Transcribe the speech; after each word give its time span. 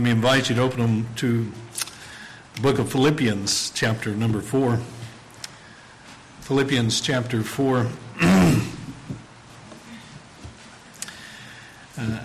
Let 0.00 0.04
me 0.04 0.12
invite 0.12 0.48
you 0.48 0.54
to 0.54 0.62
open 0.62 0.80
them 0.80 1.06
to 1.16 1.52
the 2.54 2.60
book 2.62 2.78
of 2.78 2.90
Philippians, 2.90 3.70
chapter 3.74 4.14
number 4.14 4.40
4. 4.40 4.80
Philippians, 6.40 7.02
chapter 7.02 7.42
4. 7.42 7.86
uh, 8.22 8.60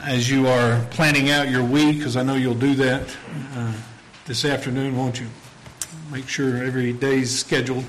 as 0.04 0.30
you 0.30 0.48
are 0.48 0.86
planning 0.90 1.32
out 1.32 1.50
your 1.50 1.66
week, 1.66 1.98
because 1.98 2.16
I 2.16 2.24
know 2.24 2.36
you'll 2.36 2.54
do 2.54 2.76
that 2.76 3.14
uh, 3.58 3.74
this 4.24 4.46
afternoon, 4.46 4.96
won't 4.96 5.20
you? 5.20 5.28
Make 6.14 6.30
sure 6.30 6.64
every 6.64 6.94
day's 6.94 7.38
scheduled. 7.38 7.84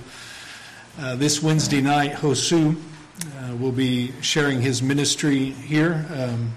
Uh, 0.98 1.14
this 1.14 1.40
Wednesday 1.40 1.80
night, 1.80 2.10
Hosu 2.10 2.74
uh, 2.74 3.54
will 3.54 3.70
be 3.70 4.12
sharing 4.20 4.60
his 4.60 4.82
ministry 4.82 5.50
here. 5.50 6.04
Um, 6.12 6.54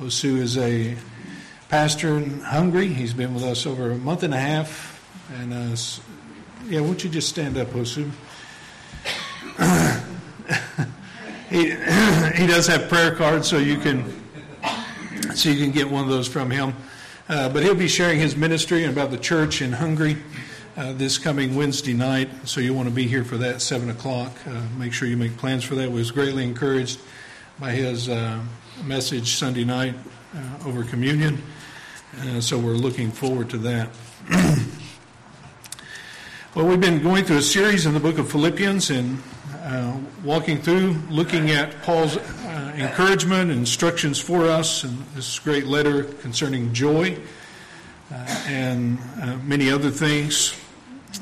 Hosu 0.00 0.38
is 0.38 0.58
a 0.58 0.96
pastor 1.68 2.16
in 2.16 2.40
Hungary. 2.40 2.88
He's 2.88 3.12
been 3.12 3.34
with 3.34 3.44
us 3.44 3.66
over 3.66 3.90
a 3.90 3.98
month 3.98 4.22
and 4.22 4.32
a 4.32 4.38
half. 4.38 4.94
And 5.38 5.52
uh, 5.52 5.76
yeah, 6.66 6.80
won't 6.80 7.04
you 7.04 7.10
just 7.10 7.28
stand 7.28 7.58
up, 7.58 7.68
Hosu? 7.68 8.10
he 11.50 11.70
he 12.40 12.46
does 12.46 12.66
have 12.66 12.88
prayer 12.88 13.14
cards, 13.14 13.48
so 13.48 13.58
you 13.58 13.78
can 13.78 14.04
so 15.34 15.50
you 15.50 15.62
can 15.62 15.72
get 15.72 15.90
one 15.90 16.02
of 16.02 16.08
those 16.08 16.26
from 16.26 16.50
him. 16.50 16.74
Uh, 17.28 17.50
but 17.50 17.62
he'll 17.62 17.74
be 17.74 17.88
sharing 17.88 18.18
his 18.18 18.34
ministry 18.34 18.84
about 18.84 19.10
the 19.10 19.18
church 19.18 19.60
in 19.60 19.72
Hungary 19.72 20.16
uh, 20.78 20.94
this 20.94 21.18
coming 21.18 21.54
Wednesday 21.54 21.92
night. 21.92 22.30
So 22.44 22.60
you 22.60 22.72
want 22.72 22.88
to 22.88 22.94
be 22.94 23.06
here 23.06 23.24
for 23.24 23.36
that 23.36 23.60
seven 23.60 23.90
o'clock. 23.90 24.32
Uh, 24.46 24.62
make 24.78 24.94
sure 24.94 25.06
you 25.06 25.18
make 25.18 25.36
plans 25.36 25.64
for 25.64 25.74
that. 25.74 25.90
We 25.90 25.98
was 25.98 26.10
greatly 26.10 26.44
encouraged 26.44 26.98
by 27.58 27.72
his 27.72 28.08
uh, 28.08 28.40
message 28.84 29.34
Sunday 29.34 29.64
night 29.64 29.94
uh, 30.34 30.66
over 30.68 30.84
communion. 30.84 31.42
Uh, 32.16 32.40
so 32.40 32.58
we're 32.58 32.72
looking 32.72 33.10
forward 33.10 33.50
to 33.50 33.58
that. 33.58 33.90
well, 36.54 36.66
we've 36.66 36.80
been 36.80 37.02
going 37.02 37.24
through 37.24 37.36
a 37.36 37.42
series 37.42 37.84
in 37.84 37.92
the 37.92 38.00
book 38.00 38.18
of 38.18 38.30
Philippians 38.30 38.90
and 38.90 39.22
uh, 39.62 39.94
walking 40.24 40.58
through, 40.58 40.96
looking 41.10 41.50
at 41.50 41.82
Paul's 41.82 42.16
uh, 42.16 42.74
encouragement 42.76 43.50
and 43.50 43.60
instructions 43.60 44.18
for 44.18 44.46
us, 44.46 44.84
and 44.84 44.98
this 45.14 45.38
great 45.38 45.66
letter 45.66 46.04
concerning 46.04 46.72
joy 46.72 47.14
uh, 48.10 48.44
and 48.46 48.98
uh, 49.20 49.36
many 49.44 49.70
other 49.70 49.90
things. 49.90 50.58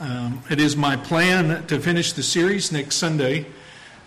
Um, 0.01 0.41
it 0.51 0.61
is 0.61 0.77
my 0.77 0.97
plan 0.97 1.67
to 1.67 1.81
finish 1.81 2.12
the 2.12 2.23
series 2.23 2.70
next 2.70 2.97
Sunday, 2.97 3.47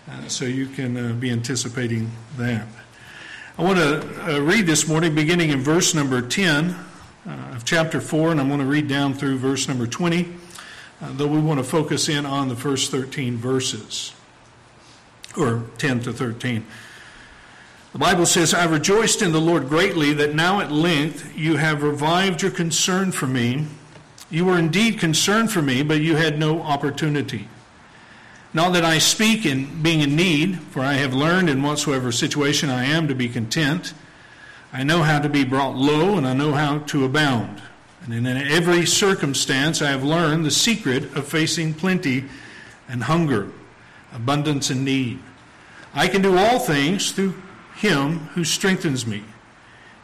uh, 0.08 0.28
so 0.28 0.46
you 0.46 0.66
can 0.66 1.20
be 1.20 1.30
anticipating 1.30 2.10
that. 2.38 2.66
I 3.60 3.62
want 3.62 3.76
to 3.76 4.36
uh, 4.36 4.40
read 4.40 4.66
this 4.66 4.88
morning 4.88 5.14
beginning 5.14 5.50
in 5.50 5.60
verse 5.60 5.94
number 5.94 6.22
10 6.22 6.70
uh, 6.70 7.30
of 7.52 7.66
chapter 7.66 8.00
4, 8.00 8.30
and 8.30 8.40
I'm 8.40 8.48
going 8.48 8.60
to 8.60 8.64
read 8.64 8.88
down 8.88 9.12
through 9.12 9.36
verse 9.36 9.68
number 9.68 9.86
20, 9.86 10.32
uh, 11.02 11.12
though 11.12 11.26
we 11.26 11.38
want 11.38 11.60
to 11.60 11.64
focus 11.64 12.08
in 12.08 12.24
on 12.24 12.48
the 12.48 12.56
first 12.56 12.90
13 12.90 13.36
verses, 13.36 14.14
or 15.36 15.64
10 15.76 16.00
to 16.04 16.12
13. 16.14 16.64
The 17.92 17.98
Bible 17.98 18.24
says, 18.24 18.54
I 18.54 18.64
rejoiced 18.64 19.20
in 19.20 19.30
the 19.30 19.42
Lord 19.42 19.68
greatly 19.68 20.14
that 20.14 20.34
now 20.34 20.60
at 20.60 20.72
length 20.72 21.36
you 21.36 21.56
have 21.56 21.82
revived 21.82 22.40
your 22.40 22.52
concern 22.52 23.12
for 23.12 23.26
me. 23.26 23.66
You 24.30 24.46
were 24.46 24.58
indeed 24.58 24.98
concerned 24.98 25.52
for 25.52 25.60
me, 25.60 25.82
but 25.82 26.00
you 26.00 26.16
had 26.16 26.38
no 26.38 26.62
opportunity. 26.62 27.46
Not 28.52 28.72
that 28.72 28.84
I 28.84 28.98
speak 28.98 29.46
in 29.46 29.80
being 29.80 30.00
in 30.00 30.16
need, 30.16 30.58
for 30.60 30.80
I 30.80 30.94
have 30.94 31.14
learned 31.14 31.48
in 31.48 31.62
whatsoever 31.62 32.10
situation 32.10 32.68
I 32.68 32.84
am 32.84 33.06
to 33.06 33.14
be 33.14 33.28
content. 33.28 33.94
I 34.72 34.82
know 34.82 35.02
how 35.02 35.20
to 35.20 35.28
be 35.28 35.44
brought 35.44 35.76
low, 35.76 36.16
and 36.16 36.26
I 36.26 36.34
know 36.34 36.52
how 36.52 36.78
to 36.78 37.04
abound. 37.04 37.62
And 38.02 38.14
in 38.14 38.26
every 38.26 38.86
circumstance, 38.86 39.82
I 39.82 39.90
have 39.90 40.02
learned 40.02 40.44
the 40.44 40.50
secret 40.50 41.14
of 41.16 41.28
facing 41.28 41.74
plenty 41.74 42.24
and 42.88 43.04
hunger, 43.04 43.52
abundance 44.12 44.70
and 44.70 44.84
need. 44.84 45.20
I 45.94 46.08
can 46.08 46.22
do 46.22 46.36
all 46.36 46.58
things 46.58 47.12
through 47.12 47.34
him 47.76 48.18
who 48.34 48.44
strengthens 48.44 49.06
me. 49.06 49.22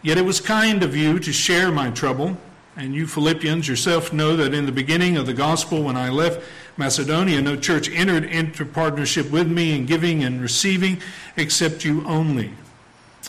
Yet 0.03 0.19
it 0.19 0.25
was 0.25 0.41
kind 0.41 0.85
of 0.85 0.95
you 0.95 1.19
to 1.19 1.33
share 1.33 1.73
my 1.73 1.91
trouble. 1.91 2.37
And 2.77 2.95
you 2.95 3.07
Philippians 3.07 3.67
yourself 3.67 4.13
know 4.13 4.37
that 4.37 4.53
in 4.53 4.67
the 4.67 4.73
beginning 4.73 5.17
of 5.17 5.27
the 5.27 5.33
gospel, 5.33 5.83
when 5.83 5.97
I 5.97 6.11
left 6.11 6.43
Macedonia, 6.77 7.41
no 7.41 7.57
church 7.57 7.89
entered 7.91 8.25
into 8.25 8.65
partnership 8.67 9.31
with 9.31 9.51
me 9.51 9.75
in 9.75 9.87
giving 9.87 10.23
and 10.23 10.41
receiving 10.41 11.01
except 11.37 11.85
you 11.85 12.07
only. 12.07 12.53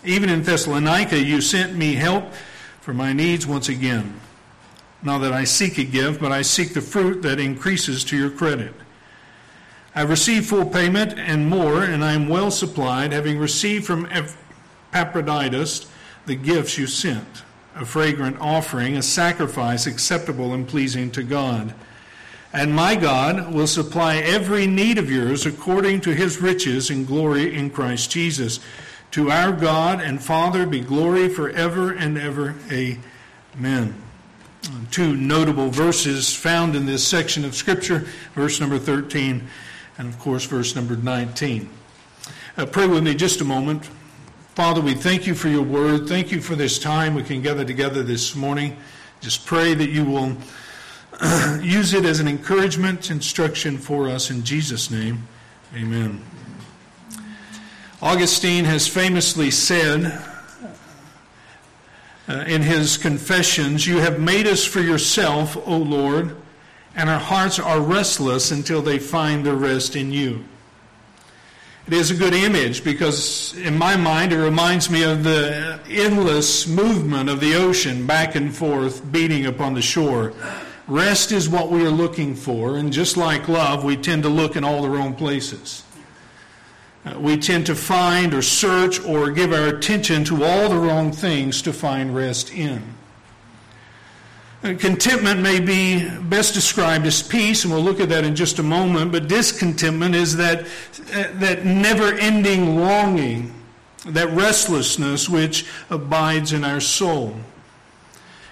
Even 0.04 0.30
in 0.30 0.44
Thessalonica, 0.44 1.18
you 1.18 1.42
sent 1.42 1.76
me 1.76 1.96
help 1.96 2.34
for 2.82 2.94
my 2.94 3.14
needs 3.14 3.48
once 3.48 3.70
again. 3.70 4.20
Not 5.02 5.20
that 5.20 5.34
I 5.34 5.44
seek 5.44 5.78
a 5.78 5.84
gift, 5.84 6.20
but 6.20 6.32
I 6.32 6.42
seek 6.42 6.74
the 6.74 6.82
fruit 6.82 7.22
that 7.22 7.40
increases 7.40 8.04
to 8.06 8.18
your 8.18 8.30
credit. 8.30 8.74
I 9.96 10.02
received 10.02 10.48
full 10.48 10.66
payment 10.66 11.18
and 11.18 11.50
more, 11.50 11.84
and 11.84 12.04
I 12.04 12.14
am 12.14 12.28
well 12.28 12.52
supplied, 12.52 13.14
having 13.14 13.40
received 13.40 13.86
from 13.86 14.08
Epaphroditus 14.94 15.88
the 16.26 16.36
gifts 16.36 16.78
you 16.78 16.88
sent 16.88 17.44
a 17.76 17.86
fragrant 17.86 18.38
offering, 18.40 18.98
a 18.98 19.02
sacrifice 19.02 19.86
acceptable 19.86 20.54
and 20.54 20.68
pleasing 20.68 21.12
to 21.12 21.24
God. 21.24 21.74
And 22.54 22.74
my 22.74 22.96
God 22.96 23.54
will 23.54 23.68
supply 23.68 24.18
every 24.18 24.68
need 24.68 24.98
of 24.98 25.12
yours 25.12 25.46
according 25.46 26.02
to 26.02 26.14
his 26.14 26.42
riches 26.42 26.90
and 26.90 27.06
glory 27.06 27.54
in 27.54 27.70
Christ 27.70 28.10
Jesus. 28.10 28.60
To 29.12 29.30
our 29.30 29.52
God 29.52 30.02
and 30.02 30.24
Father 30.24 30.66
be 30.66 30.80
glory 30.80 31.30
forever 31.30 31.92
and 31.92 32.18
ever. 32.18 32.56
Amen. 32.72 34.02
Two 34.92 35.16
notable 35.16 35.70
verses 35.70 36.36
found 36.36 36.76
in 36.76 36.86
this 36.86 37.08
section 37.08 37.46
of 37.46 37.56
Scripture 37.56 38.08
verse 38.34 38.60
number 38.60 38.78
13 38.78 39.48
and, 39.98 40.08
of 40.08 40.20
course, 40.20 40.46
verse 40.46 40.76
number 40.76 40.96
19. 40.96 41.70
Uh, 42.58 42.66
pray 42.66 42.88
with 42.88 43.04
me 43.04 43.16
just 43.16 43.42
a 43.42 43.46
moment. 43.46 43.86
Father, 44.56 44.82
we 44.82 44.94
thank 44.94 45.28
you 45.28 45.36
for 45.36 45.50
your 45.50 45.64
word. 45.64 46.08
Thank 46.08 46.32
you 46.32 46.42
for 46.42 46.56
this 46.56 46.80
time 46.80 47.14
we 47.14 47.24
can 47.24 47.42
gather 47.42 47.64
together 47.64 48.04
this 48.04 48.36
morning. 48.36 48.76
Just 49.22 49.46
pray 49.46 49.74
that 49.74 49.90
you 49.90 50.04
will 50.04 50.36
use 51.62 51.94
it 51.94 52.06
as 52.06 52.20
an 52.20 52.28
encouragement, 52.28 53.10
instruction 53.10 53.78
for 53.78 54.08
us 54.08 54.30
in 54.30 54.44
Jesus' 54.44 54.92
name. 54.92 55.28
Amen. 55.76 56.22
Augustine 58.02 58.66
has 58.66 58.88
famously 58.88 59.50
said 59.50 60.24
uh, 62.30 62.44
in 62.46 62.62
his 62.62 62.98
Confessions, 62.98 63.88
You 63.88 63.98
have 63.98 64.20
made 64.20 64.46
us 64.48 64.66
for 64.66 64.82
yourself, 64.82 65.58
O 65.68 65.78
Lord, 65.78 66.36
and 66.96 67.10
our 67.10 67.20
hearts 67.20 67.58
are 67.58 67.80
restless 67.80 68.52
until 68.52 68.82
they 68.82 69.00
find 69.00 69.46
their 69.46 69.56
rest 69.56 69.96
in 69.96 70.12
you. 70.12 70.44
It 71.88 71.94
is 71.94 72.12
a 72.12 72.16
good 72.16 72.34
image 72.34 72.84
because, 72.84 73.56
in 73.58 73.78
my 73.78 73.96
mind, 73.96 74.34
it 74.34 74.38
reminds 74.38 74.90
me 74.90 75.04
of 75.04 75.24
the 75.24 75.80
endless 75.90 76.68
movement 76.68 77.30
of 77.30 77.40
the 77.40 77.56
ocean 77.56 78.06
back 78.06 78.36
and 78.36 78.54
forth, 78.54 79.10
beating 79.10 79.46
upon 79.46 79.74
the 79.74 79.82
shore. 79.82 80.34
Rest 80.88 81.34
is 81.34 81.50
what 81.50 81.70
we 81.70 81.86
are 81.86 81.92
looking 81.92 82.34
for, 82.34 82.78
and 82.78 82.94
just 82.94 83.18
like 83.18 83.50
love, 83.50 83.84
we 83.84 83.98
tend 83.98 84.24
to 84.24 84.30
look 84.30 84.56
in 84.56 84.64
all 84.64 84.82
the 84.82 84.90
wrong 84.90 85.14
places. 85.14 85.84
Uh, 87.06 87.20
we 87.20 87.38
tend 87.38 87.66
to 87.66 87.76
find 87.76 88.34
or 88.34 88.42
search 88.42 89.04
or 89.04 89.30
give 89.32 89.52
our 89.52 89.68
attention 89.68 90.24
to 90.26 90.46
all 90.46 90.70
the 90.70 90.78
wrong 90.78 91.12
things 91.12 91.62
to 91.62 91.74
find 91.74 92.16
rest 92.16 92.54
in. 92.54 92.82
Contentment 94.64 95.40
may 95.40 95.60
be 95.60 96.10
best 96.22 96.54
described 96.54 97.06
as 97.06 97.22
peace, 97.22 97.64
and 97.64 97.72
we'll 97.72 97.84
look 97.84 98.00
at 98.00 98.10
that 98.10 98.24
in 98.24 98.36
just 98.36 98.58
a 98.58 98.64
moment, 98.64 99.12
but 99.12 99.28
discontentment 99.28 100.16
is 100.16 100.38
that, 100.38 100.62
uh, 101.14 101.26
that 101.34 101.64
never 101.64 102.14
ending 102.14 102.78
longing, 102.78 103.54
that 104.06 104.30
restlessness 104.30 105.30
which 105.30 105.66
abides 105.90 106.54
in 106.54 106.64
our 106.64 106.80
soul. 106.80 107.36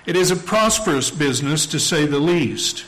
It 0.05 0.15
is 0.15 0.29
a 0.29 0.35
prosperous 0.35 1.09
business, 1.09 1.65
to 1.67 1.79
say 1.79 2.05
the 2.05 2.19
least. 2.19 2.85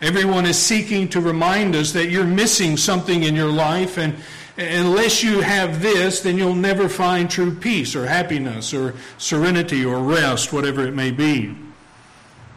Everyone 0.00 0.46
is 0.46 0.58
seeking 0.58 1.08
to 1.08 1.20
remind 1.20 1.74
us 1.74 1.92
that 1.92 2.10
you're 2.10 2.24
missing 2.24 2.76
something 2.76 3.24
in 3.24 3.34
your 3.34 3.50
life, 3.50 3.98
and 3.98 4.14
unless 4.56 5.22
you 5.22 5.40
have 5.40 5.82
this, 5.82 6.20
then 6.20 6.38
you'll 6.38 6.54
never 6.54 6.88
find 6.88 7.28
true 7.28 7.54
peace 7.54 7.96
or 7.96 8.06
happiness 8.06 8.72
or 8.72 8.94
serenity 9.18 9.84
or 9.84 9.98
rest, 9.98 10.52
whatever 10.52 10.86
it 10.86 10.94
may 10.94 11.10
be. 11.10 11.56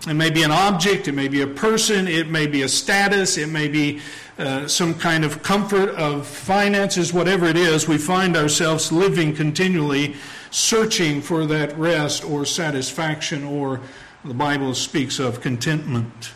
It 0.06 0.14
may 0.14 0.30
be 0.30 0.44
an 0.44 0.52
object, 0.52 1.08
it 1.08 1.14
may 1.14 1.28
be 1.28 1.42
a 1.42 1.48
person, 1.48 2.08
it 2.08 2.30
may 2.30 2.48
be 2.48 2.62
a 2.62 2.70
status, 2.70 3.38
it 3.38 3.50
may 3.50 3.68
be 3.68 4.00
uh, 4.38 4.68
some 4.68 4.94
kind 4.94 5.26
of 5.26 5.42
comfort 5.42 5.90
of 5.90 6.28
finances, 6.28 7.12
whatever 7.12 7.48
it 7.48 7.58
is, 7.58 7.88
we 7.88 7.98
find 7.98 8.38
ourselves 8.38 8.92
living 8.92 9.34
continually 9.34 10.16
searching 10.52 11.22
for 11.22 11.46
that 11.48 11.76
rest 11.78 12.24
or 12.24 12.46
satisfaction, 12.46 13.44
or 13.44 13.82
the 14.24 14.34
Bible 14.34 14.76
speaks 14.76 15.20
of 15.20 15.42
contentment. 15.42 16.32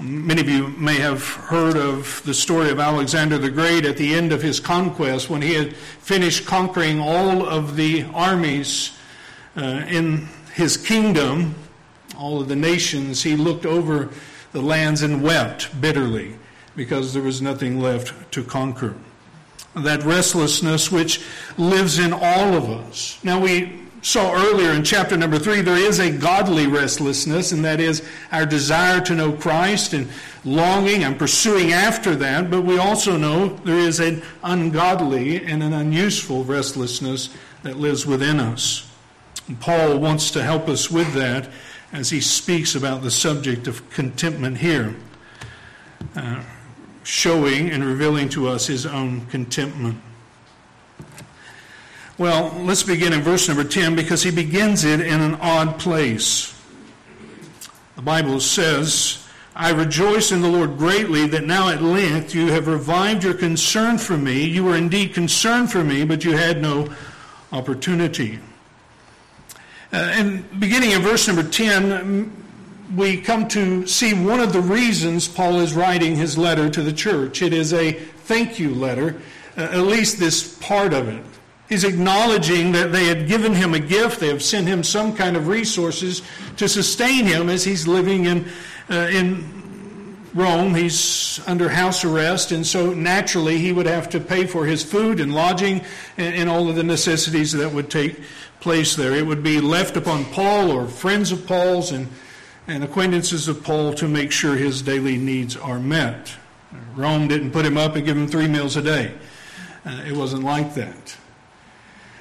Many 0.00 0.40
of 0.40 0.48
you 0.48 0.68
may 0.68 0.96
have 0.96 1.22
heard 1.22 1.76
of 1.76 2.22
the 2.24 2.32
story 2.32 2.70
of 2.70 2.80
Alexander 2.80 3.36
the 3.36 3.50
Great 3.50 3.84
at 3.84 3.98
the 3.98 4.14
end 4.14 4.32
of 4.32 4.40
his 4.40 4.58
conquest 4.58 5.28
when 5.28 5.42
he 5.42 5.52
had 5.52 5.76
finished 5.76 6.46
conquering 6.46 6.98
all 6.98 7.46
of 7.46 7.76
the 7.76 8.04
armies 8.14 8.96
uh, 9.56 9.84
in 9.86 10.26
his 10.54 10.78
kingdom 10.78 11.54
all 12.16 12.40
of 12.40 12.48
the 12.48 12.56
nations, 12.56 13.22
he 13.22 13.36
looked 13.36 13.66
over 13.66 14.10
the 14.52 14.62
lands 14.62 15.02
and 15.02 15.22
wept 15.22 15.80
bitterly 15.80 16.36
because 16.76 17.12
there 17.12 17.22
was 17.22 17.42
nothing 17.42 17.80
left 17.80 18.32
to 18.32 18.42
conquer. 18.42 18.94
That 19.74 20.02
restlessness 20.04 20.92
which 20.92 21.22
lives 21.56 21.98
in 21.98 22.12
all 22.12 22.54
of 22.54 22.68
us. 22.68 23.18
Now, 23.24 23.40
we 23.40 23.82
saw 24.02 24.34
earlier 24.34 24.72
in 24.72 24.84
chapter 24.84 25.16
number 25.16 25.38
three, 25.38 25.62
there 25.62 25.76
is 25.76 25.98
a 25.98 26.10
godly 26.10 26.66
restlessness, 26.66 27.52
and 27.52 27.64
that 27.64 27.80
is 27.80 28.06
our 28.32 28.44
desire 28.44 29.00
to 29.02 29.14
know 29.14 29.32
Christ 29.32 29.92
and 29.94 30.08
longing 30.44 31.04
and 31.04 31.18
pursuing 31.18 31.72
after 31.72 32.14
that. 32.16 32.50
But 32.50 32.62
we 32.62 32.78
also 32.78 33.16
know 33.16 33.48
there 33.48 33.78
is 33.78 34.00
an 34.00 34.22
ungodly 34.42 35.44
and 35.44 35.62
an 35.62 35.72
unuseful 35.72 36.44
restlessness 36.44 37.30
that 37.62 37.76
lives 37.78 38.04
within 38.04 38.40
us. 38.40 38.90
And 39.48 39.58
Paul 39.60 39.98
wants 39.98 40.30
to 40.32 40.42
help 40.42 40.68
us 40.68 40.90
with 40.90 41.14
that 41.14 41.48
as 41.92 42.10
he 42.10 42.20
speaks 42.20 42.74
about 42.74 43.02
the 43.02 43.10
subject 43.10 43.66
of 43.66 43.88
contentment 43.90 44.58
here, 44.58 44.94
uh, 46.16 46.42
showing 47.04 47.70
and 47.70 47.84
revealing 47.84 48.28
to 48.30 48.48
us 48.48 48.66
his 48.66 48.86
own 48.86 49.26
contentment. 49.26 50.00
Well, 52.18 52.54
let's 52.60 52.82
begin 52.82 53.12
in 53.12 53.20
verse 53.20 53.48
number 53.48 53.64
10 53.64 53.96
because 53.96 54.22
he 54.22 54.30
begins 54.30 54.84
it 54.84 55.00
in 55.00 55.20
an 55.20 55.34
odd 55.36 55.78
place. 55.78 56.54
The 57.96 58.02
Bible 58.02 58.40
says, 58.40 59.26
I 59.54 59.70
rejoice 59.70 60.32
in 60.32 60.40
the 60.40 60.48
Lord 60.48 60.78
greatly 60.78 61.26
that 61.28 61.44
now 61.44 61.68
at 61.68 61.82
length 61.82 62.34
you 62.34 62.48
have 62.48 62.68
revived 62.68 63.24
your 63.24 63.34
concern 63.34 63.98
for 63.98 64.16
me. 64.16 64.44
You 64.44 64.64
were 64.64 64.76
indeed 64.76 65.12
concerned 65.14 65.70
for 65.70 65.84
me, 65.84 66.04
but 66.04 66.24
you 66.24 66.36
had 66.36 66.62
no 66.62 66.88
opportunity. 67.52 68.38
Uh, 69.92 69.96
and 70.14 70.60
beginning 70.60 70.92
in 70.92 71.02
verse 71.02 71.26
number 71.26 71.42
10, 71.42 72.32
we 72.96 73.20
come 73.20 73.46
to 73.48 73.86
see 73.86 74.14
one 74.14 74.40
of 74.40 74.52
the 74.52 74.60
reasons 74.60 75.28
Paul 75.28 75.60
is 75.60 75.74
writing 75.74 76.16
his 76.16 76.38
letter 76.38 76.70
to 76.70 76.82
the 76.82 76.92
church. 76.92 77.42
It 77.42 77.52
is 77.52 77.74
a 77.74 77.92
thank 77.92 78.58
you 78.58 78.74
letter, 78.74 79.20
uh, 79.56 79.62
at 79.62 79.80
least 79.80 80.18
this 80.18 80.56
part 80.58 80.94
of 80.94 81.08
it. 81.08 81.22
He's 81.68 81.84
acknowledging 81.84 82.72
that 82.72 82.92
they 82.92 83.04
had 83.04 83.28
given 83.28 83.54
him 83.54 83.74
a 83.74 83.78
gift, 83.78 84.20
they 84.20 84.28
have 84.28 84.42
sent 84.42 84.66
him 84.66 84.82
some 84.82 85.14
kind 85.14 85.36
of 85.36 85.48
resources 85.48 86.22
to 86.56 86.68
sustain 86.68 87.26
him 87.26 87.50
as 87.50 87.64
he's 87.64 87.86
living 87.86 88.24
in, 88.24 88.46
uh, 88.90 89.08
in 89.10 90.16
Rome. 90.34 90.74
He's 90.74 91.40
under 91.46 91.68
house 91.68 92.04
arrest, 92.04 92.52
and 92.52 92.66
so 92.66 92.92
naturally 92.94 93.58
he 93.58 93.72
would 93.72 93.86
have 93.86 94.08
to 94.10 94.20
pay 94.20 94.46
for 94.46 94.64
his 94.64 94.82
food 94.82 95.20
and 95.20 95.34
lodging 95.34 95.82
and, 96.16 96.34
and 96.34 96.48
all 96.48 96.68
of 96.68 96.76
the 96.76 96.82
necessities 96.82 97.52
that 97.52 97.72
would 97.72 97.90
take 97.90 98.20
place 98.62 98.94
there. 98.94 99.12
It 99.12 99.26
would 99.26 99.42
be 99.42 99.60
left 99.60 99.96
upon 99.96 100.24
Paul 100.26 100.70
or 100.70 100.86
friends 100.86 101.32
of 101.32 101.46
Paul's 101.46 101.90
and, 101.90 102.08
and 102.68 102.82
acquaintances 102.84 103.48
of 103.48 103.62
Paul 103.62 103.92
to 103.94 104.08
make 104.08 104.32
sure 104.32 104.56
his 104.56 104.80
daily 104.80 105.18
needs 105.18 105.56
are 105.56 105.80
met. 105.80 106.32
Rome 106.94 107.28
didn't 107.28 107.50
put 107.50 107.66
him 107.66 107.76
up 107.76 107.96
and 107.96 108.06
give 108.06 108.16
him 108.16 108.28
three 108.28 108.48
meals 108.48 108.76
a 108.76 108.82
day. 108.82 109.12
Uh, 109.84 110.02
it 110.06 110.16
wasn't 110.16 110.44
like 110.44 110.74
that. 110.74 111.16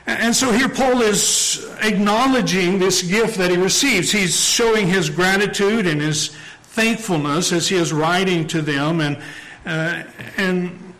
And 0.08 0.36
so 0.36 0.52
here 0.52 0.68
Paul 0.68 1.02
is 1.04 1.70
acknowledging 1.82 2.80
this 2.80 3.04
gift 3.04 3.38
that 3.38 3.52
he 3.52 3.58
receives. 3.58 4.12
He's 4.12 4.38
showing 4.38 4.88
his 4.88 5.10
gratitude 5.10 5.86
and 5.86 6.02
his 6.02 6.30
thankfulness 6.64 7.52
as 7.52 7.70
he 7.70 7.76
is 7.76 7.94
writing 7.94 8.48
to 8.48 8.62
them. 8.64 9.00
And, 9.00 9.18
uh, 9.66 10.04
and 10.38 10.94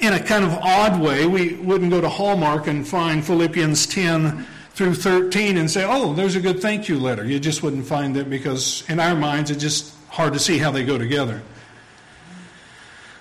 in 0.00 0.14
a 0.14 0.20
kind 0.20 0.42
of 0.42 0.52
odd 0.52 0.98
way, 1.00 1.26
we 1.26 1.54
wouldn't 1.56 1.90
go 1.90 2.00
to 2.00 2.08
Hallmark 2.08 2.66
and 2.66 2.88
find 2.88 3.24
Philippians 3.24 3.86
10 3.86 4.46
through 4.80 4.94
13 4.94 5.58
and 5.58 5.70
say, 5.70 5.84
oh, 5.86 6.14
there's 6.14 6.36
a 6.36 6.40
good 6.40 6.62
thank 6.62 6.88
you 6.88 6.98
letter. 6.98 7.22
You 7.22 7.38
just 7.38 7.62
wouldn't 7.62 7.84
find 7.84 8.16
that 8.16 8.30
because 8.30 8.82
in 8.88 8.98
our 8.98 9.14
minds 9.14 9.50
it's 9.50 9.60
just 9.60 9.94
hard 10.08 10.32
to 10.32 10.38
see 10.38 10.56
how 10.56 10.70
they 10.70 10.82
go 10.82 10.96
together. 10.96 11.42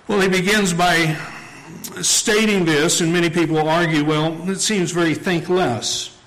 Well, 0.07 0.21
he 0.21 0.29
begins 0.29 0.71
by 0.71 1.17
stating 2.01 2.63
this, 2.63 3.01
and 3.01 3.11
many 3.11 3.29
people 3.29 3.57
argue, 3.57 4.05
well, 4.05 4.49
it 4.49 4.61
seems 4.61 4.91
very 4.91 5.13
thankless. 5.13 6.17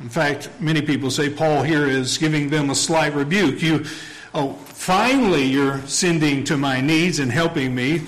In 0.00 0.08
fact, 0.08 0.48
many 0.58 0.80
people 0.80 1.10
say 1.10 1.28
Paul 1.28 1.64
here 1.64 1.86
is 1.86 2.16
giving 2.16 2.48
them 2.48 2.70
a 2.70 2.74
slight 2.74 3.12
rebuke. 3.12 3.60
You, 3.60 3.84
oh, 4.32 4.54
finally 4.54 5.44
you're 5.44 5.82
sending 5.82 6.44
to 6.44 6.56
my 6.56 6.80
needs 6.80 7.18
and 7.18 7.30
helping 7.30 7.74
me. 7.74 8.00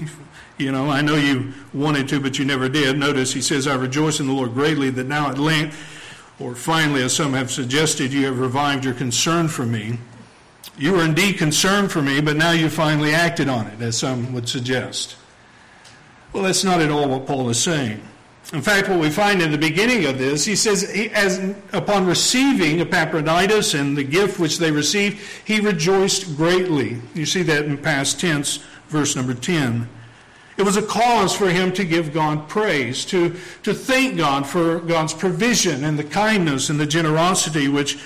You 0.57 0.73
know, 0.73 0.89
I 0.89 1.03
know 1.03 1.17
you 1.17 1.53
wanted 1.75 2.09
to, 2.09 2.21
but 2.21 2.39
you 2.39 2.47
never 2.47 2.71
did. 2.71 2.97
Notice 2.97 3.35
he 3.35 3.43
says, 3.43 3.67
I 3.67 3.75
rejoice 3.75 4.19
in 4.19 4.29
the 4.29 4.33
Lord 4.33 4.55
greatly 4.55 4.89
that 4.89 5.07
now 5.07 5.29
at 5.29 5.37
length 5.37 5.91
or 6.41 6.55
finally, 6.55 7.03
as 7.03 7.15
some 7.15 7.33
have 7.33 7.51
suggested, 7.51 8.13
you 8.13 8.27
have 8.27 8.39
revived 8.39 8.85
your 8.85 8.95
concern 8.95 9.49
for 9.49 9.65
me. 9.65 9.99
You 10.77 10.93
were 10.93 11.05
indeed 11.05 11.39
concerned 11.39 11.93
for 11.93 12.03
me, 12.03 12.21
but 12.21 12.37
now 12.37 12.51
you 12.51 12.69
finally 12.69 13.15
acted 13.15 13.49
on 13.49 13.69
it, 13.69 13.81
as 13.81 13.97
some 13.97 14.33
would 14.33 14.49
suggest. 14.49 15.17
Well, 16.33 16.43
that's 16.43 16.65
not 16.65 16.81
at 16.81 16.91
all 16.91 17.09
what 17.09 17.27
Paul 17.27 17.49
is 17.51 17.63
saying. 17.63 18.03
In 18.53 18.61
fact, 18.61 18.89
what 18.89 19.01
we 19.01 19.09
find 19.09 19.41
in 19.41 19.53
the 19.53 19.59
beginning 19.59 20.05
of 20.07 20.19
this, 20.19 20.45
he 20.45 20.57
says, 20.57 20.91
he, 20.91 21.09
as 21.11 21.55
upon 21.73 22.07
receiving 22.07 22.81
Epaphroditus 22.81 23.75
and 23.75 23.97
the 23.97 24.05
gift 24.05 24.39
which 24.39 24.59
they 24.59 24.71
received, 24.71 25.19
he 25.45 25.61
rejoiced 25.61 26.37
greatly. 26.37 27.01
You 27.15 27.25
see 27.25 27.43
that 27.45 27.65
in 27.65 27.79
past 27.79 28.21
tense, 28.21 28.59
verse 28.89 29.17
number 29.17 29.33
10. 29.33 29.89
It 30.57 30.63
was 30.63 30.77
a 30.77 30.83
cause 30.83 31.35
for 31.35 31.49
him 31.49 31.73
to 31.73 31.85
give 31.85 32.13
God 32.13 32.49
praise, 32.49 33.05
to, 33.07 33.35
to 33.65 33.75
thank 33.75 34.17
God 34.17 34.47
for 34.47 34.79
God's 34.79 35.13
provision 35.13 35.83
and 35.85 35.99
the 35.99 36.05
kindness 36.05 36.71
and 36.71 36.79
the 36.79 36.87
generosity 36.87 37.69
which, 37.69 37.99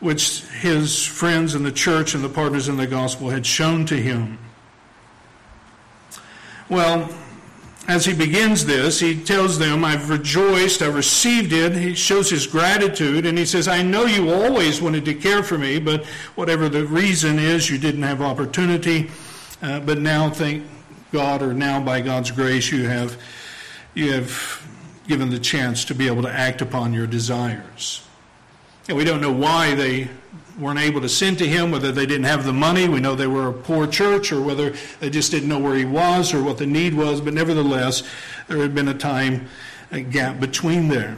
which 0.00 0.42
his 0.46 1.04
friends 1.04 1.54
in 1.54 1.62
the 1.62 1.70
church 1.70 2.14
and 2.14 2.24
the 2.24 2.28
partners 2.28 2.68
in 2.68 2.76
the 2.76 2.88
gospel 2.88 3.30
had 3.30 3.46
shown 3.46 3.86
to 3.86 3.96
him. 3.96 4.38
Well, 6.68 7.08
as 7.88 8.04
he 8.04 8.14
begins 8.14 8.64
this, 8.64 9.00
he 9.00 9.20
tells 9.20 9.58
them, 9.58 9.84
I've 9.84 10.08
rejoiced, 10.08 10.82
I've 10.82 10.94
received 10.94 11.52
it. 11.52 11.72
He 11.72 11.94
shows 11.94 12.30
his 12.30 12.46
gratitude, 12.46 13.26
and 13.26 13.36
he 13.36 13.44
says, 13.44 13.66
I 13.66 13.82
know 13.82 14.06
you 14.06 14.32
always 14.32 14.80
wanted 14.80 15.04
to 15.06 15.14
care 15.14 15.42
for 15.42 15.58
me, 15.58 15.80
but 15.80 16.04
whatever 16.36 16.68
the 16.68 16.86
reason 16.86 17.38
is, 17.38 17.68
you 17.68 17.78
didn't 17.78 18.02
have 18.02 18.22
opportunity. 18.22 19.10
Uh, 19.60 19.80
but 19.80 19.98
now 19.98 20.30
thank 20.30 20.64
God, 21.12 21.42
or 21.42 21.52
now 21.52 21.80
by 21.80 22.00
God's 22.00 22.30
grace, 22.30 22.72
you 22.72 22.88
have, 22.88 23.20
you 23.94 24.12
have 24.12 24.66
given 25.06 25.30
the 25.30 25.38
chance 25.38 25.84
to 25.84 25.94
be 25.94 26.06
able 26.06 26.22
to 26.22 26.32
act 26.32 26.62
upon 26.62 26.92
your 26.92 27.06
desires. 27.06 28.02
And 28.88 28.96
we 28.96 29.04
don't 29.04 29.20
know 29.20 29.32
why 29.32 29.74
they 29.74 30.08
weren't 30.58 30.78
able 30.78 31.00
to 31.02 31.08
send 31.08 31.38
to 31.38 31.46
him, 31.46 31.70
whether 31.70 31.92
they 31.92 32.06
didn't 32.06 32.24
have 32.24 32.44
the 32.44 32.52
money. 32.52 32.88
We 32.88 33.00
know 33.00 33.14
they 33.14 33.26
were 33.26 33.48
a 33.48 33.52
poor 33.52 33.86
church, 33.86 34.32
or 34.32 34.40
whether 34.40 34.70
they 35.00 35.10
just 35.10 35.30
didn't 35.30 35.48
know 35.48 35.58
where 35.58 35.76
he 35.76 35.84
was 35.84 36.34
or 36.34 36.42
what 36.42 36.58
the 36.58 36.66
need 36.66 36.94
was. 36.94 37.20
But 37.20 37.34
nevertheless, 37.34 38.02
there 38.48 38.58
had 38.58 38.74
been 38.74 38.88
a 38.88 38.94
time, 38.94 39.48
a 39.90 40.00
gap 40.00 40.40
between 40.40 40.88
there. 40.88 41.16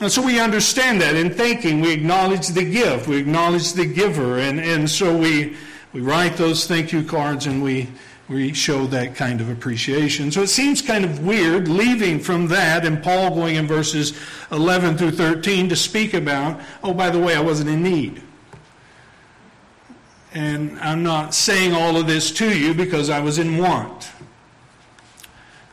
And 0.00 0.10
so 0.10 0.22
we 0.22 0.40
understand 0.40 1.00
that 1.02 1.14
in 1.14 1.32
thanking, 1.32 1.80
we 1.80 1.92
acknowledge 1.92 2.48
the 2.48 2.64
gift, 2.64 3.06
we 3.06 3.16
acknowledge 3.16 3.74
the 3.74 3.86
giver, 3.86 4.38
and, 4.38 4.58
and 4.58 4.90
so 4.90 5.16
we, 5.16 5.56
we 5.92 6.00
write 6.00 6.36
those 6.36 6.66
thank 6.66 6.92
you 6.92 7.04
cards 7.04 7.46
and 7.46 7.62
we 7.62 7.88
we 8.28 8.54
show 8.54 8.86
that 8.86 9.14
kind 9.14 9.40
of 9.40 9.50
appreciation. 9.50 10.32
So 10.32 10.42
it 10.42 10.48
seems 10.48 10.80
kind 10.80 11.04
of 11.04 11.24
weird 11.24 11.68
leaving 11.68 12.18
from 12.18 12.48
that 12.48 12.86
and 12.86 13.02
Paul 13.02 13.34
going 13.34 13.56
in 13.56 13.66
verses 13.66 14.18
11 14.50 14.96
through 14.96 15.12
13 15.12 15.68
to 15.68 15.76
speak 15.76 16.14
about, 16.14 16.60
oh, 16.82 16.94
by 16.94 17.10
the 17.10 17.18
way, 17.18 17.36
I 17.36 17.40
wasn't 17.40 17.70
in 17.70 17.82
need. 17.82 18.22
And 20.32 20.78
I'm 20.80 21.02
not 21.02 21.34
saying 21.34 21.74
all 21.74 21.96
of 21.96 22.06
this 22.06 22.30
to 22.32 22.58
you 22.58 22.74
because 22.74 23.10
I 23.10 23.20
was 23.20 23.38
in 23.38 23.58
want. 23.58 24.10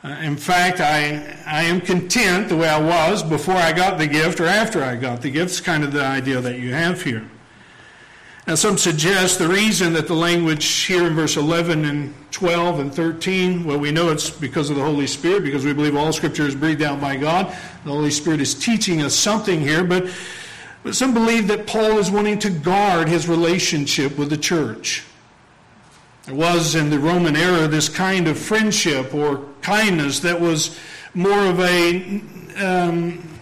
Uh, 0.03 0.10
in 0.22 0.36
fact, 0.36 0.79
I, 0.79 1.38
I 1.46 1.63
am 1.63 1.79
content 1.79 2.50
the 2.50 2.58
way 2.58 2.67
I 2.67 2.79
was 2.79 3.24
before 3.24 3.55
I 3.55 3.72
got 3.72 3.98
the 3.98 4.08
gift 4.08 4.39
or 4.39 4.46
after 4.46 4.84
I 4.84 4.96
got 4.96 5.22
the 5.22 5.29
gift. 5.29 5.51
It's 5.51 5.62
kind 5.62 5.84
of 5.84 5.93
the 5.93 6.03
idea 6.03 6.41
that 6.41 6.60
you 6.60 6.74
have 6.74 7.01
here. 7.01 7.29
Now, 8.48 8.55
some 8.55 8.77
suggest 8.77 9.38
the 9.38 9.48
reason 9.48 9.93
that 9.93 10.07
the 10.07 10.15
language 10.15 10.65
here 10.65 11.05
in 11.05 11.13
verse 11.13 11.38
11 11.38 11.86
and 11.86 12.13
12 12.31 12.79
and 12.79 12.93
13, 12.93 13.63
well, 13.63 13.77
we 13.77 13.91
know 13.91 14.10
it's 14.10 14.31
because 14.31 14.71
of 14.71 14.77
the 14.77 14.83
Holy 14.83 15.05
Spirit, 15.05 15.43
because 15.43 15.63
we 15.63 15.74
believe 15.74 15.95
all 15.95 16.12
Scripture 16.12 16.48
is 16.48 16.55
breathed 16.55 16.81
out 16.81 17.00
by 17.00 17.15
God. 17.17 17.48
The 17.86 17.91
Holy 17.91 18.10
Spirit 18.10 18.41
is 18.41 18.55
teaching 18.55 19.03
us 19.03 19.13
something 19.13 19.62
here, 19.62 19.83
but, 19.83 20.12
but 20.83 20.95
some 20.95 21.13
believe 21.13 21.48
that 21.50 21.67
Paul 21.67 22.00
is 22.00 22.10
wanting 22.10 22.39
to 22.39 22.50
guard 22.50 23.07
his 23.07 23.27
relationship 23.27 24.17
with 24.17 24.31
the 24.31 24.38
church. 24.38 25.05
There 26.25 26.36
was 26.36 26.74
in 26.74 26.89
the 26.89 27.00
Roman 27.00 27.36
era 27.36 27.67
this 27.67 27.89
kind 27.89 28.27
of 28.27 28.39
friendship 28.39 29.13
or 29.13 29.45
kindness 29.62 30.19
that 30.21 30.41
was 30.41 30.79
more 31.13 31.45
of 31.45 31.60
a 31.60 32.21
um, 32.57 33.39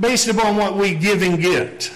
based 0.00 0.28
upon 0.28 0.56
what 0.56 0.76
we 0.76 0.94
give 0.94 1.22
and 1.22 1.40
get. 1.40 1.90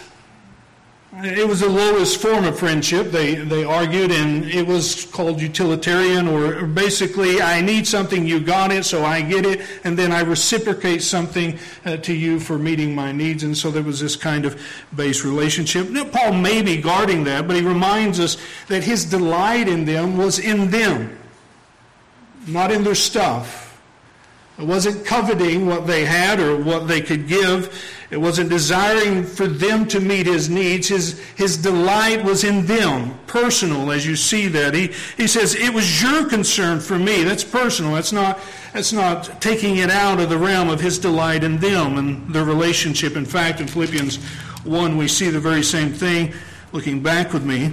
It 1.22 1.46
was 1.46 1.60
the 1.60 1.68
lowest 1.68 2.20
form 2.20 2.44
of 2.44 2.58
friendship, 2.58 3.12
they, 3.12 3.36
they 3.36 3.62
argued, 3.62 4.10
and 4.10 4.44
it 4.46 4.66
was 4.66 5.04
called 5.04 5.40
utilitarian, 5.40 6.26
or 6.26 6.66
basically, 6.66 7.40
I 7.40 7.60
need 7.60 7.86
something, 7.86 8.26
you 8.26 8.40
got 8.40 8.72
it, 8.72 8.84
so 8.84 9.04
I 9.04 9.20
get 9.20 9.46
it, 9.46 9.60
and 9.84 9.96
then 9.96 10.10
I 10.10 10.22
reciprocate 10.22 11.02
something 11.02 11.56
uh, 11.84 11.98
to 11.98 12.12
you 12.12 12.40
for 12.40 12.58
meeting 12.58 12.96
my 12.96 13.12
needs. 13.12 13.44
And 13.44 13.56
so 13.56 13.70
there 13.70 13.84
was 13.84 14.00
this 14.00 14.16
kind 14.16 14.44
of 14.44 14.60
base 14.96 15.24
relationship. 15.24 15.88
Now, 15.88 16.04
Paul 16.04 16.32
may 16.32 16.62
be 16.62 16.78
guarding 16.78 17.22
that, 17.24 17.46
but 17.46 17.54
he 17.54 17.62
reminds 17.62 18.18
us 18.18 18.36
that 18.66 18.82
his 18.82 19.04
delight 19.04 19.68
in 19.68 19.84
them 19.84 20.16
was 20.16 20.40
in 20.40 20.68
them, 20.70 21.16
not 22.48 22.72
in 22.72 22.82
their 22.82 22.96
stuff. 22.96 23.80
It 24.58 24.66
wasn't 24.66 25.04
coveting 25.04 25.66
what 25.66 25.86
they 25.86 26.04
had 26.04 26.38
or 26.38 26.56
what 26.56 26.86
they 26.86 27.00
could 27.00 27.26
give. 27.26 27.72
It 28.14 28.20
wasn't 28.20 28.48
desiring 28.48 29.24
for 29.24 29.48
them 29.48 29.88
to 29.88 29.98
meet 29.98 30.26
his 30.26 30.48
needs. 30.48 30.86
His, 30.86 31.18
his 31.30 31.56
delight 31.56 32.22
was 32.22 32.44
in 32.44 32.64
them, 32.64 33.18
personal, 33.26 33.90
as 33.90 34.06
you 34.06 34.14
see 34.14 34.46
that. 34.46 34.72
He, 34.72 34.92
he 35.16 35.26
says, 35.26 35.56
It 35.56 35.74
was 35.74 36.00
your 36.00 36.28
concern 36.28 36.78
for 36.78 36.96
me. 36.96 37.24
That's 37.24 37.42
personal. 37.42 37.92
That's 37.92 38.12
not, 38.12 38.38
that's 38.72 38.92
not 38.92 39.42
taking 39.42 39.78
it 39.78 39.90
out 39.90 40.20
of 40.20 40.30
the 40.30 40.38
realm 40.38 40.70
of 40.70 40.80
his 40.80 40.96
delight 40.96 41.42
in 41.42 41.58
them 41.58 41.98
and 41.98 42.32
their 42.32 42.44
relationship. 42.44 43.16
In 43.16 43.24
fact, 43.24 43.60
in 43.60 43.66
Philippians 43.66 44.22
1, 44.62 44.96
we 44.96 45.08
see 45.08 45.28
the 45.30 45.40
very 45.40 45.64
same 45.64 45.92
thing. 45.92 46.32
Looking 46.70 47.02
back 47.02 47.32
with 47.32 47.44
me, 47.44 47.72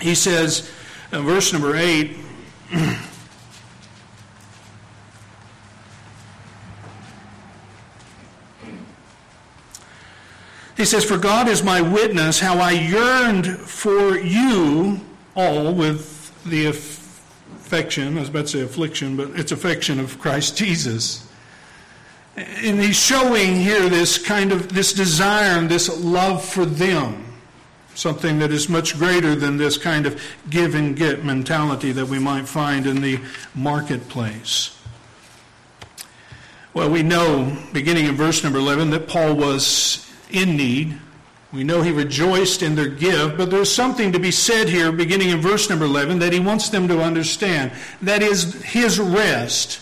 he 0.00 0.14
says, 0.14 0.72
uh, 1.12 1.20
verse 1.20 1.52
number 1.52 1.76
8, 1.76 2.16
He 10.76 10.84
says, 10.84 11.04
For 11.04 11.16
God 11.16 11.48
is 11.48 11.62
my 11.62 11.80
witness 11.80 12.38
how 12.38 12.58
I 12.58 12.72
yearned 12.72 13.46
for 13.46 14.18
you 14.18 15.00
all 15.34 15.72
with 15.74 16.44
the 16.44 16.66
affection, 16.66 18.16
I 18.16 18.20
was 18.20 18.28
about 18.28 18.42
to 18.42 18.48
say 18.48 18.60
affliction, 18.60 19.16
but 19.16 19.30
it's 19.30 19.52
affection 19.52 19.98
of 19.98 20.18
Christ 20.18 20.56
Jesus. 20.56 21.26
And 22.36 22.78
he's 22.80 22.96
showing 22.96 23.56
here 23.56 23.88
this 23.88 24.18
kind 24.18 24.52
of 24.52 24.72
this 24.72 24.92
desire 24.92 25.58
and 25.58 25.68
this 25.68 25.88
love 26.02 26.44
for 26.44 26.66
them, 26.66 27.24
something 27.94 28.38
that 28.40 28.52
is 28.52 28.68
much 28.68 28.98
greater 28.98 29.34
than 29.34 29.56
this 29.56 29.78
kind 29.78 30.06
of 30.06 30.22
give 30.50 30.74
and 30.74 30.94
get 30.94 31.24
mentality 31.24 31.92
that 31.92 32.06
we 32.06 32.18
might 32.18 32.46
find 32.46 32.86
in 32.86 33.00
the 33.00 33.18
marketplace. 33.54 34.78
Well, 36.74 36.90
we 36.90 37.02
know, 37.02 37.56
beginning 37.72 38.04
in 38.04 38.16
verse 38.16 38.44
number 38.44 38.58
11, 38.58 38.90
that 38.90 39.08
Paul 39.08 39.34
was 39.34 40.05
in 40.30 40.56
need. 40.56 40.98
We 41.52 41.64
know 41.64 41.82
he 41.82 41.92
rejoiced 41.92 42.62
in 42.62 42.74
their 42.74 42.88
give, 42.88 43.36
but 43.36 43.50
there's 43.50 43.72
something 43.72 44.12
to 44.12 44.18
be 44.18 44.30
said 44.30 44.68
here, 44.68 44.92
beginning 44.92 45.30
in 45.30 45.40
verse 45.40 45.70
number 45.70 45.84
11, 45.84 46.18
that 46.18 46.32
he 46.32 46.40
wants 46.40 46.68
them 46.68 46.88
to 46.88 47.00
understand. 47.00 47.72
That 48.02 48.22
is 48.22 48.62
his 48.62 48.98
rest, 48.98 49.80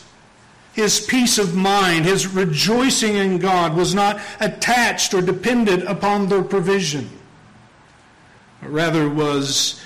his 0.75 1.01
peace 1.01 1.39
of 1.39 1.55
mind, 1.55 2.05
his 2.05 2.27
rejoicing 2.27 3.17
in 3.17 3.39
God 3.39 3.75
was 3.75 3.95
not 3.95 4.21
attached 4.41 5.15
or 5.15 5.23
dependent 5.23 5.85
upon 5.85 6.29
their 6.29 6.43
provision. 6.43 7.11
Rather, 8.61 9.09
was 9.09 9.81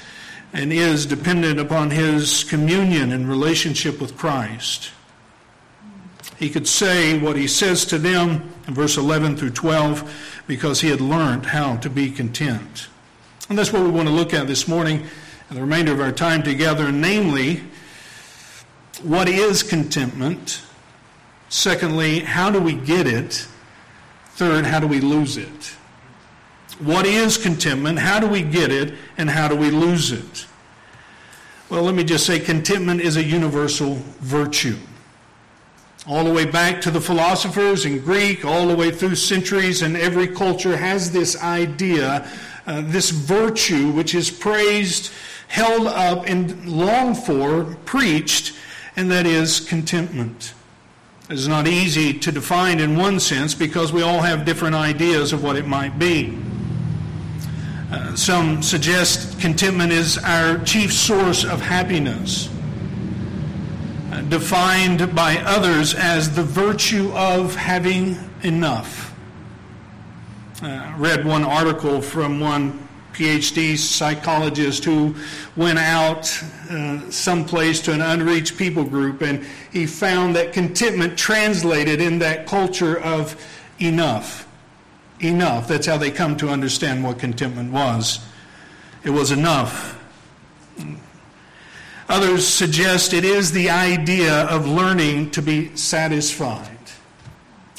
and 0.53 0.73
is 0.73 1.05
dependent 1.05 1.61
upon 1.61 1.91
his 1.91 2.45
communion 2.45 3.13
and 3.13 3.29
relationship 3.29 4.01
with 4.01 4.17
Christ. 4.17 4.91
He 6.39 6.49
could 6.49 6.69
say 6.69 7.19
what 7.19 7.37
he 7.37 7.49
says 7.49 7.85
to 7.87 7.99
them 7.99 8.53
in 8.69 8.75
verse 8.75 8.97
11 8.97 9.37
through 9.37 9.51
12 9.51 10.43
because 10.47 10.81
he 10.81 10.89
had 10.89 11.01
learned 11.01 11.47
how 11.47 11.77
to 11.79 11.91
be 11.91 12.11
content. 12.11 12.89
And 13.49 13.59
that's 13.59 13.73
what 13.73 13.83
we 13.83 13.91
want 13.91 14.09
to 14.09 14.15
look 14.15 14.33
at 14.33 14.47
this 14.47 14.69
morning 14.69 15.05
and 15.49 15.57
the 15.57 15.63
remainder 15.63 15.93
of 15.93 16.01
our 16.01 16.13
time 16.13 16.43
together, 16.43 16.93
namely, 16.93 17.63
what 19.03 19.29
is 19.29 19.63
contentment? 19.63 20.63
Secondly, 21.49 22.21
how 22.21 22.51
do 22.51 22.61
we 22.61 22.75
get 22.75 23.07
it? 23.07 23.49
Third, 24.33 24.67
how 24.67 24.79
do 24.79 24.87
we 24.87 25.01
lose 25.01 25.37
it? 25.37 25.75
What 26.79 27.07
is 27.07 27.39
contentment? 27.39 27.99
How 27.99 28.21
do 28.21 28.29
we 28.29 28.43
get 28.43 28.71
it? 28.71 28.95
And 29.17 29.31
how 29.31 29.49
do 29.49 29.57
we 29.57 29.71
lose 29.71 30.13
it? 30.13 30.47
Well, 31.71 31.83
let 31.83 31.95
me 31.95 32.05
just 32.05 32.27
say 32.27 32.39
contentment 32.39 33.01
is 33.01 33.17
a 33.17 33.25
universal 33.25 33.95
virtue 34.21 34.77
all 36.09 36.25
the 36.25 36.33
way 36.33 36.47
back 36.47 36.81
to 36.81 36.91
the 36.91 37.01
philosophers 37.01 37.85
in 37.85 37.99
Greek, 37.99 38.43
all 38.43 38.67
the 38.67 38.75
way 38.75 38.91
through 38.91 39.15
centuries, 39.15 39.83
and 39.83 39.95
every 39.95 40.27
culture 40.27 40.75
has 40.75 41.13
this 41.13 41.41
idea, 41.43 42.27
uh, 42.67 42.81
this 42.87 43.11
virtue 43.11 43.91
which 43.91 44.15
is 44.15 44.31
praised, 44.31 45.13
held 45.49 45.87
up, 45.87 46.27
and 46.27 46.67
longed 46.67 47.19
for, 47.19 47.77
preached, 47.85 48.55
and 48.97 49.11
that 49.11 49.27
is 49.27 49.61
contentment. 49.61 50.55
It 51.29 51.35
is 51.35 51.47
not 51.47 51.69
easy 51.69 52.15
to 52.15 52.33
define 52.33 52.81
in 52.81 52.97
one 52.97 53.21
sense 53.21 53.55
because 53.55 53.93
we 53.93 54.01
all 54.01 54.21
have 54.21 54.47
different 54.47 54.77
ideas 54.77 55.35
of 55.35 55.43
what 55.43 55.57
it 55.57 55.67
might 55.67 55.99
be. 55.99 56.39
Uh, 57.93 58.15
some 58.17 58.63
suggest 58.63 59.39
contentment 59.41 59.93
is 59.93 60.17
our 60.17 60.57
chief 60.65 60.91
source 60.91 61.45
of 61.45 61.61
happiness 61.61 62.49
defined 64.29 65.15
by 65.15 65.39
others 65.39 65.95
as 65.95 66.35
the 66.35 66.43
virtue 66.43 67.11
of 67.15 67.55
having 67.55 68.17
enough. 68.43 69.15
Uh, 70.63 70.93
read 70.97 71.25
one 71.25 71.45
article 71.45 72.01
from 72.01 72.41
one 72.41 72.89
PhD 73.13 73.77
psychologist 73.77 74.85
who 74.85 75.15
went 75.57 75.79
out 75.79 76.27
uh, 76.71 77.11
someplace 77.11 77.81
to 77.81 77.93
an 77.93 78.01
unreached 78.01 78.57
people 78.57 78.85
group, 78.85 79.23
and 79.23 79.45
he 79.73 79.87
found 79.87 80.37
that 80.37 80.53
contentment 80.53 81.19
translated 81.19 82.01
in 82.01 82.19
that 82.21 82.47
culture 82.47 83.01
of 83.01 83.37
enough. 83.81 84.47
Enough. 85.21 85.67
That's 85.67 85.87
how 85.87 85.97
they 85.97 86.13
come 86.13 86.37
to 86.37 86.49
understand 86.49 87.03
what 87.03 87.19
contentment 87.19 87.73
was. 87.73 88.25
It 89.03 89.11
was 89.11 89.33
enough. 89.33 89.99
Others 92.09 92.49
suggest 92.49 93.13
it 93.13 93.25
is 93.25 93.53
the 93.53 93.69
idea 93.69 94.45
of 94.47 94.67
learning 94.67 95.31
to 95.33 95.43
be 95.43 95.77
satisfied. 95.77 96.79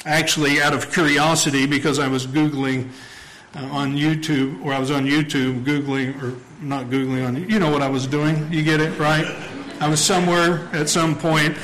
Actually, 0.04 0.62
out 0.62 0.72
of 0.72 0.92
curiosity, 0.92 1.66
because 1.66 1.98
I 1.98 2.06
was 2.06 2.28
Googling 2.28 2.90
uh, 3.56 3.64
on 3.64 3.96
YouTube, 3.96 4.64
or 4.64 4.72
I 4.72 4.78
was 4.78 4.92
on 4.92 5.04
YouTube 5.04 5.64
Googling, 5.64 6.22
or 6.22 6.40
not 6.62 6.86
Googling 6.86 7.26
on, 7.26 7.50
you 7.50 7.58
know 7.58 7.70
what 7.70 7.82
I 7.82 7.88
was 7.88 8.06
doing. 8.06 8.50
You 8.52 8.62
get 8.62 8.80
it, 8.80 8.96
right? 9.00 9.26
I 9.80 9.88
was 9.88 10.00
somewhere 10.02 10.68
at 10.72 10.88
some 10.88 11.18
point, 11.18 11.56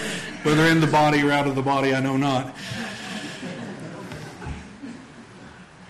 whether 0.43 0.65
in 0.67 0.81
the 0.81 0.87
body 0.89 1.23
or 1.23 1.31
out 1.31 1.47
of 1.47 1.55
the 1.55 1.63
body, 1.63 1.95
I 1.95 2.01
know 2.01 2.17
not. 2.17 2.55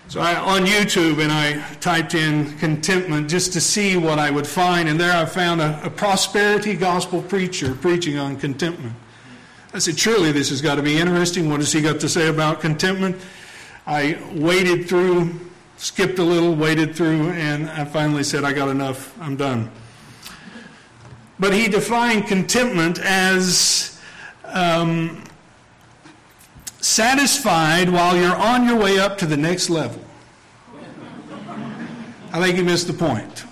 So 0.09 0.21
I, 0.21 0.35
on 0.35 0.65
YouTube, 0.65 1.21
and 1.21 1.33
I 1.33 1.61
typed 1.81 2.13
in 2.13 2.57
contentment 2.59 3.29
just 3.29 3.51
to 3.53 3.61
see 3.61 3.97
what 3.97 4.19
I 4.19 4.31
would 4.31 4.47
find, 4.47 4.87
and 4.87 4.97
there 4.97 5.13
I 5.13 5.25
found 5.25 5.59
a, 5.59 5.83
a 5.83 5.89
prosperity 5.89 6.75
gospel 6.75 7.21
preacher 7.21 7.73
preaching 7.73 8.17
on 8.17 8.37
contentment. 8.37 8.93
I 9.73 9.79
said, 9.79 9.99
surely 9.99 10.31
this 10.31 10.49
has 10.49 10.61
got 10.61 10.75
to 10.75 10.81
be 10.81 10.97
interesting. 10.97 11.49
What 11.49 11.59
has 11.59 11.73
he 11.73 11.81
got 11.81 11.99
to 11.99 12.07
say 12.07 12.29
about 12.29 12.61
contentment? 12.61 13.17
I 13.85 14.17
waded 14.33 14.87
through, 14.87 15.37
skipped 15.75 16.19
a 16.19 16.23
little, 16.23 16.55
waded 16.55 16.95
through, 16.95 17.31
and 17.31 17.69
I 17.69 17.83
finally 17.83 18.23
said, 18.23 18.45
I 18.45 18.53
got 18.53 18.69
enough. 18.69 19.13
I'm 19.21 19.35
done. 19.35 19.69
But 21.37 21.53
he 21.53 21.67
defined 21.67 22.27
contentment 22.27 22.97
as 22.99 24.01
um, 24.45 25.21
satisfied 26.79 27.89
while 27.89 28.15
you're 28.15 28.35
on 28.35 28.67
your 28.67 28.77
way 28.77 28.99
up 28.99 29.17
to 29.19 29.25
the 29.25 29.37
next 29.37 29.69
level. 29.69 30.01
I 32.33 32.41
think 32.41 32.57
you 32.57 32.63
missed 32.63 32.87
the 32.87 32.93
point. 32.93 33.45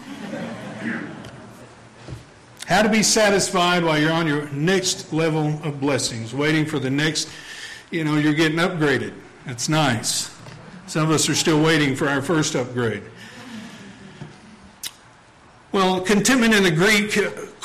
How 2.66 2.82
to 2.82 2.90
be 2.90 3.04
satisfied 3.04 3.84
while 3.84 4.00
you're 4.00 4.12
on 4.12 4.26
your 4.26 4.50
next 4.50 5.14
level 5.14 5.60
of 5.64 5.80
blessings, 5.80 6.34
waiting 6.34 6.66
for 6.66 6.80
the 6.80 6.90
next, 6.90 7.30
you 7.92 8.04
know, 8.04 8.16
you're 8.16 8.34
getting 8.34 8.58
upgraded. 8.58 9.14
That's 9.46 9.70
nice. 9.70 10.36
Some 10.88 11.04
of 11.04 11.12
us 11.12 11.30
are 11.30 11.36
still 11.36 11.62
waiting 11.62 11.96
for 11.96 12.08
our 12.08 12.22
first 12.22 12.56
upgrade. 12.56 13.04
Well, 15.72 16.02
contentment 16.02 16.54
in 16.54 16.64
the 16.64 16.72
Greek 16.72 17.12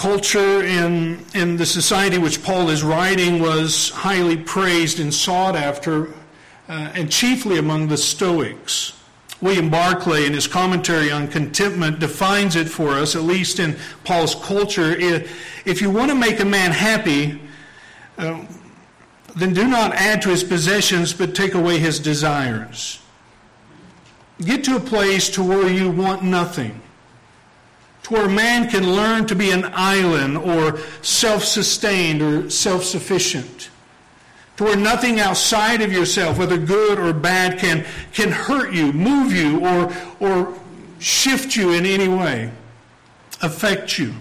culture 0.01 0.63
in, 0.63 1.23
in 1.35 1.59
the 1.59 1.67
society 1.67 2.17
which 2.17 2.43
Paul 2.43 2.71
is 2.71 2.83
writing 2.83 3.39
was 3.39 3.91
highly 3.91 4.39
praised 4.39 4.99
and 4.99 5.13
sought 5.13 5.55
after, 5.55 6.07
uh, 6.71 6.93
and 6.95 7.13
chiefly 7.13 7.59
among 7.59 7.89
the 7.89 7.99
Stoics. 7.99 8.95
William 9.43 9.69
Barclay, 9.69 10.25
in 10.25 10.33
his 10.33 10.47
commentary 10.47 11.11
on 11.11 11.29
contentment, 11.29 11.99
defines 11.99 12.57
it 12.57 12.67
for 12.67 12.93
us, 12.93 13.15
at 13.15 13.25
least 13.25 13.59
in 13.59 13.77
Paul's 14.05 14.35
culture. 14.35 14.97
If 15.67 15.83
you 15.83 15.91
want 15.91 16.11
to 16.11 16.17
make 16.17 16.41
a 16.41 16.47
man 16.47 16.71
happy, 16.71 17.39
uh, 18.17 18.47
then 19.37 19.53
do 19.53 19.69
not 19.69 19.93
add 19.93 20.23
to 20.23 20.31
his 20.31 20.43
possessions, 20.43 21.13
but 21.13 21.35
take 21.35 21.53
away 21.53 21.79
his 21.79 22.01
desires. 22.01 23.03
Get 24.41 24.65
to 24.65 24.77
a 24.77 24.81
place 24.81 25.29
to 25.31 25.43
where 25.43 25.69
you 25.69 25.91
want 25.91 26.23
nothing. 26.23 26.81
To 28.05 28.15
where 28.15 28.29
man 28.29 28.69
can 28.69 28.95
learn 28.95 29.27
to 29.27 29.35
be 29.35 29.51
an 29.51 29.71
island 29.73 30.39
or 30.39 30.79
self-sustained 31.03 32.23
or 32.23 32.51
self-sufficient. 32.51 33.71
To 34.57 34.65
where 34.65 34.77
nothing 34.77 35.21
outside 35.21 35.81
of 35.81 35.93
yourself, 35.93 36.39
whether 36.39 36.59
good 36.59 36.99
or 36.99 37.13
bad, 37.13 37.59
can, 37.59 37.85
can 38.13 38.31
hurt 38.31 38.73
you, 38.73 38.93
move 38.93 39.33
you, 39.33 39.65
or, 39.65 39.93
or 40.21 40.59
shift 40.99 41.57
you 41.57 41.73
in 41.73 41.87
any 41.87 42.09
way, 42.09 42.51
affect 43.43 43.99
you. 43.99 44.15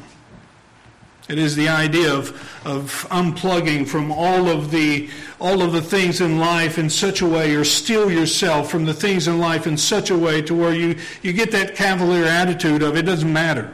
It 1.29 1.37
is 1.37 1.55
the 1.55 1.69
idea 1.69 2.11
of, 2.11 2.29
of 2.65 3.07
unplugging 3.11 3.87
from 3.87 4.11
all 4.11 4.49
of 4.49 4.71
the 4.71 5.09
all 5.39 5.61
of 5.61 5.71
the 5.71 5.81
things 5.81 6.21
in 6.21 6.39
life 6.39 6.79
in 6.79 6.89
such 6.89 7.21
a 7.21 7.27
way, 7.27 7.55
or 7.55 7.63
steel 7.63 8.11
yourself 8.11 8.71
from 8.71 8.85
the 8.85 8.93
things 8.93 9.27
in 9.27 9.37
life 9.37 9.67
in 9.67 9.77
such 9.77 10.09
a 10.09 10.17
way 10.17 10.41
to 10.41 10.55
where 10.55 10.73
you, 10.73 10.97
you 11.21 11.31
get 11.31 11.51
that 11.51 11.75
cavalier 11.75 12.25
attitude 12.25 12.81
of 12.81 12.97
it 12.97 13.03
doesn't 13.03 13.31
matter. 13.31 13.73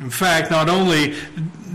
In 0.00 0.10
fact, 0.10 0.50
not 0.50 0.68
only 0.68 1.14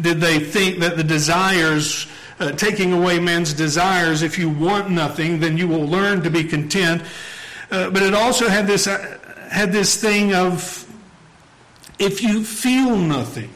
did 0.02 0.20
they 0.20 0.40
think 0.40 0.80
that 0.80 0.98
the 0.98 1.04
desires, 1.04 2.08
uh, 2.40 2.52
taking 2.52 2.92
away 2.92 3.20
men's 3.20 3.54
desires, 3.54 4.22
if 4.22 4.38
you 4.38 4.50
want 4.50 4.90
nothing, 4.90 5.40
then 5.40 5.58
you 5.58 5.68
will 5.68 5.88
learn 5.88 6.22
to 6.24 6.30
be 6.30 6.44
content. 6.44 7.04
Uh, 7.72 7.90
but 7.90 8.04
it 8.04 8.14
also 8.14 8.50
had 8.50 8.68
this, 8.68 8.86
uh, 8.86 9.18
had 9.50 9.72
this 9.72 9.96
thing 9.96 10.36
of 10.36 10.86
if 12.00 12.22
you 12.22 12.44
feel 12.44 12.98
nothing, 12.98 13.50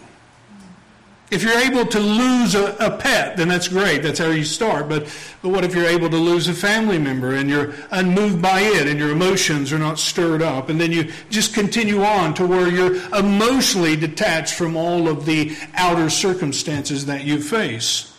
if 1.31 1.43
you're 1.43 1.59
able 1.59 1.85
to 1.85 1.99
lose 1.99 2.55
a, 2.55 2.75
a, 2.79 2.97
pet, 2.97 3.37
then 3.37 3.47
that's 3.47 3.67
great. 3.67 4.01
That's 4.01 4.17
how 4.17 4.29
you 4.29 4.43
start. 4.43 4.89
But, 4.89 5.03
but 5.41 5.49
what 5.49 5.63
if 5.63 5.75
you're 5.75 5.85
able 5.85 6.09
to 6.09 6.17
lose 6.17 6.47
a 6.47 6.53
family 6.53 6.97
member 6.97 7.35
and 7.35 7.49
you're 7.49 7.73
unmoved 7.91 8.41
by 8.41 8.61
it 8.61 8.87
and 8.87 8.99
your 8.99 9.11
emotions 9.11 9.71
are 9.71 9.77
not 9.77 9.99
stirred 9.99 10.41
up? 10.41 10.69
And 10.69 10.81
then 10.81 10.91
you 10.91 11.11
just 11.29 11.53
continue 11.53 12.03
on 12.03 12.33
to 12.35 12.47
where 12.47 12.67
you're 12.67 12.95
emotionally 13.13 13.95
detached 13.95 14.55
from 14.55 14.75
all 14.75 15.07
of 15.07 15.25
the 15.25 15.55
outer 15.75 16.09
circumstances 16.09 17.05
that 17.05 17.23
you 17.25 17.41
face. 17.41 18.11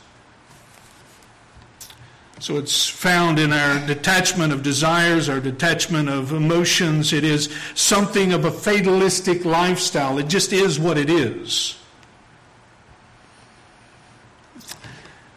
So 2.38 2.56
it's 2.56 2.88
found 2.88 3.38
in 3.38 3.52
our 3.52 3.86
detachment 3.86 4.52
of 4.52 4.62
desires, 4.62 5.28
our 5.28 5.40
detachment 5.40 6.08
of 6.08 6.32
emotions. 6.32 7.12
It 7.12 7.24
is 7.24 7.54
something 7.74 8.32
of 8.32 8.44
a 8.44 8.50
fatalistic 8.50 9.44
lifestyle. 9.44 10.16
It 10.18 10.28
just 10.28 10.52
is 10.52 10.78
what 10.78 10.96
it 10.96 11.10
is. 11.10 11.79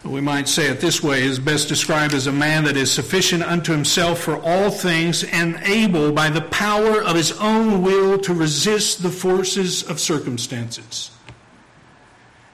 We 0.09 0.19
might 0.19 0.49
say 0.49 0.67
it 0.67 0.81
this 0.81 1.01
way, 1.01 1.23
is 1.23 1.39
best 1.39 1.69
described 1.69 2.13
as 2.13 2.27
a 2.27 2.31
man 2.31 2.65
that 2.65 2.75
is 2.75 2.91
sufficient 2.91 3.41
unto 3.41 3.71
himself 3.71 4.19
for 4.19 4.35
all 4.41 4.69
things 4.69 5.23
and 5.23 5.55
able 5.63 6.11
by 6.11 6.29
the 6.29 6.41
power 6.41 7.01
of 7.01 7.15
his 7.15 7.31
own 7.39 7.81
will 7.81 8.19
to 8.19 8.33
resist 8.33 9.01
the 9.01 9.09
forces 9.09 9.81
of 9.83 10.01
circumstances. 10.01 11.09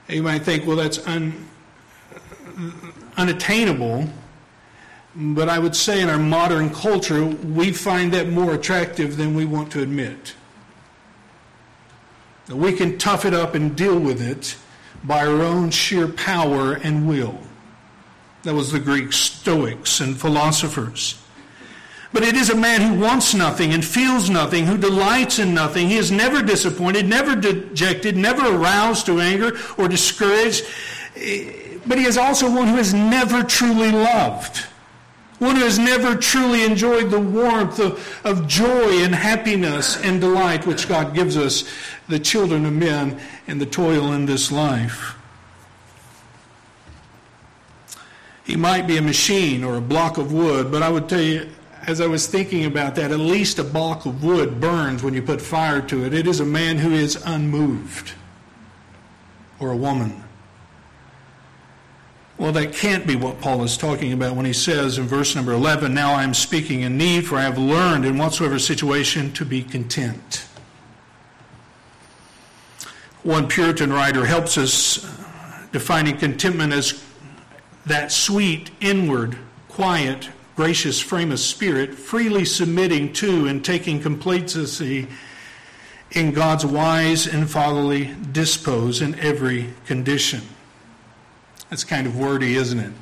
You 0.08 0.22
might 0.22 0.42
think, 0.42 0.64
well, 0.64 0.76
that's 0.76 1.04
un, 1.06 1.48
unattainable. 3.16 4.08
But 5.16 5.48
I 5.48 5.58
would 5.58 5.74
say 5.74 6.00
in 6.00 6.08
our 6.08 6.18
modern 6.18 6.70
culture, 6.70 7.24
we 7.24 7.72
find 7.72 8.12
that 8.12 8.28
more 8.28 8.54
attractive 8.54 9.16
than 9.16 9.34
we 9.34 9.44
want 9.44 9.72
to 9.72 9.82
admit. 9.82 10.34
We 12.48 12.72
can 12.72 12.96
tough 12.96 13.24
it 13.24 13.34
up 13.34 13.54
and 13.54 13.76
deal 13.76 13.98
with 13.98 14.22
it 14.22 14.56
by 15.04 15.26
our 15.26 15.42
own 15.42 15.70
sheer 15.70 16.08
power 16.08 16.74
and 16.74 17.08
will. 17.08 17.38
That 18.42 18.54
was 18.54 18.72
the 18.72 18.78
Greek 18.78 19.12
Stoics 19.12 20.00
and 20.00 20.18
philosophers. 20.18 21.20
But 22.12 22.24
it 22.24 22.34
is 22.34 22.50
a 22.50 22.56
man 22.56 22.80
who 22.80 23.00
wants 23.00 23.34
nothing 23.34 23.72
and 23.72 23.84
feels 23.84 24.28
nothing, 24.28 24.66
who 24.66 24.76
delights 24.76 25.38
in 25.38 25.54
nothing. 25.54 25.88
He 25.88 25.96
is 25.96 26.10
never 26.10 26.42
disappointed, 26.42 27.06
never 27.06 27.36
dejected, 27.36 28.16
never 28.16 28.56
aroused 28.56 29.06
to 29.06 29.20
anger 29.20 29.52
or 29.78 29.86
discouraged. 29.86 30.64
Eh, 31.16 31.78
but 31.86 31.98
he 31.98 32.04
is 32.04 32.18
also 32.18 32.50
one 32.50 32.68
who 32.68 32.76
has 32.76 32.92
never 32.92 33.42
truly 33.42 33.90
loved, 33.90 34.66
one 35.40 35.56
who 35.56 35.62
has 35.62 35.78
never 35.78 36.14
truly 36.14 36.64
enjoyed 36.64 37.10
the 37.10 37.18
warmth 37.18 37.80
of, 37.80 38.20
of 38.24 38.46
joy 38.46 39.02
and 39.02 39.14
happiness 39.14 39.96
and 40.02 40.20
delight 40.20 40.66
which 40.66 40.86
God 40.86 41.14
gives 41.14 41.36
us, 41.36 41.64
the 42.08 42.18
children 42.18 42.66
of 42.66 42.74
men, 42.74 43.18
in 43.46 43.58
the 43.58 43.64
toil 43.64 44.12
in 44.12 44.26
this 44.26 44.52
life. 44.52 45.16
He 48.44 48.54
might 48.54 48.86
be 48.86 48.98
a 48.98 49.02
machine 49.02 49.64
or 49.64 49.76
a 49.76 49.80
block 49.80 50.18
of 50.18 50.30
wood, 50.30 50.70
but 50.70 50.82
I 50.82 50.90
would 50.90 51.08
tell 51.08 51.22
you, 51.22 51.48
as 51.86 52.02
I 52.02 52.06
was 52.06 52.26
thinking 52.26 52.66
about 52.66 52.94
that, 52.96 53.10
at 53.10 53.18
least 53.18 53.58
a 53.58 53.64
block 53.64 54.04
of 54.04 54.22
wood 54.22 54.60
burns 54.60 55.02
when 55.02 55.14
you 55.14 55.22
put 55.22 55.40
fire 55.40 55.80
to 55.82 56.04
it. 56.04 56.12
It 56.12 56.26
is 56.26 56.40
a 56.40 56.44
man 56.44 56.76
who 56.76 56.92
is 56.92 57.16
unmoved, 57.24 58.12
or 59.58 59.70
a 59.70 59.76
woman. 59.76 60.22
Well, 62.40 62.52
that 62.52 62.72
can't 62.72 63.06
be 63.06 63.16
what 63.16 63.38
Paul 63.42 63.64
is 63.64 63.76
talking 63.76 64.14
about 64.14 64.34
when 64.34 64.46
he 64.46 64.54
says 64.54 64.96
in 64.96 65.04
verse 65.04 65.36
number 65.36 65.52
11, 65.52 65.92
Now 65.92 66.14
I 66.14 66.22
am 66.22 66.32
speaking 66.32 66.80
in 66.80 66.96
need, 66.96 67.26
for 67.26 67.36
I 67.36 67.42
have 67.42 67.58
learned 67.58 68.06
in 68.06 68.16
whatsoever 68.16 68.58
situation 68.58 69.30
to 69.34 69.44
be 69.44 69.62
content. 69.62 70.46
One 73.24 73.46
Puritan 73.46 73.92
writer 73.92 74.24
helps 74.24 74.56
us 74.56 75.04
uh, 75.04 75.66
defining 75.70 76.16
contentment 76.16 76.72
as 76.72 77.04
that 77.84 78.10
sweet, 78.10 78.70
inward, 78.80 79.36
quiet, 79.68 80.30
gracious 80.56 80.98
frame 80.98 81.32
of 81.32 81.40
spirit, 81.40 81.92
freely 81.92 82.46
submitting 82.46 83.12
to 83.12 83.48
and 83.48 83.62
taking 83.62 84.00
complacency 84.00 85.08
in 86.12 86.32
God's 86.32 86.64
wise 86.64 87.26
and 87.26 87.50
fatherly 87.50 88.14
dispose 88.32 89.02
in 89.02 89.14
every 89.16 89.74
condition. 89.84 90.40
That's 91.70 91.84
kind 91.84 92.06
of 92.06 92.18
wordy, 92.18 92.56
isn't 92.56 92.78
it? 92.78 92.92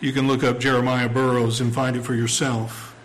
You 0.00 0.12
can 0.12 0.26
look 0.26 0.42
up 0.42 0.58
Jeremiah 0.58 1.08
Burroughs 1.08 1.60
and 1.60 1.72
find 1.72 1.94
it 1.94 2.02
for 2.02 2.14
yourself. 2.14 2.96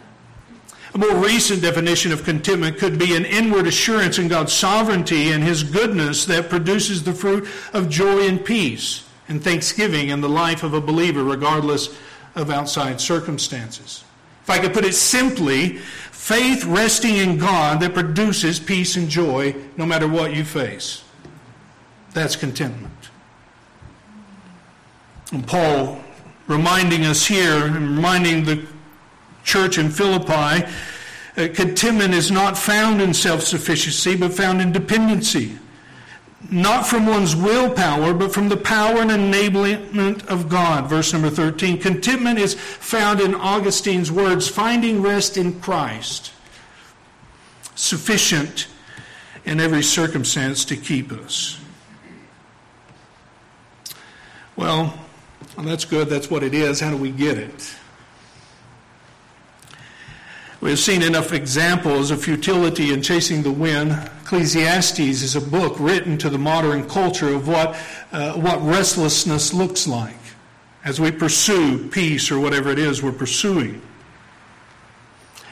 A 0.94 0.98
more 0.98 1.16
recent 1.16 1.62
definition 1.62 2.14
of 2.14 2.24
contentment 2.24 2.78
could 2.78 2.98
be 2.98 3.18
an 3.18 3.26
inward 3.26 3.68
assurance 3.68 4.18
in 4.18 4.30
God's 4.30 4.54
sovereignty 4.54 5.34
and 5.34 5.44
His 5.44 5.62
goodness 5.62 6.24
that 6.26 6.50
produces 6.50 7.04
the 7.04 7.14
fruit 7.14 7.50
of 7.74 7.90
joy 7.90 8.26
and 8.26 8.44
peace 8.44 9.04
and 9.28 9.44
thanksgiving 9.44 10.08
in 10.08 10.22
the 10.22 10.30
life 10.30 10.64
of 10.64 10.74
a 10.74 10.80
believer, 10.80 11.26
regardless 11.26 11.90
of 12.36 12.50
outside 12.50 13.02
circumstances. 13.02 14.06
If 14.44 14.50
I 14.50 14.60
could 14.60 14.74
put 14.74 14.86
it 14.86 14.96
simply, 14.96 15.78
faith 15.78 16.64
resting 16.64 17.18
in 17.18 17.38
God 17.38 17.82
that 17.82 17.94
produces 17.94 18.58
peace 18.58 18.96
and 18.96 19.10
joy 19.10 19.54
no 19.76 19.86
matter 19.86 20.08
what 20.08 20.34
you 20.34 20.46
face. 20.46 21.04
That's 22.14 22.38
contentment. 22.38 23.05
Paul 25.48 26.00
reminding 26.48 27.06
us 27.06 27.26
here, 27.26 27.66
and 27.66 27.96
reminding 27.96 28.46
the 28.46 28.66
church 29.44 29.78
in 29.78 29.90
Philippi, 29.90 30.66
uh, 31.38 31.48
contentment 31.54 32.14
is 32.14 32.32
not 32.32 32.58
found 32.58 33.02
in 33.02 33.14
self 33.14 33.42
sufficiency, 33.42 34.16
but 34.16 34.34
found 34.34 34.62
in 34.62 34.72
dependency 34.72 35.58
not 36.52 36.86
from 36.86 37.06
one's 37.06 37.36
willpower, 37.36 38.14
but 38.14 38.34
from 38.34 38.50
the 38.50 38.58
power 38.58 39.00
and 39.00 39.10
enablement 39.10 40.26
of 40.28 40.50
God. 40.50 40.88
Verse 40.88 41.12
number 41.14 41.30
13. 41.30 41.80
Contentment 41.80 42.40
is 42.40 42.54
found 42.54 43.20
in 43.20 43.34
Augustine's 43.34 44.12
words 44.12 44.48
finding 44.48 45.02
rest 45.02 45.38
in 45.38 45.60
Christ, 45.60 46.32
sufficient 47.76 48.68
in 49.46 49.60
every 49.60 49.84
circumstance 49.84 50.66
to 50.66 50.76
keep 50.76 51.12
us. 51.12 51.60
Well, 54.56 54.98
well 55.56 55.66
that's 55.66 55.86
good. 55.86 56.10
That's 56.10 56.30
what 56.30 56.44
it 56.44 56.54
is. 56.54 56.80
How 56.80 56.92
do 56.92 56.98
we 56.98 57.12
get 57.12 57.38
it? 57.38 57.76
We've 60.62 60.80
seen 60.80 61.04
enough 61.04 61.32
examples 61.32 62.10
of 62.10 62.24
futility 62.24 62.92
in 62.92 63.02
chasing 63.04 63.44
the 63.44 63.52
wind. 63.52 63.92
Ecclesiastes 64.24 65.00
is 65.00 65.36
a 65.36 65.42
book 65.42 65.76
written 65.80 66.18
to 66.18 66.30
the 66.30 66.40
modern 66.40 66.88
culture 66.90 67.30
of 67.30 67.48
what, 67.48 67.78
uh, 68.12 68.34
what 68.34 68.60
restlessness 68.64 69.54
looks 69.54 69.86
like 69.86 70.18
as 70.84 71.00
we 71.00 71.12
pursue 71.12 71.88
peace 71.90 72.32
or 72.32 72.40
whatever 72.40 72.72
it 72.72 72.80
is 72.80 73.04
we're 73.04 73.12
pursuing. 73.12 73.82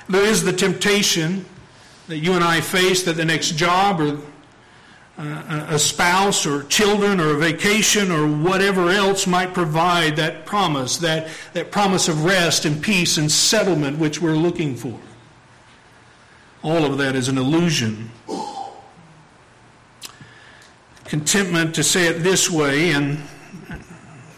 There 0.09 0.23
is 0.23 0.43
the 0.43 0.53
temptation 0.53 1.45
that 2.07 2.17
you 2.17 2.33
and 2.33 2.43
I 2.43 2.61
face 2.61 3.03
that 3.03 3.13
the 3.13 3.25
next 3.25 3.51
job 3.51 4.01
or 4.01 4.19
a 5.17 5.77
spouse 5.77 6.45
or 6.45 6.63
children 6.63 7.19
or 7.19 7.31
a 7.31 7.37
vacation 7.37 8.11
or 8.11 8.27
whatever 8.27 8.89
else 8.89 9.27
might 9.27 9.53
provide 9.53 10.15
that 10.15 10.45
promise, 10.45 10.97
that, 10.97 11.27
that 11.53 11.71
promise 11.71 12.07
of 12.07 12.25
rest 12.25 12.65
and 12.65 12.81
peace 12.81 13.17
and 13.17 13.31
settlement 13.31 13.99
which 13.99 14.21
we're 14.21 14.35
looking 14.35 14.75
for. 14.75 14.99
All 16.63 16.85
of 16.85 16.97
that 16.97 17.15
is 17.15 17.27
an 17.27 17.37
illusion. 17.37 18.09
Contentment, 21.05 21.75
to 21.75 21.83
say 21.83 22.07
it 22.07 22.23
this 22.23 22.49
way, 22.49 22.91
and 22.91 23.19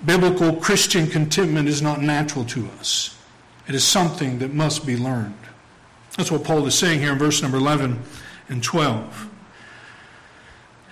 biblical 0.05 0.53
Christian 0.57 1.07
contentment 1.07 1.69
is 1.69 1.81
not 1.81 2.01
natural 2.01 2.43
to 2.45 2.67
us. 2.79 3.17
It 3.67 3.75
is 3.75 3.83
something 3.85 4.39
that 4.39 4.53
must 4.53 4.85
be 4.85 4.97
learned. 4.97 5.38
That's 6.17 6.31
what 6.31 6.43
Paul 6.43 6.65
is 6.65 6.75
saying 6.75 6.99
here 6.99 7.13
in 7.13 7.17
verse 7.17 7.41
number 7.41 7.57
11 7.57 8.01
and 8.49 8.61
12. 8.61 9.29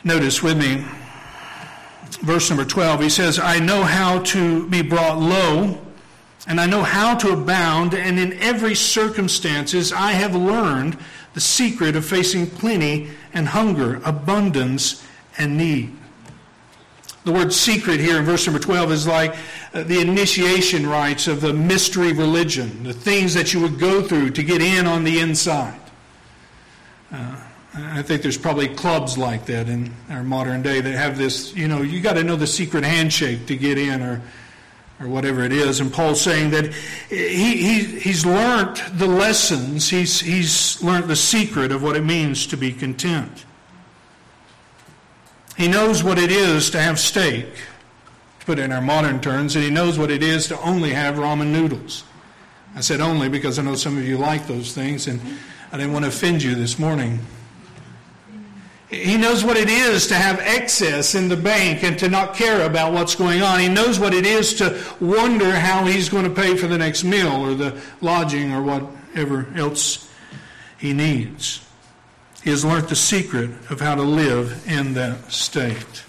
Notice 0.03 0.43
with 0.43 0.57
me, 0.57 0.83
verse 2.21 2.49
number 2.49 2.65
12, 2.65 3.01
he 3.01 3.09
says, 3.09 3.39
I 3.39 3.59
know 3.59 3.83
how 3.83 4.19
to 4.19 4.67
be 4.67 4.81
brought 4.81 5.17
low, 5.17 5.79
and 6.45 6.59
I 6.59 6.65
know 6.65 6.83
how 6.83 7.15
to 7.15 7.31
abound, 7.31 7.93
and 7.93 8.19
in 8.19 8.33
every 8.33 8.75
circumstances 8.75 9.93
I 9.93 10.11
have 10.11 10.35
learned 10.35 10.97
the 11.33 11.39
secret 11.39 11.95
of 11.95 12.05
facing 12.05 12.47
plenty 12.47 13.11
and 13.33 13.47
hunger, 13.47 14.01
abundance 14.03 15.03
and 15.37 15.57
need. 15.57 15.95
The 17.23 17.31
word 17.31 17.53
secret 17.53 18.01
here 18.01 18.17
in 18.17 18.25
verse 18.25 18.45
number 18.45 18.59
12 18.59 18.91
is 18.91 19.07
like 19.07 19.35
uh, 19.73 19.83
the 19.83 20.01
initiation 20.01 20.85
rites 20.85 21.29
of 21.29 21.39
the 21.39 21.53
mystery 21.53 22.11
religion, 22.11 22.83
the 22.83 22.91
things 22.91 23.33
that 23.35 23.53
you 23.53 23.61
would 23.61 23.79
go 23.79 24.01
through 24.01 24.31
to 24.31 24.43
get 24.43 24.61
in 24.61 24.85
on 24.85 25.05
the 25.05 25.19
inside. 25.19 25.79
Uh, 27.09 27.42
I 27.75 28.03
think 28.03 28.21
there's 28.21 28.37
probably 28.37 28.67
clubs 28.67 29.17
like 29.17 29.45
that 29.47 29.67
in 29.67 29.93
our 30.09 30.23
modern 30.23 30.61
day 30.61 30.79
that 30.79 30.91
have 30.91 31.17
this, 31.17 31.55
you 31.55 31.67
know, 31.67 31.81
you 31.81 32.01
got 32.01 32.13
to 32.13 32.23
know 32.23 32.35
the 32.35 32.45
secret 32.45 32.83
handshake 32.83 33.47
to 33.47 33.55
get 33.55 33.77
in 33.77 34.01
or 34.01 34.21
or 35.03 35.07
whatever 35.07 35.43
it 35.43 35.51
is. 35.51 35.79
And 35.79 35.91
Paul's 35.91 36.21
saying 36.21 36.51
that 36.51 36.73
he, 37.09 37.57
he, 37.57 37.83
he's 37.99 38.25
learned 38.25 38.77
the 38.93 39.07
lessons, 39.07 39.89
he's, 39.89 40.19
he's 40.19 40.81
learned 40.83 41.05
the 41.05 41.15
secret 41.15 41.71
of 41.71 41.83
what 41.83 41.95
it 41.95 42.03
means 42.03 42.47
to 42.47 42.57
be 42.57 42.71
content. 42.71 43.45
He 45.57 45.67
knows 45.67 46.03
what 46.03 46.17
it 46.17 46.31
is 46.31 46.69
to 46.71 46.81
have 46.81 46.99
steak, 46.99 47.45
to 48.39 48.45
put 48.45 48.59
it 48.59 48.63
in 48.63 48.71
our 48.71 48.81
modern 48.81 49.21
terms, 49.21 49.55
and 49.55 49.63
he 49.63 49.69
knows 49.69 49.99
what 49.99 50.09
it 50.09 50.23
is 50.23 50.47
to 50.47 50.59
only 50.61 50.91
have 50.93 51.15
ramen 51.15 51.51
noodles. 51.51 52.03
I 52.75 52.81
said 52.81 53.01
only 53.01 53.29
because 53.29 53.59
I 53.59 53.61
know 53.61 53.75
some 53.75 53.97
of 53.97 54.07
you 54.07 54.17
like 54.17 54.47
those 54.47 54.73
things, 54.73 55.07
and 55.07 55.21
I 55.71 55.77
didn't 55.77 55.93
want 55.93 56.05
to 56.05 56.09
offend 56.09 56.41
you 56.41 56.55
this 56.55 56.79
morning. 56.79 57.19
He 58.93 59.17
knows 59.17 59.43
what 59.43 59.57
it 59.57 59.69
is 59.69 60.07
to 60.07 60.15
have 60.15 60.39
excess 60.39 61.15
in 61.15 61.27
the 61.27 61.35
bank 61.35 61.83
and 61.83 61.97
to 61.99 62.07
not 62.07 62.35
care 62.35 62.65
about 62.65 62.93
what's 62.93 63.15
going 63.15 63.41
on. 63.41 63.59
He 63.59 63.67
knows 63.67 63.99
what 63.99 64.13
it 64.13 64.25
is 64.25 64.53
to 64.55 64.79
wonder 64.99 65.51
how 65.51 65.85
he's 65.85 66.09
going 66.09 66.25
to 66.25 66.29
pay 66.29 66.55
for 66.55 66.67
the 66.67 66.77
next 66.77 67.03
meal 67.03 67.31
or 67.31 67.55
the 67.55 67.81
lodging 68.01 68.53
or 68.53 68.61
whatever 68.61 69.47
else 69.55 70.09
he 70.77 70.93
needs. 70.93 71.65
He 72.43 72.51
has 72.51 72.63
learned 72.63 72.89
the 72.89 72.95
secret 72.95 73.49
of 73.71 73.79
how 73.79 73.95
to 73.95 74.03
live 74.03 74.63
in 74.67 74.93
that 74.93 75.31
state. 75.31 76.03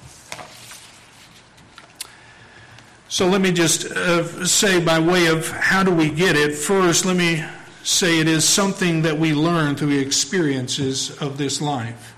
So 3.09 3.29
let 3.29 3.41
me 3.41 3.53
just 3.53 3.87
uh, 3.87 4.45
say, 4.45 4.85
by 4.85 4.99
way 4.99 5.27
of 5.27 5.49
how 5.49 5.85
do 5.85 5.95
we 5.95 6.11
get 6.11 6.37
it, 6.37 6.55
first, 6.55 7.05
let 7.05 7.17
me 7.17 7.45
say 7.85 8.19
it 8.19 8.27
is 8.27 8.47
something 8.47 9.03
that 9.03 9.17
we 9.17 9.33
learn 9.33 9.77
through 9.77 9.91
the 9.91 9.99
experiences 10.01 11.17
of 11.23 11.39
this 11.39 11.63
life. 11.63 12.14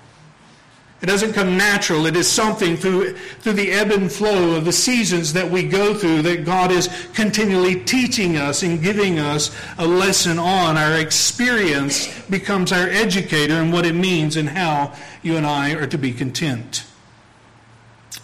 It 1.02 1.06
doesn't 1.06 1.34
come 1.34 1.58
natural. 1.58 2.06
It 2.06 2.16
is 2.16 2.26
something 2.26 2.74
through, 2.76 3.14
through 3.14 3.52
the 3.52 3.70
ebb 3.70 3.90
and 3.90 4.10
flow 4.10 4.56
of 4.56 4.64
the 4.64 4.72
seasons 4.72 5.34
that 5.34 5.50
we 5.50 5.62
go 5.62 5.92
through 5.92 6.22
that 6.22 6.46
God 6.46 6.72
is 6.72 6.88
continually 7.12 7.80
teaching 7.84 8.38
us 8.38 8.62
and 8.62 8.82
giving 8.82 9.18
us 9.18 9.54
a 9.76 9.86
lesson 9.86 10.38
on. 10.38 10.78
Our 10.78 10.98
experience 10.98 12.08
becomes 12.30 12.72
our 12.72 12.88
educator 12.88 13.54
and 13.54 13.74
what 13.74 13.84
it 13.84 13.94
means 13.94 14.36
and 14.36 14.48
how 14.48 14.94
you 15.22 15.36
and 15.36 15.46
I 15.46 15.74
are 15.74 15.86
to 15.86 15.98
be 15.98 16.12
content. 16.12 16.86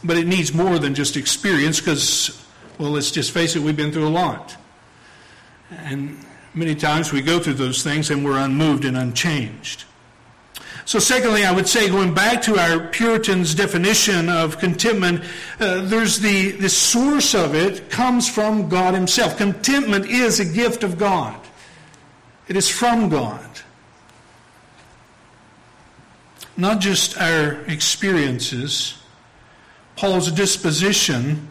But 0.03 0.17
it 0.17 0.27
needs 0.27 0.55
more 0.55 0.79
than 0.79 0.95
just 0.95 1.19
experience 1.19 1.79
because, 1.79 2.43
well, 2.79 2.91
let's 2.91 3.11
just 3.11 3.33
face 3.33 3.55
it, 3.55 3.61
we've 3.61 3.77
been 3.77 3.93
through 3.93 4.09
a 4.09 4.11
lot. 4.11 4.57
And 5.71 6.25
many 6.55 6.75
times 6.75 7.13
we 7.13 7.21
go 7.21 7.39
through 7.39 7.55
those 7.55 7.83
things 7.83 8.11
and 8.11 8.25
we're 8.25 8.39
unmoved 8.39 8.87
and 8.87 8.97
unchanged. 8.97 9.85
So, 10.85 10.99
secondly, 10.99 11.45
I 11.45 11.53
would 11.53 11.69
say, 11.69 11.89
going 11.89 12.13
back 12.13 12.43
to 12.43 12.59
our 12.59 12.89
Puritans' 12.89 13.55
definition 13.55 14.29
of 14.29 14.59
contentment, 14.59 15.23
uh, 15.61 15.83
there's 15.83 16.19
the, 16.19 16.51
the 16.53 16.69
source 16.69 17.35
of 17.35 17.55
it 17.55 17.89
comes 17.89 18.29
from 18.29 18.69
God 18.69 18.95
Himself. 18.95 19.37
Contentment 19.37 20.07
is 20.07 20.41
a 20.41 20.45
gift 20.45 20.83
of 20.83 20.99
God, 20.99 21.41
it 22.49 22.57
is 22.57 22.69
from 22.69 23.09
God. 23.09 23.49
Not 26.57 26.81
just 26.81 27.17
our 27.17 27.63
experiences, 27.67 28.99
Paul's 29.97 30.31
disposition 30.33 31.49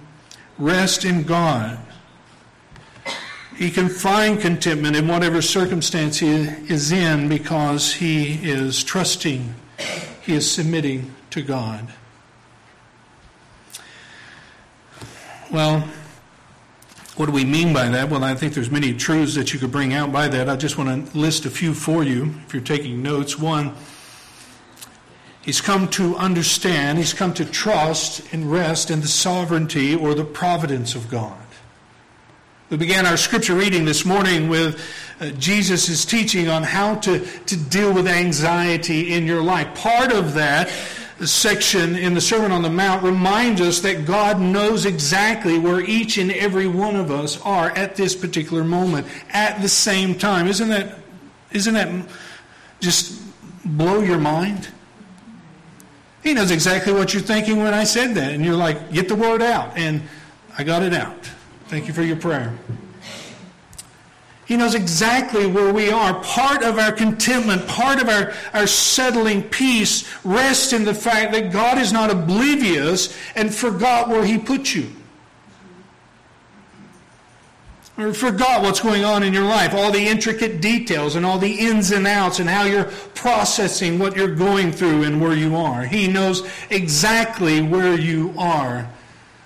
rests 0.58 1.06
in 1.06 1.24
God. 1.24 1.80
He 3.56 3.70
can 3.70 3.90
find 3.90 4.40
contentment 4.40 4.96
in 4.96 5.08
whatever 5.08 5.42
circumstance 5.42 6.20
he 6.20 6.30
is 6.30 6.92
in 6.92 7.30
because 7.30 7.94
he 7.94 8.50
is 8.50 8.84
trusting, 8.84 9.54
he 10.22 10.34
is 10.34 10.50
submitting 10.50 11.14
to 11.32 11.42
God. 11.42 11.94
Well, 15.52 15.88
what 17.18 17.26
do 17.26 17.34
we 17.34 17.44
mean 17.44 17.74
by 17.74 17.90
that? 17.90 18.10
Well, 18.10 18.24
I 18.24 18.36
think 18.36 18.54
there's 18.54 18.72
many 18.72 18.94
truths 18.94 19.36
that 19.36 19.54
you 19.54 19.60
could 19.60 19.72
bring 19.72 19.94
out 19.94 20.12
by 20.12 20.30
that. 20.30 20.50
I 20.50 20.56
just 20.56 20.78
want 20.78 21.12
to 21.12 21.18
list 21.18 21.46
a 21.46 21.50
few 21.50 21.74
for 21.74 22.04
you 22.04 22.34
if 22.46 22.54
you're 22.54 22.64
taking 22.64 23.04
notes. 23.04 23.38
One, 23.38 23.76
he's 25.42 25.60
come 25.60 25.90
to 25.90 26.16
understand, 26.16 27.00
he's 27.00 27.14
come 27.14 27.34
to 27.34 27.46
trust 27.46 28.34
and 28.34 28.50
rest 28.50 28.90
in 28.90 29.02
the 29.02 29.08
sovereignty 29.08 29.94
or 29.94 30.16
the 30.16 30.24
providence 30.24 30.96
of 30.96 31.10
God. 31.10 31.38
We 32.72 32.78
began 32.78 33.06
our 33.06 33.18
scripture 33.18 33.54
reading 33.54 33.84
this 33.84 34.06
morning 34.06 34.48
with 34.48 34.82
uh, 35.20 35.32
Jesus' 35.32 36.06
teaching 36.06 36.48
on 36.48 36.64
how 36.64 36.96
to, 37.00 37.20
to 37.20 37.58
deal 37.58 37.92
with 37.94 38.08
anxiety 38.08 39.14
in 39.14 39.28
your 39.28 39.42
life. 39.42 39.76
Part 39.76 40.14
of 40.14 40.36
that 40.36 40.70
section 41.26 41.98
in 41.98 42.14
the 42.14 42.22
Sermon 42.22 42.54
on 42.54 42.62
the 42.62 42.70
Mount 42.70 43.04
reminds 43.04 43.60
us 43.60 43.82
that 43.82 44.06
God 44.06 44.40
knows 44.40 44.86
exactly 44.86 45.60
where 45.60 45.82
each 45.82 46.18
and 46.18 46.32
every 46.32 46.66
one 46.66 46.96
of 46.96 47.12
us 47.12 47.42
are 47.42 47.72
at 47.72 47.98
this 47.98 48.16
particular 48.16 48.64
moment, 48.64 49.06
at 49.32 49.62
the 49.62 49.68
same 49.68 50.16
time. 50.18 50.48
Isn't 50.48 50.70
that, 50.70 50.98
isn't 51.52 51.74
that 51.74 52.06
just 52.80 53.22
blow 53.66 54.00
your 54.00 54.18
mind? 54.18 54.70
He 56.24 56.34
knows 56.34 56.52
exactly 56.52 56.94
what 56.94 57.14
you're 57.14 57.22
thinking 57.22 57.58
when 57.58 57.74
I 57.74 57.84
said 57.84 58.16
that. 58.16 58.32
And 58.32 58.46
you're 58.46 58.56
like, 58.56 58.94
get 58.94 59.10
the 59.10 59.16
word 59.16 59.42
out. 59.42 59.76
And 59.76 60.04
I 60.58 60.64
got 60.64 60.84
it 60.84 60.94
out. 60.94 61.30
Thank 61.72 61.88
you 61.88 61.94
for 61.94 62.04
your 62.04 62.18
prayer. 62.18 62.54
He 64.46 64.58
knows 64.58 64.76
exactly 64.76 65.48
where 65.48 65.74
we 65.74 65.90
are. 65.90 66.14
Part 66.16 66.64
of 66.64 66.78
our 66.78 66.92
contentment, 66.92 67.66
part 67.66 68.02
of 68.02 68.10
our, 68.10 68.34
our 68.54 68.68
settling 68.68 69.42
peace 69.42 70.06
rests 70.26 70.74
in 70.74 70.84
the 70.84 70.94
fact 70.94 71.32
that 71.32 71.54
God 71.54 71.78
is 71.78 71.94
not 71.94 72.10
oblivious 72.10 73.18
and 73.36 73.56
forgot 73.56 74.10
where 74.10 74.26
He 74.26 74.38
put 74.38 74.76
you. 74.76 74.92
Or 77.98 78.14
forgot 78.14 78.64
what's 78.64 78.82
going 78.82 79.06
on 79.06 79.24
in 79.24 79.32
your 79.32 79.46
life, 79.46 79.74
all 79.74 79.94
the 79.94 80.06
intricate 80.06 80.60
details 80.60 81.16
and 81.16 81.26
all 81.26 81.38
the 81.38 81.54
ins 81.54 81.92
and 81.92 82.06
outs 82.06 82.40
and 82.40 82.50
how 82.50 82.66
you're 82.66 82.92
processing 83.16 83.98
what 83.98 84.18
you're 84.18 84.36
going 84.36 84.74
through 84.74 85.04
and 85.04 85.22
where 85.22 85.38
you 85.38 85.56
are. 85.56 85.84
He 85.86 86.10
knows 86.10 86.46
exactly 86.70 87.62
where 87.62 87.98
you 87.98 88.34
are 88.38 88.90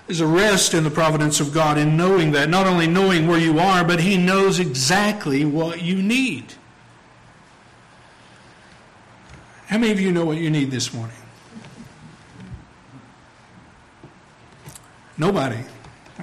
there's 0.06 0.20
a 0.20 0.26
rest 0.26 0.72
in 0.74 0.84
the 0.84 0.90
providence 0.90 1.40
of 1.40 1.52
God 1.52 1.78
in 1.78 1.96
knowing 1.96 2.32
that, 2.32 2.48
not 2.48 2.66
only 2.66 2.86
knowing 2.86 3.26
where 3.26 3.40
you 3.40 3.58
are, 3.58 3.84
but 3.84 4.00
He 4.00 4.16
knows 4.16 4.60
exactly 4.60 5.44
what 5.44 5.82
you 5.82 6.00
need. 6.00 6.54
How 9.66 9.78
many 9.78 9.90
of 9.90 10.00
you 10.00 10.12
know 10.12 10.24
what 10.24 10.36
you 10.36 10.48
need 10.48 10.70
this 10.70 10.94
morning? 10.94 11.16
Nobody. 15.18 15.58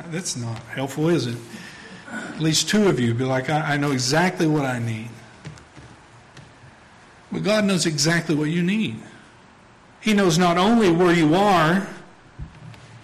That's 0.07 0.37
not 0.37 0.59
helpful, 0.59 1.09
is 1.09 1.27
it? 1.27 1.37
At 2.09 2.39
least 2.39 2.69
two 2.69 2.87
of 2.87 2.99
you 2.99 3.13
be 3.13 3.25
like, 3.25 3.49
I, 3.49 3.73
I 3.73 3.77
know 3.77 3.91
exactly 3.91 4.47
what 4.47 4.65
I 4.65 4.79
need. 4.79 5.09
But 7.31 7.43
God 7.43 7.65
knows 7.65 7.85
exactly 7.85 8.35
what 8.35 8.49
you 8.49 8.63
need. 8.63 9.01
He 9.99 10.13
knows 10.13 10.37
not 10.37 10.57
only 10.57 10.91
where 10.91 11.13
you 11.13 11.35
are, 11.35 11.87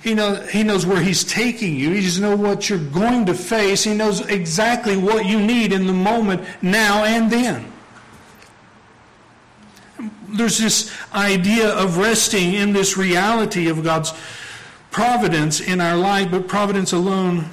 he 0.01 0.13
knows, 0.13 0.49
he 0.49 0.63
knows 0.63 0.85
where 0.85 1.01
he's 1.01 1.23
taking 1.23 1.75
you. 1.75 1.91
He 1.91 2.21
knows 2.21 2.39
what 2.39 2.69
you're 2.69 2.79
going 2.79 3.25
to 3.25 3.33
face. 3.33 3.83
He 3.83 3.93
knows 3.93 4.21
exactly 4.21 4.95
what 4.95 5.25
you 5.25 5.39
need 5.39 5.73
in 5.73 5.87
the 5.87 5.93
moment, 5.93 6.41
now 6.61 7.03
and 7.03 7.29
then. 7.29 7.71
There's 10.29 10.57
this 10.57 10.95
idea 11.13 11.69
of 11.69 11.97
resting 11.97 12.53
in 12.53 12.71
this 12.71 12.95
reality 12.95 13.67
of 13.67 13.83
God's 13.83 14.13
providence 14.91 15.59
in 15.59 15.81
our 15.81 15.97
life, 15.97 16.31
but 16.31 16.47
providence 16.47 16.93
alone. 16.93 17.49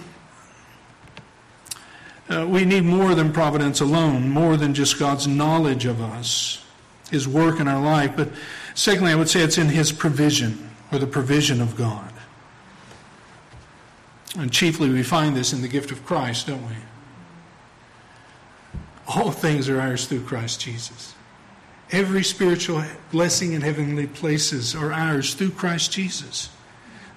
Uh, 2.28 2.46
we 2.46 2.64
need 2.64 2.84
more 2.84 3.14
than 3.14 3.32
providence 3.32 3.80
alone, 3.80 4.28
more 4.28 4.56
than 4.56 4.72
just 4.74 4.98
God's 4.98 5.26
knowledge 5.26 5.84
of 5.84 6.00
us, 6.00 6.64
His 7.10 7.26
work 7.26 7.58
in 7.58 7.66
our 7.66 7.80
life. 7.80 8.12
But 8.16 8.28
secondly, 8.74 9.12
I 9.12 9.14
would 9.16 9.28
say 9.28 9.40
it's 9.40 9.58
in 9.58 9.68
His 9.68 9.90
provision, 9.90 10.70
or 10.92 10.98
the 10.98 11.06
provision 11.06 11.60
of 11.60 11.76
God. 11.76 12.12
And 14.38 14.52
chiefly 14.52 14.90
we 14.90 15.02
find 15.02 15.34
this 15.34 15.52
in 15.52 15.62
the 15.62 15.68
gift 15.68 15.90
of 15.90 16.04
Christ, 16.04 16.46
don't 16.46 16.62
we? 16.62 16.74
All 19.08 19.30
things 19.30 19.68
are 19.68 19.80
ours 19.80 20.06
through 20.06 20.24
Christ 20.24 20.60
Jesus. 20.60 21.14
Every 21.90 22.24
spiritual 22.24 22.82
blessing 23.12 23.52
in 23.52 23.62
heavenly 23.62 24.08
places 24.08 24.74
are 24.74 24.92
ours 24.92 25.34
through 25.34 25.50
Christ 25.50 25.92
Jesus. 25.92 26.50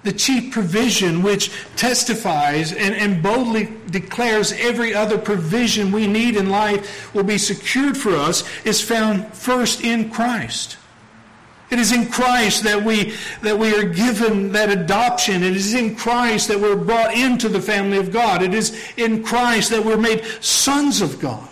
The 0.02 0.12
chief 0.12 0.52
provision 0.52 1.22
which 1.22 1.52
testifies 1.76 2.72
and, 2.72 2.94
and 2.94 3.22
boldly 3.22 3.68
declares 3.90 4.52
every 4.52 4.94
other 4.94 5.18
provision 5.18 5.92
we 5.92 6.06
need 6.06 6.36
in 6.36 6.48
life 6.48 7.12
will 7.12 7.24
be 7.24 7.36
secured 7.36 7.98
for 7.98 8.16
us 8.16 8.44
is 8.64 8.80
found 8.80 9.34
first 9.34 9.84
in 9.84 10.08
Christ. 10.10 10.78
It 11.70 11.78
is 11.78 11.92
in 11.92 12.10
Christ 12.10 12.64
that 12.64 12.82
we, 12.82 13.14
that 13.42 13.56
we 13.56 13.74
are 13.74 13.84
given 13.84 14.52
that 14.52 14.70
adoption. 14.70 15.44
It 15.44 15.56
is 15.56 15.74
in 15.74 15.94
Christ 15.94 16.48
that 16.48 16.58
we're 16.58 16.76
brought 16.76 17.14
into 17.14 17.48
the 17.48 17.60
family 17.60 17.98
of 17.98 18.12
God. 18.12 18.42
It 18.42 18.54
is 18.54 18.76
in 18.96 19.22
Christ 19.22 19.70
that 19.70 19.84
we're 19.84 19.96
made 19.96 20.24
sons 20.40 21.00
of 21.00 21.20
God. 21.20 21.48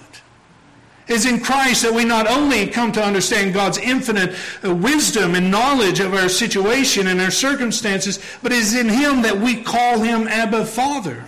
It 1.07 1.14
is 1.14 1.24
in 1.24 1.40
Christ 1.40 1.83
that 1.85 1.94
we 1.94 2.04
not 2.04 2.26
only 2.26 2.66
come 2.66 2.92
to 2.92 3.02
understand 3.02 3.54
God's 3.54 3.78
infinite 3.78 4.35
wisdom 4.62 5.37
and 5.37 5.50
knowledge 5.50 6.00
of 6.00 6.12
our 6.12 6.28
situation 6.28 7.07
and 7.07 7.20
our 7.20 7.31
circumstances, 7.31 8.18
but 8.42 8.52
it 8.52 8.59
is 8.59 8.74
in 8.74 8.88
Him 8.88 9.22
that 9.22 9.38
we 9.38 9.62
call 9.62 10.00
Him 10.00 10.28
Abba 10.28 10.66
Father. 10.66 11.24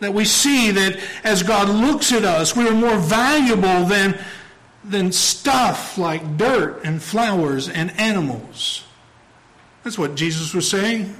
That 0.00 0.12
we 0.12 0.24
see 0.24 0.72
that 0.72 0.98
as 1.24 1.42
God 1.42 1.68
looks 1.68 2.12
at 2.12 2.24
us, 2.24 2.54
we 2.54 2.68
are 2.68 2.74
more 2.74 2.98
valuable 2.98 3.86
than 3.86 4.18
than 4.84 5.12
stuff 5.12 5.96
like 5.96 6.36
dirt 6.36 6.84
and 6.84 7.02
flowers 7.02 7.68
and 7.68 7.90
animals. 7.98 8.84
That's 9.84 9.98
what 9.98 10.14
Jesus 10.14 10.54
was 10.54 10.68
saying. 10.68 11.16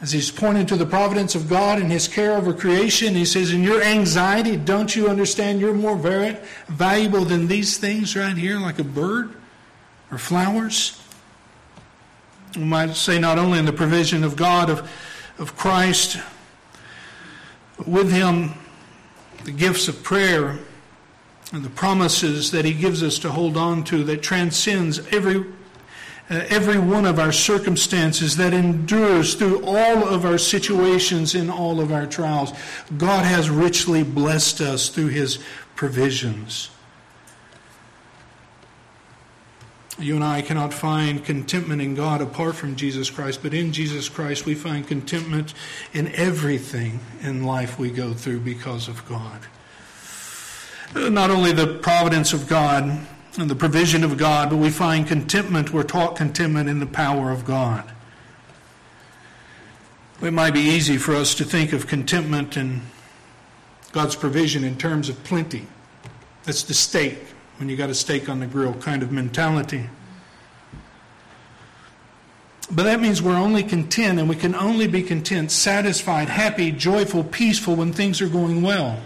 As 0.00 0.12
he's 0.12 0.30
pointing 0.30 0.66
to 0.66 0.76
the 0.76 0.86
providence 0.86 1.34
of 1.34 1.48
God 1.48 1.80
and 1.80 1.90
his 1.90 2.06
care 2.06 2.36
over 2.36 2.52
creation, 2.52 3.14
he 3.14 3.24
says, 3.24 3.52
In 3.52 3.64
your 3.64 3.82
anxiety, 3.82 4.56
don't 4.56 4.94
you 4.94 5.08
understand 5.08 5.60
you're 5.60 5.74
more 5.74 5.96
valuable 6.68 7.24
than 7.24 7.48
these 7.48 7.78
things 7.78 8.14
right 8.14 8.36
here, 8.36 8.60
like 8.60 8.78
a 8.78 8.84
bird 8.84 9.34
or 10.12 10.18
flowers? 10.18 11.00
We 12.54 12.62
might 12.62 12.94
say 12.94 13.18
not 13.18 13.38
only 13.38 13.58
in 13.58 13.64
the 13.64 13.72
provision 13.72 14.22
of 14.22 14.36
God, 14.36 14.70
of, 14.70 14.88
of 15.38 15.56
Christ, 15.56 16.18
with 17.84 18.10
him, 18.10 18.54
the 19.44 19.52
gifts 19.52 19.88
of 19.88 20.02
prayer 20.04 20.58
and 21.52 21.64
the 21.64 21.70
promises 21.70 22.50
that 22.50 22.64
he 22.64 22.74
gives 22.74 23.02
us 23.02 23.18
to 23.20 23.30
hold 23.30 23.56
on 23.56 23.84
to 23.84 24.04
that 24.04 24.22
transcends 24.22 24.98
every 25.08 25.44
uh, 26.30 26.44
every 26.50 26.78
one 26.78 27.06
of 27.06 27.18
our 27.18 27.32
circumstances 27.32 28.36
that 28.36 28.52
endures 28.52 29.34
through 29.34 29.64
all 29.64 30.06
of 30.06 30.26
our 30.26 30.36
situations 30.36 31.34
in 31.34 31.48
all 31.48 31.80
of 31.80 31.90
our 31.90 32.06
trials. 32.06 32.52
God 32.98 33.24
has 33.24 33.48
richly 33.48 34.02
blessed 34.02 34.60
us 34.60 34.90
through 34.90 35.08
his 35.08 35.38
provisions. 35.74 36.68
You 39.98 40.16
and 40.16 40.22
I 40.22 40.42
cannot 40.42 40.74
find 40.74 41.24
contentment 41.24 41.80
in 41.80 41.94
God 41.94 42.20
apart 42.20 42.56
from 42.56 42.76
Jesus 42.76 43.08
Christ, 43.08 43.40
but 43.42 43.54
in 43.54 43.72
Jesus 43.72 44.10
Christ 44.10 44.44
we 44.44 44.54
find 44.54 44.86
contentment 44.86 45.54
in 45.94 46.08
everything 46.08 47.00
in 47.22 47.44
life 47.44 47.78
we 47.78 47.90
go 47.90 48.12
through 48.12 48.40
because 48.40 48.86
of 48.86 49.08
God 49.08 49.46
not 50.94 51.30
only 51.30 51.52
the 51.52 51.66
providence 51.66 52.32
of 52.32 52.48
God 52.48 52.84
and 53.36 53.50
the 53.50 53.54
provision 53.54 54.04
of 54.04 54.16
God, 54.16 54.50
but 54.50 54.56
we 54.56 54.70
find 54.70 55.06
contentment, 55.06 55.72
we're 55.72 55.82
taught 55.82 56.16
contentment 56.16 56.68
in 56.68 56.80
the 56.80 56.86
power 56.86 57.30
of 57.30 57.44
God. 57.44 57.90
It 60.22 60.32
might 60.32 60.52
be 60.52 60.60
easy 60.60 60.96
for 60.96 61.14
us 61.14 61.34
to 61.36 61.44
think 61.44 61.72
of 61.72 61.86
contentment 61.86 62.56
and 62.56 62.80
God's 63.92 64.16
provision 64.16 64.64
in 64.64 64.76
terms 64.76 65.08
of 65.08 65.22
plenty. 65.24 65.66
That's 66.44 66.64
the 66.64 66.74
steak, 66.74 67.18
when 67.58 67.68
you 67.68 67.76
got 67.76 67.90
a 67.90 67.94
steak 67.94 68.28
on 68.28 68.40
the 68.40 68.46
grill 68.46 68.74
kind 68.74 69.02
of 69.02 69.12
mentality. 69.12 69.88
But 72.70 72.82
that 72.82 73.00
means 73.00 73.22
we're 73.22 73.36
only 73.36 73.62
content, 73.62 74.18
and 74.18 74.28
we 74.28 74.36
can 74.36 74.54
only 74.54 74.88
be 74.88 75.02
content, 75.02 75.50
satisfied, 75.50 76.28
happy, 76.28 76.72
joyful, 76.72 77.24
peaceful 77.24 77.76
when 77.76 77.92
things 77.92 78.20
are 78.20 78.28
going 78.28 78.62
well 78.62 78.98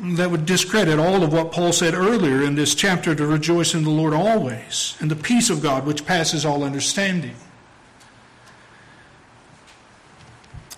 that 0.00 0.30
would 0.30 0.46
discredit 0.46 0.98
all 0.98 1.22
of 1.22 1.32
what 1.32 1.50
Paul 1.50 1.72
said 1.72 1.94
earlier 1.94 2.42
in 2.42 2.54
this 2.54 2.74
chapter 2.74 3.14
to 3.14 3.26
rejoice 3.26 3.74
in 3.74 3.82
the 3.82 3.90
Lord 3.90 4.14
always, 4.14 4.96
and 5.00 5.10
the 5.10 5.16
peace 5.16 5.50
of 5.50 5.60
God 5.62 5.86
which 5.86 6.06
passes 6.06 6.44
all 6.44 6.62
understanding. 6.62 7.34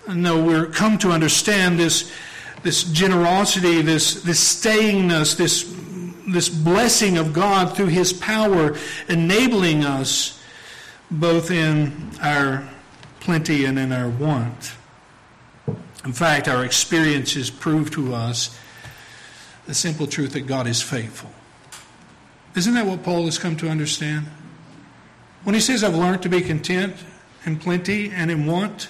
And 0.07 0.23
no, 0.23 0.43
we're 0.43 0.65
come 0.65 0.97
to 0.99 1.11
understand 1.11 1.79
this, 1.79 2.11
this 2.63 2.83
generosity, 2.83 3.81
this, 3.83 4.23
this 4.23 4.39
stayingness, 4.39 5.37
this, 5.37 5.71
this 6.27 6.49
blessing 6.49 7.17
of 7.17 7.31
God 7.31 7.75
through 7.75 7.87
His 7.87 8.11
power, 8.11 8.75
enabling 9.07 9.85
us 9.85 10.41
both 11.11 11.51
in 11.51 12.11
our 12.21 12.67
plenty 13.19 13.65
and 13.65 13.77
in 13.77 13.91
our 13.91 14.09
want. 14.09 14.73
In 16.03 16.13
fact, 16.13 16.47
our 16.47 16.65
experiences 16.65 17.51
prove 17.51 17.91
to 17.91 18.15
us 18.15 18.57
the 19.71 19.75
simple 19.75 20.05
truth 20.05 20.33
that 20.33 20.41
God 20.41 20.67
is 20.67 20.81
faithful. 20.81 21.29
Isn't 22.57 22.73
that 22.73 22.85
what 22.85 23.03
Paul 23.03 23.23
has 23.23 23.37
come 23.37 23.55
to 23.55 23.69
understand? 23.69 24.25
When 25.45 25.55
he 25.55 25.61
says, 25.61 25.81
I've 25.81 25.95
learned 25.95 26.21
to 26.23 26.29
be 26.29 26.41
content 26.41 26.97
in 27.45 27.57
plenty 27.57 28.09
and 28.09 28.29
in 28.29 28.45
want, 28.45 28.89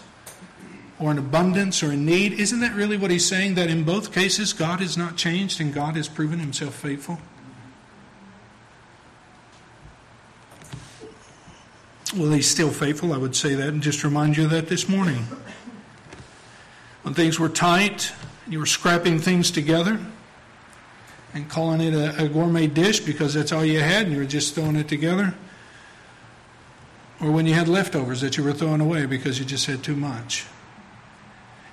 or 0.97 1.11
in 1.11 1.19
abundance 1.19 1.83
or 1.83 1.91
in 1.91 2.03
need, 2.03 2.33
isn't 2.33 2.61
that 2.61 2.73
really 2.73 2.97
what 2.97 3.11
he's 3.11 3.27
saying? 3.27 3.53
That 3.53 3.69
in 3.69 3.83
both 3.83 4.11
cases, 4.11 4.53
God 4.53 4.79
has 4.79 4.97
not 4.97 5.17
changed 5.17 5.61
and 5.61 5.71
God 5.71 5.95
has 5.95 6.09
proven 6.09 6.39
himself 6.39 6.73
faithful? 6.73 7.19
Well, 12.17 12.31
he's 12.31 12.49
still 12.49 12.71
faithful, 12.71 13.13
I 13.13 13.17
would 13.17 13.35
say 13.35 13.53
that, 13.53 13.67
and 13.67 13.83
just 13.83 14.03
remind 14.03 14.35
you 14.35 14.45
of 14.45 14.49
that 14.49 14.67
this 14.67 14.89
morning. 14.89 15.27
When 17.03 17.13
things 17.13 17.39
were 17.39 17.49
tight, 17.49 18.11
you 18.47 18.57
were 18.57 18.65
scrapping 18.65 19.19
things 19.19 19.51
together, 19.51 19.99
and 21.33 21.49
calling 21.49 21.81
it 21.81 21.93
a, 21.93 22.25
a 22.25 22.27
gourmet 22.27 22.67
dish 22.67 22.99
because 22.99 23.33
that's 23.33 23.51
all 23.51 23.63
you 23.63 23.79
had 23.79 24.03
and 24.03 24.13
you 24.13 24.17
were 24.19 24.25
just 24.25 24.55
throwing 24.55 24.75
it 24.75 24.87
together. 24.87 25.33
Or 27.21 27.31
when 27.31 27.45
you 27.45 27.53
had 27.53 27.67
leftovers 27.67 28.21
that 28.21 28.37
you 28.37 28.43
were 28.43 28.53
throwing 28.53 28.81
away 28.81 29.05
because 29.05 29.39
you 29.39 29.45
just 29.45 29.67
had 29.67 29.83
too 29.83 29.95
much. 29.95 30.45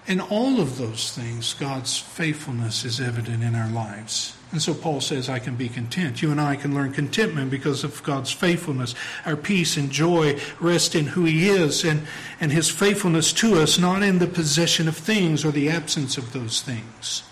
In 0.07 0.21
all 0.21 0.61
of 0.61 0.79
those 0.79 1.13
things, 1.13 1.53
God's 1.55 1.99
faithfulness 1.99 2.85
is 2.85 3.01
evident 3.01 3.43
in 3.43 3.55
our 3.55 3.69
lives. 3.69 4.35
And 4.53 4.63
so 4.63 4.73
Paul 4.73 5.03
says, 5.03 5.29
I 5.29 5.39
can 5.39 5.57
be 5.57 5.69
content. 5.69 6.23
You 6.23 6.31
and 6.31 6.41
I 6.41 6.57
can 6.57 6.75
learn 6.75 6.95
contentment 6.95 7.51
because 7.51 7.85
of 7.85 8.03
God's 8.03 8.33
faithfulness. 8.33 8.95
Our 9.27 9.37
peace 9.37 9.77
and 9.77 9.91
joy 9.91 10.41
rest 10.61 10.95
in 10.95 11.09
who 11.09 11.25
He 11.25 11.51
is 11.51 11.85
and, 11.85 12.07
and 12.41 12.51
His 12.51 12.71
faithfulness 12.71 13.35
to 13.35 13.61
us, 13.61 13.79
not 13.79 14.03
in 14.03 14.19
the 14.19 14.27
possession 14.27 14.89
of 14.89 14.97
things 14.97 15.45
or 15.45 15.51
the 15.51 15.69
absence 15.69 16.17
of 16.17 16.33
those 16.33 16.63
things. 16.63 17.23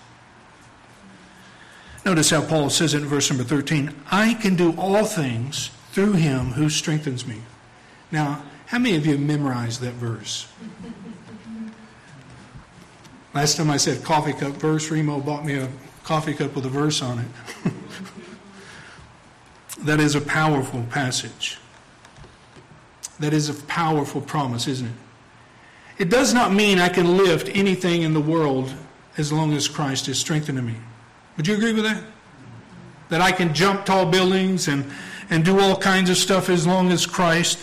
Notice 2.07 2.31
how 2.31 2.40
Paul 2.40 2.71
says 2.71 2.95
it 2.95 3.03
in 3.03 3.09
verse 3.09 3.29
number 3.29 3.42
13 3.42 3.92
I 4.12 4.35
can 4.35 4.55
do 4.55 4.77
all 4.79 5.05
things 5.05 5.71
through 5.90 6.12
him 6.12 6.53
who 6.53 6.71
strengthens 6.71 7.27
me. 7.27 7.38
Now, 8.12 8.45
how 8.66 8.79
many 8.79 8.95
of 8.95 9.05
you 9.05 9.19
memorized 9.19 9.81
that 9.81 9.95
verse? 9.95 10.47
Last 13.35 13.57
time 13.57 13.71
I 13.71 13.77
said 13.77 14.05
coffee 14.05 14.33
cup 14.33 14.53
verse, 14.53 14.88
Remo 14.88 15.19
bought 15.19 15.45
me 15.45 15.57
a 15.57 15.69
coffee 16.05 16.33
cup 16.33 16.55
with 16.55 16.64
a 16.64 16.69
verse 16.69 17.03
on 17.03 17.19
it. 17.19 17.73
that 19.81 19.99
is 19.99 20.14
a 20.14 20.21
powerful 20.21 20.85
passage. 20.90 21.59
That 23.19 23.33
is 23.33 23.49
a 23.49 23.55
powerful 23.64 24.21
promise, 24.21 24.69
isn't 24.69 24.87
it? 24.87 24.92
It 25.99 26.09
does 26.09 26.33
not 26.33 26.53
mean 26.53 26.79
I 26.79 26.88
can 26.88 27.16
lift 27.16 27.49
anything 27.53 28.03
in 28.03 28.14
the 28.14 28.21
world 28.21 28.73
as 29.19 29.33
long 29.33 29.55
as 29.55 29.66
Christ 29.66 30.07
is 30.07 30.21
strengthening 30.21 30.64
me. 30.64 30.77
Would 31.37 31.46
you 31.46 31.55
agree 31.55 31.72
with 31.72 31.85
that? 31.85 32.03
That 33.09 33.20
I 33.20 33.33
can 33.33 33.55
jump 33.55 33.85
tall 33.85 34.07
buildings 34.07 34.68
and, 34.68 34.85
and 35.31 35.44
do 35.44 35.61
all 35.61 35.77
kinds 35.77 36.11
of 36.11 36.16
stuff 36.16 36.49
as 36.49 36.66
long 36.66 36.90
as 36.90 37.07
Christ 37.07 37.59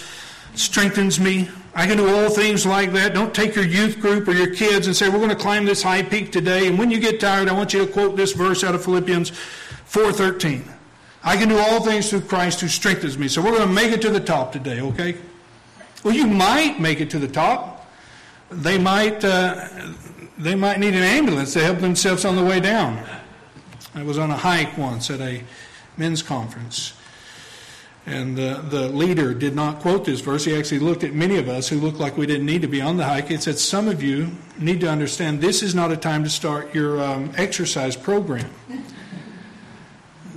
strengthens 0.55 1.19
me. 1.19 1.49
I 1.75 1.87
can 1.87 1.97
do 1.97 2.07
all 2.07 2.29
things 2.29 2.65
like 2.65 2.93
that. 2.93 3.13
Don't 3.13 3.33
take 3.33 3.55
your 3.55 3.65
youth 3.65 3.99
group 3.99 4.27
or 4.27 4.33
your 4.33 4.53
kids 4.53 4.85
and 4.85 4.95
say, 4.95 5.09
We're 5.09 5.17
going 5.17 5.29
to 5.29 5.35
climb 5.35 5.65
this 5.65 5.81
high 5.81 6.03
peak 6.03 6.31
today. 6.31 6.67
And 6.67 6.77
when 6.77 6.91
you 6.91 6.99
get 6.99 7.19
tired, 7.19 7.49
I 7.49 7.53
want 7.53 7.73
you 7.73 7.85
to 7.85 7.91
quote 7.91 8.15
this 8.15 8.33
verse 8.33 8.63
out 8.63 8.75
of 8.75 8.83
Philippians 8.83 9.31
4:13. 9.31 10.63
I 11.23 11.37
can 11.37 11.49
do 11.49 11.57
all 11.57 11.79
things 11.81 12.09
through 12.09 12.21
Christ 12.21 12.61
who 12.61 12.67
strengthens 12.67 13.17
me. 13.17 13.27
So 13.27 13.41
we're 13.41 13.55
going 13.55 13.67
to 13.67 13.73
make 13.73 13.91
it 13.91 14.01
to 14.01 14.09
the 14.09 14.19
top 14.19 14.51
today, 14.51 14.81
okay? 14.81 15.17
Well, 16.03 16.13
you 16.13 16.27
might 16.27 16.81
make 16.81 16.99
it 16.99 17.09
to 17.11 17.19
the 17.19 17.29
top. 17.29 17.89
They 18.51 18.77
might, 18.77 19.23
uh, 19.23 19.69
they 20.37 20.53
might 20.53 20.79
need 20.79 20.95
an 20.95 21.03
ambulance 21.03 21.53
to 21.53 21.63
help 21.63 21.79
themselves 21.79 22.25
on 22.25 22.35
the 22.35 22.43
way 22.43 22.59
down. 22.59 23.01
I 23.95 24.03
was 24.03 24.17
on 24.17 24.31
a 24.31 24.37
hike 24.37 24.77
once 24.77 25.09
at 25.09 25.21
a 25.21 25.43
men's 25.97 26.23
conference. 26.23 26.93
And 28.05 28.35
the, 28.35 28.61
the 28.69 28.89
leader 28.89 29.33
did 29.33 29.55
not 29.55 29.79
quote 29.79 30.03
this 30.03 30.19
verse. 30.19 30.43
He 30.43 30.55
actually 30.55 30.79
looked 30.79 31.05
at 31.05 31.13
many 31.13 31.37
of 31.37 31.47
us 31.47 31.69
who 31.69 31.77
looked 31.77 31.99
like 31.99 32.17
we 32.17 32.25
didn't 32.25 32.45
need 32.45 32.61
to 32.63 32.67
be 32.67 32.81
on 32.81 32.97
the 32.97 33.05
hike 33.05 33.29
and 33.29 33.41
said, 33.41 33.57
Some 33.57 33.87
of 33.87 34.03
you 34.03 34.31
need 34.57 34.81
to 34.81 34.89
understand 34.89 35.39
this 35.39 35.63
is 35.63 35.73
not 35.73 35.91
a 35.91 35.97
time 35.97 36.23
to 36.25 36.29
start 36.29 36.75
your 36.75 37.01
um, 37.01 37.31
exercise 37.37 37.95
program. 37.95 38.49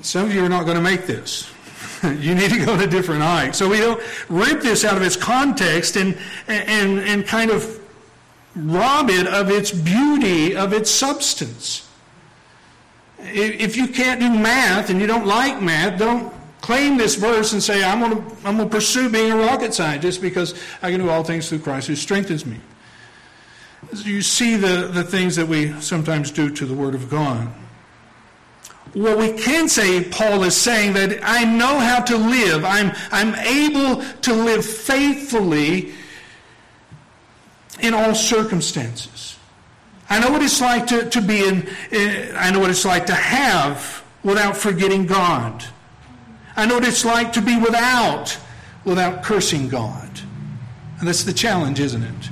Some 0.02 0.26
of 0.26 0.34
you 0.34 0.44
are 0.44 0.48
not 0.48 0.64
going 0.64 0.76
to 0.76 0.82
make 0.82 1.06
this. 1.06 1.50
you 2.04 2.36
need 2.36 2.50
to 2.50 2.64
go 2.64 2.78
a 2.78 2.86
different 2.86 3.22
hike. 3.22 3.54
So 3.54 3.68
we 3.68 3.78
don't 3.78 4.00
rip 4.28 4.60
this 4.60 4.84
out 4.84 4.96
of 4.96 5.02
its 5.02 5.16
context 5.16 5.96
and, 5.96 6.16
and, 6.46 7.00
and 7.00 7.26
kind 7.26 7.50
of 7.50 7.80
rob 8.54 9.10
it 9.10 9.26
of 9.26 9.50
its 9.50 9.72
beauty, 9.72 10.54
of 10.54 10.72
its 10.72 10.90
substance. 10.90 11.85
If 13.32 13.76
you 13.76 13.88
can't 13.88 14.20
do 14.20 14.30
math 14.30 14.90
and 14.90 15.00
you 15.00 15.06
don't 15.06 15.26
like 15.26 15.60
math, 15.60 15.98
don't 15.98 16.32
claim 16.60 16.96
this 16.96 17.14
verse 17.14 17.52
and 17.52 17.62
say, 17.62 17.84
I'm 17.84 18.00
going 18.00 18.12
to, 18.12 18.36
I'm 18.46 18.56
going 18.56 18.68
to 18.68 18.74
pursue 18.74 19.08
being 19.08 19.32
a 19.32 19.36
rocket 19.36 19.74
scientist 19.74 20.20
because 20.20 20.54
I 20.82 20.90
can 20.90 21.00
do 21.00 21.08
all 21.08 21.22
things 21.22 21.48
through 21.48 21.60
Christ 21.60 21.88
who 21.88 21.96
strengthens 21.96 22.44
me. 22.44 22.58
You 23.92 24.22
see 24.22 24.56
the, 24.56 24.88
the 24.92 25.04
things 25.04 25.36
that 25.36 25.46
we 25.46 25.78
sometimes 25.80 26.30
do 26.30 26.50
to 26.50 26.66
the 26.66 26.74
Word 26.74 26.94
of 26.94 27.08
God. 27.08 27.48
What 28.94 29.18
we 29.18 29.32
can 29.32 29.68
say, 29.68 30.02
Paul 30.04 30.42
is 30.44 30.56
saying 30.56 30.94
that 30.94 31.20
I 31.22 31.44
know 31.44 31.78
how 31.78 32.00
to 32.00 32.16
live. 32.16 32.64
I'm, 32.64 32.92
I'm 33.12 33.34
able 33.34 34.02
to 34.22 34.34
live 34.34 34.64
faithfully 34.64 35.92
in 37.80 37.94
all 37.94 38.14
circumstances. 38.14 39.35
I 40.08 40.20
know 40.20 40.30
what 40.30 40.42
it's 40.42 40.60
like 40.60 40.86
to, 40.88 41.08
to 41.10 41.20
be 41.20 41.44
in, 41.44 41.68
eh, 41.90 42.32
I 42.36 42.50
know 42.50 42.60
what 42.60 42.70
it's 42.70 42.84
like 42.84 43.06
to 43.06 43.14
have 43.14 44.04
without 44.22 44.56
forgetting 44.56 45.06
God. 45.06 45.64
I 46.56 46.66
know 46.66 46.74
what 46.76 46.84
it's 46.84 47.04
like 47.04 47.32
to 47.34 47.42
be 47.42 47.58
without, 47.58 48.38
without 48.84 49.22
cursing 49.22 49.68
God. 49.68 50.08
And 50.98 51.06
that's 51.06 51.24
the 51.24 51.32
challenge, 51.32 51.80
isn't 51.80 52.02
it? 52.02 52.30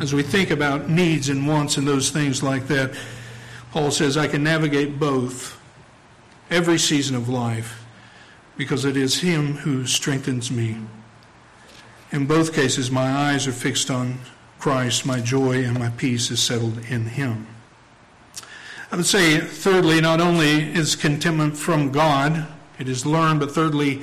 As 0.00 0.14
we 0.14 0.22
think 0.22 0.50
about 0.50 0.88
needs 0.88 1.28
and 1.28 1.46
wants 1.46 1.76
and 1.76 1.86
those 1.86 2.10
things 2.10 2.42
like 2.42 2.66
that, 2.68 2.94
Paul 3.70 3.90
says, 3.90 4.16
I 4.16 4.26
can 4.26 4.42
navigate 4.42 4.98
both 4.98 5.60
every 6.50 6.78
season 6.78 7.14
of 7.14 7.28
life 7.28 7.84
because 8.56 8.84
it 8.84 8.96
is 8.96 9.20
Him 9.20 9.54
who 9.54 9.86
strengthens 9.86 10.50
me. 10.50 10.76
In 12.10 12.26
both 12.26 12.52
cases, 12.52 12.90
my 12.90 13.10
eyes 13.10 13.46
are 13.46 13.52
fixed 13.52 13.90
on 13.90 14.18
Christ. 14.60 15.06
My 15.06 15.20
joy 15.20 15.64
and 15.64 15.78
my 15.78 15.88
peace 15.88 16.30
is 16.30 16.40
settled 16.42 16.78
in 16.90 17.06
Him. 17.06 17.46
I 18.92 18.96
would 18.96 19.06
say, 19.06 19.38
thirdly, 19.38 20.00
not 20.00 20.20
only 20.20 20.62
is 20.72 20.96
contentment 20.96 21.56
from 21.56 21.90
God, 21.90 22.46
it 22.78 22.88
is 22.88 23.06
learned, 23.06 23.40
but 23.40 23.52
thirdly, 23.52 24.02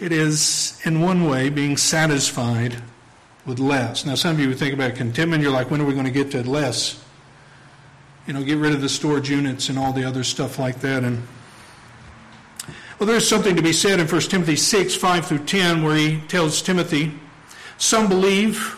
it 0.00 0.12
is, 0.12 0.80
in 0.84 1.00
one 1.00 1.26
way, 1.28 1.48
being 1.48 1.76
satisfied 1.76 2.82
with 3.46 3.58
less. 3.58 4.04
Now, 4.04 4.14
some 4.14 4.32
of 4.32 4.40
you 4.40 4.48
would 4.48 4.58
think 4.58 4.74
about 4.74 4.94
contentment, 4.94 5.42
you're 5.42 5.52
like, 5.52 5.70
when 5.70 5.80
are 5.80 5.84
we 5.84 5.94
going 5.94 6.04
to 6.04 6.10
get 6.10 6.30
to 6.32 6.42
less? 6.42 7.02
You 8.26 8.34
know, 8.34 8.42
get 8.42 8.58
rid 8.58 8.74
of 8.74 8.80
the 8.82 8.88
storage 8.88 9.30
units 9.30 9.68
and 9.68 9.78
all 9.78 9.92
the 9.92 10.04
other 10.04 10.22
stuff 10.22 10.58
like 10.58 10.80
that. 10.80 11.02
And 11.02 11.26
well, 12.98 13.06
there's 13.06 13.28
something 13.28 13.56
to 13.56 13.62
be 13.62 13.72
said 13.72 14.00
in 14.00 14.06
1 14.06 14.20
Timothy 14.22 14.56
6, 14.56 14.94
5 14.94 15.26
through 15.26 15.44
10, 15.44 15.82
where 15.82 15.96
he 15.96 16.20
tells 16.28 16.60
Timothy, 16.60 17.12
Some 17.78 18.08
believe 18.08 18.77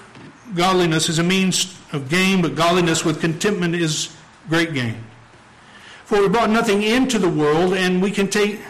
godliness 0.55 1.09
is 1.09 1.19
a 1.19 1.23
means 1.23 1.79
of 1.93 2.09
gain, 2.09 2.43
but 2.43 2.55
godliness 2.55 3.05
with 3.05 3.21
contentment 3.21 3.75
is 3.75 4.15
great 4.49 4.75
gain. 4.75 5.05
For 6.05 6.21
we 6.21 6.29
brought 6.29 6.51
nothing 6.51 6.83
into 6.83 7.19
the 7.19 7.29
world, 7.29 7.75
and 7.75 8.03
we 8.03 8.11
can 8.11 8.29
take 8.29 8.61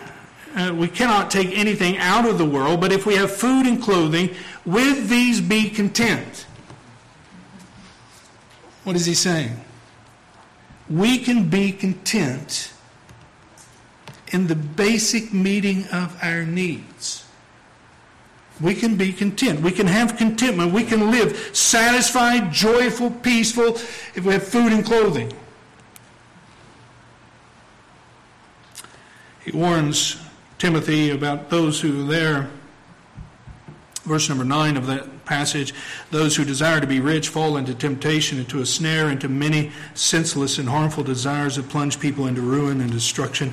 uh, 0.55 0.75
we 0.77 0.89
cannot 0.89 1.31
take 1.31 1.57
anything 1.57 1.97
out 1.99 2.27
of 2.27 2.37
the 2.37 2.45
world, 2.45 2.81
but 2.81 2.93
if 2.93 3.07
we 3.07 3.15
have 3.15 3.31
food 3.31 3.67
and 3.67 3.81
clothing, 3.81 4.35
with 4.67 5.09
these 5.09 5.41
be 5.41 5.71
content. 5.71 6.47
What 8.83 8.97
is 8.97 9.07
he 9.07 9.15
saying? 9.15 9.61
We 10.89 11.19
can 11.19 11.49
be 11.49 11.71
content 11.71 12.73
in 14.33 14.49
the 14.49 14.57
basic 14.57 15.33
meeting 15.33 15.87
of 15.93 16.19
our 16.23 16.45
needs. 16.45 17.25
We 18.61 18.75
can 18.75 18.97
be 18.97 19.13
content. 19.13 19.61
We 19.61 19.73
can 19.73 19.87
have 19.87 20.17
contentment. 20.17 20.73
We 20.73 20.85
can 20.85 21.11
live 21.11 21.57
satisfied, 21.57 22.53
joyful, 22.53 23.11
peaceful 23.11 23.77
if 24.15 24.25
we 24.25 24.33
have 24.35 24.43
food 24.43 24.73
and 24.73 24.85
clothing. 24.85 25.33
He 29.45 29.53
warns 29.53 30.17
Timothy 30.59 31.11
about 31.11 31.49
those 31.49 31.81
who 31.81 32.05
are 32.05 32.07
there. 32.07 32.51
Verse 34.05 34.29
number 34.29 34.45
9 34.45 34.77
of 34.77 34.87
that 34.87 35.25
passage 35.25 35.73
those 36.11 36.35
who 36.35 36.45
desire 36.45 36.81
to 36.81 36.87
be 36.89 36.99
rich 36.99 37.29
fall 37.29 37.57
into 37.57 37.73
temptation, 37.73 38.39
into 38.39 38.61
a 38.61 38.67
snare, 38.67 39.11
into 39.11 39.29
many 39.29 39.71
senseless 39.95 40.59
and 40.59 40.69
harmful 40.69 41.05
desires 41.05 41.55
that 41.57 41.69
plunge 41.69 42.01
people 42.01 42.27
into 42.27 42.41
ruin 42.41 42.81
and 42.81 42.91
destruction. 42.91 43.53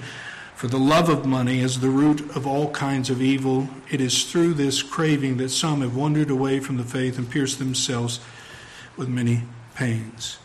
For 0.57 0.65
the 0.65 0.79
love 0.79 1.07
of 1.07 1.23
money 1.23 1.59
is 1.59 1.81
the 1.81 1.91
root 1.91 2.35
of 2.35 2.47
all 2.47 2.71
kinds 2.71 3.11
of 3.11 3.21
evil. 3.21 3.69
It 3.91 4.01
is 4.01 4.23
through 4.23 4.55
this 4.55 4.81
craving 4.81 5.37
that 5.37 5.49
some 5.49 5.81
have 5.81 5.95
wandered 5.95 6.31
away 6.31 6.61
from 6.61 6.77
the 6.77 6.83
faith 6.83 7.19
and 7.19 7.29
pierced 7.29 7.59
themselves 7.59 8.19
with 8.95 9.07
many 9.07 9.43
pains. 9.75 10.39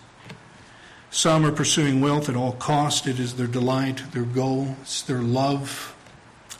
Some 1.10 1.46
are 1.46 1.50
pursuing 1.50 2.02
wealth 2.02 2.28
at 2.28 2.36
all 2.36 2.52
cost. 2.52 3.06
It 3.06 3.18
is 3.18 3.36
their 3.36 3.46
delight, 3.46 4.02
their 4.12 4.24
goal, 4.24 4.76
it's 4.82 5.00
their 5.00 5.22
love 5.22 5.96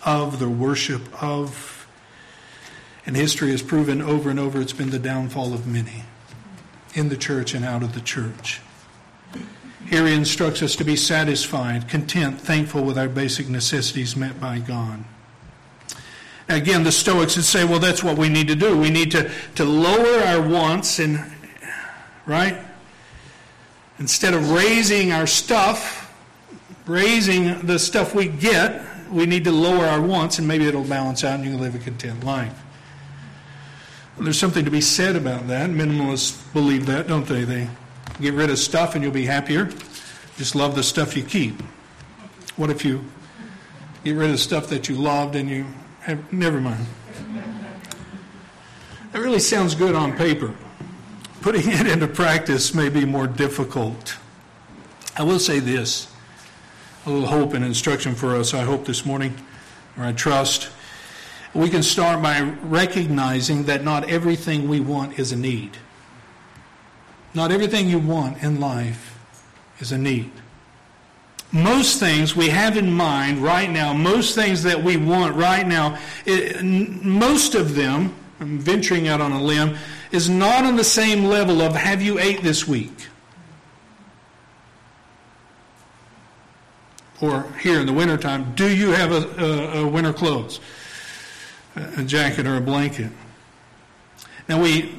of, 0.02 0.38
their 0.38 0.48
worship 0.48 1.22
of. 1.22 1.86
And 3.04 3.14
history 3.14 3.50
has 3.50 3.60
proven 3.60 4.00
over 4.00 4.30
and 4.30 4.40
over 4.40 4.62
it's 4.62 4.72
been 4.72 4.88
the 4.88 4.98
downfall 4.98 5.52
of 5.52 5.66
many 5.66 6.04
in 6.94 7.10
the 7.10 7.18
church 7.18 7.52
and 7.52 7.66
out 7.66 7.82
of 7.82 7.92
the 7.92 8.00
church. 8.00 8.62
Here 9.88 10.06
he 10.06 10.14
instructs 10.14 10.62
us 10.62 10.74
to 10.76 10.84
be 10.84 10.96
satisfied, 10.96 11.88
content, 11.88 12.40
thankful 12.40 12.82
with 12.82 12.96
our 12.96 13.08
basic 13.08 13.48
necessities 13.48 14.16
met 14.16 14.40
by 14.40 14.58
God. 14.58 15.04
Again, 16.48 16.82
the 16.82 16.92
Stoics 16.92 17.36
would 17.36 17.44
say, 17.44 17.64
well, 17.64 17.78
that's 17.78 18.02
what 18.02 18.18
we 18.18 18.28
need 18.28 18.48
to 18.48 18.54
do. 18.54 18.76
We 18.76 18.90
need 18.90 19.10
to, 19.12 19.30
to 19.56 19.64
lower 19.64 20.22
our 20.24 20.40
wants 20.40 20.98
and, 20.98 21.20
right? 22.26 22.58
Instead 23.98 24.34
of 24.34 24.50
raising 24.50 25.12
our 25.12 25.26
stuff, 25.26 26.12
raising 26.86 27.60
the 27.66 27.78
stuff 27.78 28.14
we 28.14 28.28
get, 28.28 28.84
we 29.10 29.26
need 29.26 29.44
to 29.44 29.52
lower 29.52 29.84
our 29.84 30.00
wants, 30.00 30.38
and 30.38 30.48
maybe 30.48 30.66
it'll 30.66 30.84
balance 30.84 31.22
out 31.22 31.36
and 31.36 31.44
you 31.44 31.52
can 31.52 31.60
live 31.60 31.74
a 31.74 31.78
content 31.78 32.24
life. 32.24 32.58
There's 34.18 34.38
something 34.38 34.64
to 34.64 34.70
be 34.70 34.80
said 34.80 35.16
about 35.16 35.48
that. 35.48 35.70
Minimalists 35.70 36.52
believe 36.52 36.86
that, 36.86 37.08
don't 37.08 37.26
they? 37.26 37.44
They 37.44 37.68
get 38.20 38.34
rid 38.34 38.50
of 38.50 38.58
stuff 38.58 38.94
and 38.94 39.02
you'll 39.02 39.12
be 39.12 39.26
happier. 39.26 39.70
Just 40.36 40.54
love 40.54 40.74
the 40.74 40.82
stuff 40.82 41.16
you 41.16 41.22
keep. 41.22 41.60
What 42.56 42.70
if 42.70 42.84
you 42.84 43.04
get 44.04 44.12
rid 44.12 44.30
of 44.30 44.40
stuff 44.40 44.68
that 44.68 44.88
you 44.88 44.96
loved 44.96 45.36
and 45.36 45.48
you 45.48 45.66
have, 46.00 46.32
never 46.32 46.60
mind. 46.60 46.86
That 49.12 49.20
really 49.20 49.38
sounds 49.38 49.74
good 49.74 49.94
on 49.94 50.16
paper. 50.16 50.54
Putting 51.42 51.70
it 51.70 51.86
into 51.86 52.08
practice 52.08 52.74
may 52.74 52.88
be 52.88 53.04
more 53.04 53.26
difficult. 53.26 54.16
I 55.16 55.22
will 55.22 55.38
say 55.38 55.58
this 55.58 56.08
a 57.04 57.10
little 57.10 57.26
hope 57.26 57.52
and 57.52 57.64
instruction 57.64 58.14
for 58.14 58.36
us, 58.36 58.54
I 58.54 58.62
hope, 58.62 58.84
this 58.86 59.04
morning, 59.04 59.34
or 59.98 60.04
I 60.04 60.12
trust. 60.12 60.68
We 61.52 61.68
can 61.68 61.82
start 61.82 62.22
by 62.22 62.40
recognizing 62.40 63.64
that 63.64 63.82
not 63.82 64.08
everything 64.08 64.68
we 64.68 64.78
want 64.80 65.18
is 65.18 65.32
a 65.32 65.36
need. 65.36 65.76
Not 67.34 67.50
everything 67.50 67.88
you 67.88 67.98
want 67.98 68.42
in 68.42 68.60
life 68.60 69.18
is 69.80 69.92
a 69.92 69.98
need. 69.98 70.30
Most 71.50 72.00
things 72.00 72.34
we 72.34 72.48
have 72.48 72.76
in 72.76 72.90
mind 72.90 73.38
right 73.38 73.70
now, 73.70 73.92
most 73.92 74.34
things 74.34 74.62
that 74.62 74.82
we 74.82 74.96
want 74.96 75.36
right 75.36 75.66
now, 75.66 75.98
it, 76.24 76.62
most 76.62 77.54
of 77.54 77.74
them, 77.74 78.14
I'm 78.40 78.58
venturing 78.58 79.08
out 79.08 79.20
on 79.20 79.32
a 79.32 79.42
limb, 79.42 79.76
is 80.12 80.28
not 80.28 80.64
on 80.64 80.76
the 80.76 80.84
same 80.84 81.24
level 81.24 81.60
of 81.60 81.74
have 81.74 82.00
you 82.00 82.18
ate 82.18 82.42
this 82.42 82.66
week? 82.66 83.08
or 87.22 87.46
here 87.60 87.78
in 87.78 87.86
the 87.86 87.92
wintertime, 87.92 88.52
do 88.56 88.68
you 88.68 88.90
have 88.90 89.12
a, 89.12 89.44
a, 89.44 89.84
a 89.84 89.88
winter 89.88 90.12
clothes, 90.12 90.58
a 91.76 92.02
jacket 92.02 92.46
or 92.46 92.56
a 92.56 92.60
blanket? 92.60 93.12
Now 94.48 94.60
we 94.60 94.92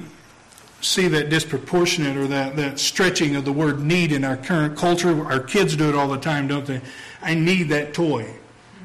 see 0.83 1.07
that 1.07 1.29
disproportionate 1.29 2.17
or 2.17 2.27
that, 2.27 2.55
that 2.55 2.79
stretching 2.79 3.35
of 3.35 3.45
the 3.45 3.51
word 3.51 3.79
need 3.79 4.11
in 4.11 4.23
our 4.23 4.37
current 4.37 4.77
culture. 4.77 5.25
Our 5.25 5.39
kids 5.39 5.75
do 5.75 5.89
it 5.89 5.95
all 5.95 6.07
the 6.07 6.19
time, 6.19 6.47
don't 6.47 6.65
they? 6.65 6.81
I 7.21 7.33
need 7.33 7.69
that 7.69 7.93
toy. 7.93 8.33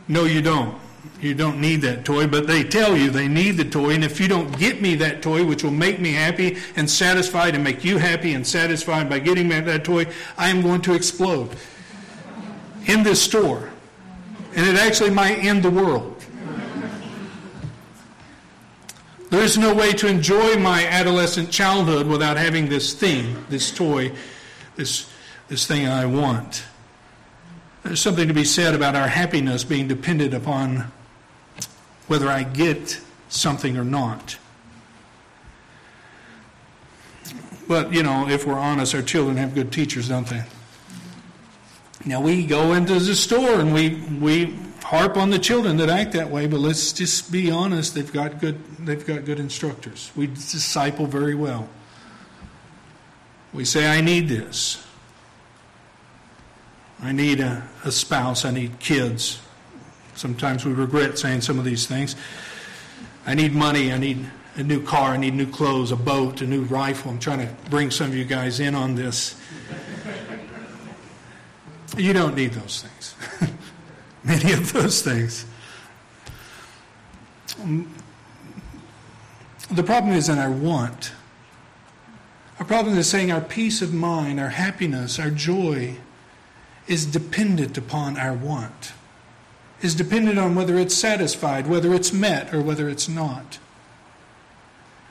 No, 0.07 0.25
you 0.25 0.41
don't. 0.41 0.79
You 1.21 1.35
don't 1.35 1.61
need 1.61 1.83
that 1.83 2.05
toy, 2.05 2.29
but 2.29 2.47
they 2.47 2.63
tell 2.63 2.97
you 2.97 3.11
they 3.11 3.27
need 3.27 3.53
the 3.53 3.65
toy, 3.65 3.91
and 3.91 4.05
if 4.05 4.21
you 4.21 4.29
don't 4.29 4.57
get 4.59 4.81
me 4.81 4.95
that 4.97 5.21
toy, 5.21 5.45
which 5.45 5.65
will 5.65 5.73
make 5.73 6.01
me 6.01 6.13
happy 6.13 6.59
and 6.77 6.89
satisfied 6.89 7.55
and 7.55 7.65
make 7.65 7.85
you 7.85 7.99
happy 7.99 8.35
and 8.35 8.47
satisfied 8.47 9.09
by 9.09 9.19
getting 9.19 9.49
me 9.49 9.59
that 9.59 9.85
toy, 9.85 10.07
I 10.37 10.49
am 10.49 10.63
going 10.63 10.81
to 10.83 10.95
explode 10.95 11.57
in 12.87 13.03
this 13.03 13.21
store. 13.21 13.71
And 14.55 14.67
it 14.67 14.77
actually 14.77 15.11
might 15.11 15.45
end 15.45 15.63
the 15.63 15.71
world. 15.71 16.18
There 19.31 19.43
is 19.43 19.59
no 19.59 19.75
way 19.75 19.93
to 19.93 20.07
enjoy 20.07 20.57
my 20.57 20.87
adolescent 20.87 21.51
childhood 21.51 22.07
without 22.07 22.39
having 22.39 22.69
this 22.69 22.95
thing, 22.95 23.45
this 23.51 23.71
toy, 23.71 24.13
this, 24.77 25.11
this 25.49 25.67
thing 25.67 25.87
I 25.87 26.07
want. 26.07 26.65
There's 27.83 28.01
something 28.01 28.29
to 28.29 28.35
be 28.35 28.45
said 28.45 28.75
about 28.75 28.97
our 28.97 29.09
happiness 29.09 29.65
being 29.65 29.87
dependent 29.87 30.33
upon 30.33 30.91
whether 32.07 32.29
I 32.29 32.43
get 32.43 33.01
something 33.29 33.77
or 33.77 33.85
not. 33.85 34.39
But, 37.69 37.93
you 37.93 38.03
know, 38.03 38.29
if 38.29 38.47
we're 38.47 38.59
honest, 38.59 38.95
our 38.95 39.03
children 39.03 39.37
have 39.37 39.55
good 39.55 39.71
teachers, 39.71 40.09
don't 40.09 40.27
they? 40.27 40.43
Now, 42.07 42.23
we 42.23 42.47
go 42.47 42.73
into 42.73 42.99
the 42.99 43.15
store 43.15 43.61
and 43.61 43.75
we, 43.75 43.97
we 44.21 44.57
harp 44.89 45.19
on 45.19 45.29
the 45.29 45.39
children 45.39 45.77
that 45.77 45.91
act 45.91 46.13
that 46.13 46.31
way, 46.31 46.47
but 46.47 46.59
let's 46.61 46.95
just 46.95 47.31
be 47.31 47.51
honest, 47.51 47.95
they've 47.95 48.11
got 48.11 48.41
good, 48.41 48.59
they've 48.79 49.07
got 49.07 49.27
good 49.27 49.39
instructors. 49.39 50.11
We 50.17 50.29
disciple 50.29 51.05
very 51.05 51.35
well. 51.35 51.69
We 53.53 53.67
say, 53.67 53.87
I 53.87 54.01
need 54.01 54.29
this. 54.29 54.83
I 57.03 57.13
need 57.13 57.41
a, 57.41 57.69
a 57.85 57.93
spouse. 57.93 58.47
I 58.47 58.51
need 58.51 58.79
kids. 58.81 59.39
Sometimes 60.15 60.65
we 60.65 60.73
regret 60.73 61.19
saying 61.19 61.43
some 61.43 61.59
of 61.59 61.67
these 61.67 61.87
things. 61.87 62.17
I 63.27 63.35
need 63.35 63.53
money. 63.53 63.93
I 63.93 63.99
need 63.99 64.25
a 64.57 64.63
new 64.63 64.83
car. 64.83 65.11
I 65.11 65.17
need 65.19 65.35
new 65.35 65.51
clothes, 65.51 65.93
a 65.93 65.97
boat, 65.97 66.41
a 66.41 66.47
new 66.47 66.63
rifle. 66.63 67.11
I'm 67.11 67.19
trying 67.19 67.47
to 67.47 67.55
bring 67.69 67.91
some 67.91 68.07
of 68.07 68.17
you 68.17 68.25
guys 68.25 68.59
in 68.59 68.75
on 68.75 68.95
this. 68.95 69.39
You 71.95 72.15
don't 72.15 72.35
need 72.35 72.53
those 72.53 72.83
things. 72.83 73.53
Many 74.29 74.53
of 74.53 74.73
those 74.75 75.01
things. 75.01 75.47
The 79.71 79.83
problem 79.83 80.13
is 80.13 80.29
in 80.29 80.39
our 80.39 80.51
want. 80.51 81.13
Our 82.59 82.67
problem 82.67 82.99
is 82.99 83.09
saying 83.09 83.33
our 83.33 83.41
peace 83.41 83.81
of 83.81 83.95
mind, 83.95 84.39
our 84.39 84.51
happiness, 84.51 85.19
our 85.19 85.31
joy 85.31 85.97
is 86.87 87.07
dependent 87.07 87.79
upon 87.79 88.19
our 88.19 88.35
want, 88.35 88.93
is 89.81 89.95
dependent 89.95 90.39
on 90.39 90.55
whether 90.55 90.77
it's 90.77 90.95
satisfied, 90.95 91.67
whether 91.67 91.95
it's 91.95 92.13
met, 92.13 92.53
or 92.53 92.61
whether 92.61 92.89
it's 92.89 93.09
not. 93.09 93.59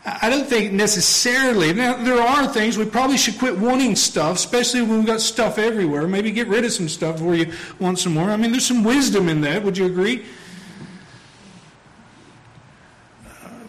I 0.09 0.29
don't 0.29 0.47
think 0.47 0.71
necessarily. 0.71 1.73
Now, 1.73 1.97
there 1.97 2.21
are 2.21 2.47
things 2.47 2.77
we 2.77 2.85
probably 2.85 3.17
should 3.17 3.37
quit 3.37 3.57
wanting 3.57 3.93
stuff, 3.97 4.37
especially 4.37 4.81
when 4.81 4.99
we've 4.99 5.05
got 5.05 5.19
stuff 5.19 5.57
everywhere. 5.57 6.07
Maybe 6.07 6.31
get 6.31 6.47
rid 6.47 6.63
of 6.63 6.71
some 6.71 6.87
stuff 6.87 7.17
before 7.17 7.35
you 7.35 7.51
want 7.77 7.99
some 7.99 8.13
more. 8.13 8.29
I 8.29 8.37
mean, 8.37 8.51
there's 8.51 8.65
some 8.65 8.85
wisdom 8.85 9.27
in 9.27 9.41
that. 9.41 9.63
Would 9.63 9.77
you 9.77 9.85
agree? 9.85 10.23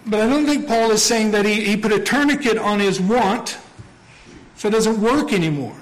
But 0.07 0.21
I 0.21 0.29
don't 0.29 0.47
think 0.47 0.69
Paul 0.69 0.93
is 0.93 1.03
saying 1.03 1.33
that 1.33 1.45
he, 1.45 1.65
he 1.65 1.77
put 1.77 1.91
a 1.91 1.99
tourniquet 1.99 2.57
on 2.57 2.79
his 2.79 3.01
want 3.01 3.59
so 4.55 4.69
it 4.69 4.71
doesn't 4.71 5.01
work 5.01 5.33
anymore. 5.33 5.77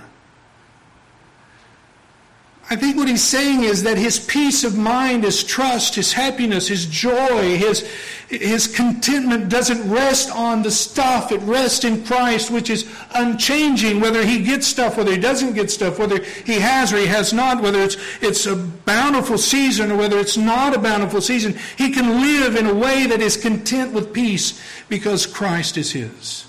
I 2.68 2.74
think 2.74 2.96
what 2.96 3.06
he's 3.06 3.22
saying 3.22 3.62
is 3.62 3.84
that 3.84 3.96
his 3.96 4.18
peace 4.18 4.64
of 4.64 4.76
mind, 4.76 5.22
his 5.22 5.44
trust, 5.44 5.94
his 5.94 6.12
happiness, 6.12 6.66
his 6.66 6.86
joy, 6.86 7.56
his, 7.56 7.88
his 8.28 8.66
contentment 8.66 9.48
doesn't 9.48 9.88
rest 9.88 10.30
on 10.32 10.62
the 10.62 10.70
stuff. 10.72 11.30
It 11.30 11.40
rests 11.42 11.84
in 11.84 12.04
Christ, 12.04 12.50
which 12.50 12.68
is 12.68 12.92
unchanging, 13.14 14.00
whether 14.00 14.24
he 14.24 14.42
gets 14.42 14.66
stuff, 14.66 14.96
whether 14.96 15.12
he 15.12 15.18
doesn't 15.18 15.52
get 15.54 15.70
stuff, 15.70 16.00
whether 16.00 16.20
he 16.24 16.54
has 16.54 16.92
or 16.92 16.96
he 16.96 17.06
has 17.06 17.32
not, 17.32 17.62
whether 17.62 17.78
it's, 17.78 17.96
it's 18.20 18.46
a 18.46 18.56
bountiful 18.56 19.38
season 19.38 19.92
or 19.92 19.96
whether 19.96 20.18
it's 20.18 20.36
not 20.36 20.74
a 20.74 20.80
bountiful 20.80 21.20
season. 21.20 21.56
He 21.78 21.92
can 21.92 22.20
live 22.20 22.56
in 22.56 22.66
a 22.66 22.74
way 22.74 23.06
that 23.06 23.20
is 23.20 23.36
content 23.36 23.92
with 23.92 24.12
peace 24.12 24.60
because 24.88 25.24
Christ 25.24 25.76
is 25.76 25.92
his. 25.92 26.46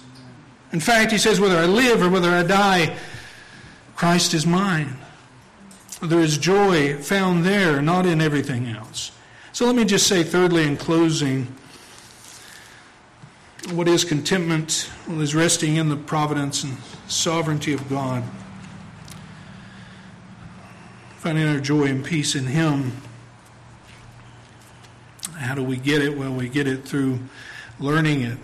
In 0.72 0.80
fact, 0.80 1.12
he 1.12 1.20
says, 1.20 1.40
whether 1.40 1.58
I 1.58 1.66
live 1.66 2.02
or 2.02 2.10
whether 2.10 2.32
I 2.32 2.42
die, 2.42 2.98
Christ 3.96 4.34
is 4.34 4.48
mine. 4.48 4.98
There 6.02 6.20
is 6.20 6.38
joy 6.38 6.98
found 6.98 7.44
there, 7.44 7.82
not 7.82 8.06
in 8.06 8.22
everything 8.22 8.68
else. 8.68 9.12
So 9.52 9.66
let 9.66 9.76
me 9.76 9.84
just 9.84 10.06
say, 10.06 10.24
thirdly, 10.24 10.68
in 10.68 10.78
closing, 10.78 11.48
what 13.72 13.88
is 13.88 14.06
contentment? 14.06 14.92
Well, 15.08 15.22
is 15.22 15.34
resting 15.34 15.78
in 15.78 15.90
the 15.90 15.96
providence 15.98 16.64
and 16.64 16.78
sovereignty 17.08 17.74
of 17.74 17.90
God. 17.90 18.24
Finding 21.18 21.48
our 21.48 21.60
joy 21.60 21.86
and 21.86 22.06
peace 22.06 22.36
in 22.36 22.46
Him. 22.46 22.92
How 25.36 25.56
do 25.56 25.64
we 25.64 25.78
get 25.78 26.04
it? 26.04 26.16
Well, 26.16 26.34
we 26.34 26.48
get 26.48 26.68
it 26.68 26.86
through 26.86 27.20
learning 27.80 28.22
it. 28.22 28.38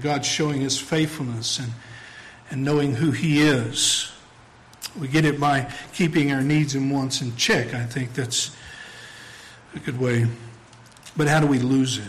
God 0.00 0.26
showing 0.26 0.60
His 0.60 0.78
faithfulness 0.80 1.60
and, 1.60 1.72
and 2.50 2.64
knowing 2.64 2.96
who 2.96 3.12
He 3.12 3.42
is. 3.42 4.12
We 5.00 5.08
get 5.08 5.24
it 5.24 5.38
by 5.38 5.70
keeping 5.92 6.32
our 6.32 6.42
needs 6.42 6.74
and 6.74 6.90
wants 6.90 7.20
in 7.20 7.36
check. 7.36 7.74
I 7.74 7.84
think 7.84 8.14
that's 8.14 8.56
a 9.74 9.78
good 9.80 10.00
way. 10.00 10.26
But 11.16 11.28
how 11.28 11.40
do 11.40 11.46
we 11.46 11.58
lose 11.58 11.98
it? 11.98 12.04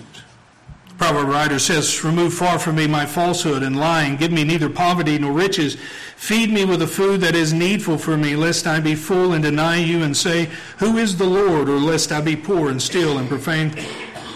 The 0.89 0.93
proverb 0.95 1.27
writer 1.27 1.59
says, 1.59 2.03
Remove 2.03 2.33
far 2.33 2.59
from 2.59 2.75
me 2.75 2.87
my 2.87 3.05
falsehood 3.05 3.63
and 3.63 3.77
lying. 3.77 4.15
Give 4.15 4.31
me 4.31 4.43
neither 4.43 4.69
poverty 4.69 5.17
nor 5.17 5.31
riches. 5.31 5.77
Feed 6.15 6.51
me 6.51 6.65
with 6.65 6.79
the 6.79 6.87
food 6.87 7.21
that 7.21 7.35
is 7.35 7.53
needful 7.53 7.97
for 7.97 8.17
me, 8.17 8.35
lest 8.35 8.67
I 8.67 8.79
be 8.79 8.95
full 8.95 9.33
and 9.33 9.43
deny 9.43 9.77
you 9.77 10.03
and 10.03 10.15
say, 10.15 10.49
Who 10.79 10.97
is 10.97 11.17
the 11.17 11.25
Lord? 11.25 11.69
Or 11.69 11.77
lest 11.77 12.11
I 12.11 12.21
be 12.21 12.35
poor 12.35 12.69
and 12.69 12.81
steal 12.81 13.17
and 13.17 13.27
profane 13.27 13.73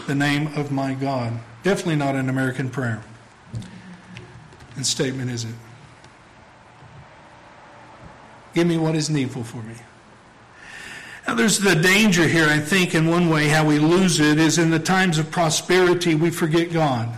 the 0.08 0.16
name 0.16 0.47
of 0.56 0.72
my 0.72 0.93
God. 0.93 1.34
Definitely 1.64 1.95
not 1.95 2.16
an 2.16 2.28
American 2.28 2.70
prayer 2.70 3.02
and 4.76 4.86
statement, 4.86 5.30
is 5.30 5.43
it? 5.43 5.54
Give 8.54 8.68
me 8.68 8.78
what 8.78 8.95
is 8.95 9.10
needful 9.10 9.43
for 9.43 9.62
me. 9.64 9.76
Now, 11.28 11.36
there's 11.36 11.60
the 11.60 11.76
danger 11.76 12.28
here, 12.28 12.47
I 12.47 12.60
think, 12.60 12.95
in 12.95 13.08
one 13.08 13.30
way, 13.30 13.47
how 13.47 13.66
we 13.66 13.80
lose 13.80 14.20
it 14.20 14.39
is 14.39 14.58
in 14.58 14.72
the 14.72 14.80
times 14.80 15.18
of 15.18 15.30
prosperity, 15.30 16.16
we 16.16 16.32
forget 16.32 16.74
God. 16.74 17.10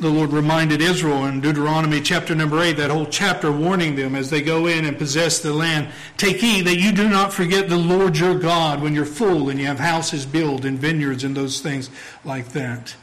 The 0.00 0.08
Lord 0.08 0.32
reminded 0.32 0.80
Israel 0.80 1.24
in 1.24 1.40
Deuteronomy 1.40 2.00
chapter 2.00 2.32
number 2.32 2.62
8, 2.62 2.76
that 2.76 2.90
whole 2.90 3.06
chapter 3.06 3.50
warning 3.50 3.96
them 3.96 4.14
as 4.14 4.30
they 4.30 4.42
go 4.42 4.66
in 4.66 4.84
and 4.84 4.96
possess 4.96 5.40
the 5.40 5.52
land. 5.52 5.88
Take 6.16 6.36
heed 6.36 6.66
that 6.66 6.76
you 6.78 6.92
do 6.92 7.08
not 7.08 7.32
forget 7.32 7.68
the 7.68 7.76
Lord 7.76 8.16
your 8.16 8.38
God 8.38 8.80
when 8.80 8.94
you're 8.94 9.04
full 9.04 9.48
and 9.48 9.58
you 9.58 9.66
have 9.66 9.80
houses 9.80 10.24
built 10.24 10.64
and 10.64 10.78
vineyards 10.78 11.24
and 11.24 11.36
those 11.36 11.60
things 11.60 11.90
like 12.24 12.50
that. 12.50 12.94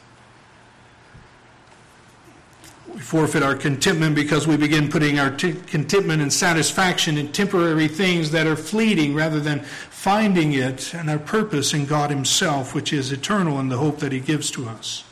We 2.96 3.02
forfeit 3.02 3.42
our 3.42 3.54
contentment 3.54 4.14
because 4.14 4.46
we 4.46 4.56
begin 4.56 4.88
putting 4.88 5.18
our 5.18 5.30
t- 5.30 5.52
contentment 5.52 6.22
and 6.22 6.32
satisfaction 6.32 7.18
in 7.18 7.30
temporary 7.30 7.88
things 7.88 8.30
that 8.30 8.46
are 8.46 8.56
fleeting 8.56 9.14
rather 9.14 9.38
than 9.38 9.60
finding 9.60 10.54
it 10.54 10.94
and 10.94 11.10
our 11.10 11.18
purpose 11.18 11.74
in 11.74 11.84
God 11.84 12.08
Himself, 12.08 12.74
which 12.74 12.94
is 12.94 13.12
eternal 13.12 13.60
in 13.60 13.68
the 13.68 13.76
hope 13.76 13.98
that 13.98 14.12
He 14.12 14.20
gives 14.20 14.50
to 14.52 14.66
us. 14.66 15.04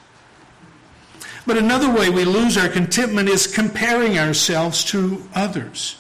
But 1.46 1.58
another 1.58 1.92
way 1.92 2.08
we 2.08 2.24
lose 2.24 2.56
our 2.56 2.70
contentment 2.70 3.28
is 3.28 3.46
comparing 3.46 4.18
ourselves 4.18 4.82
to 4.84 5.22
others. 5.34 5.96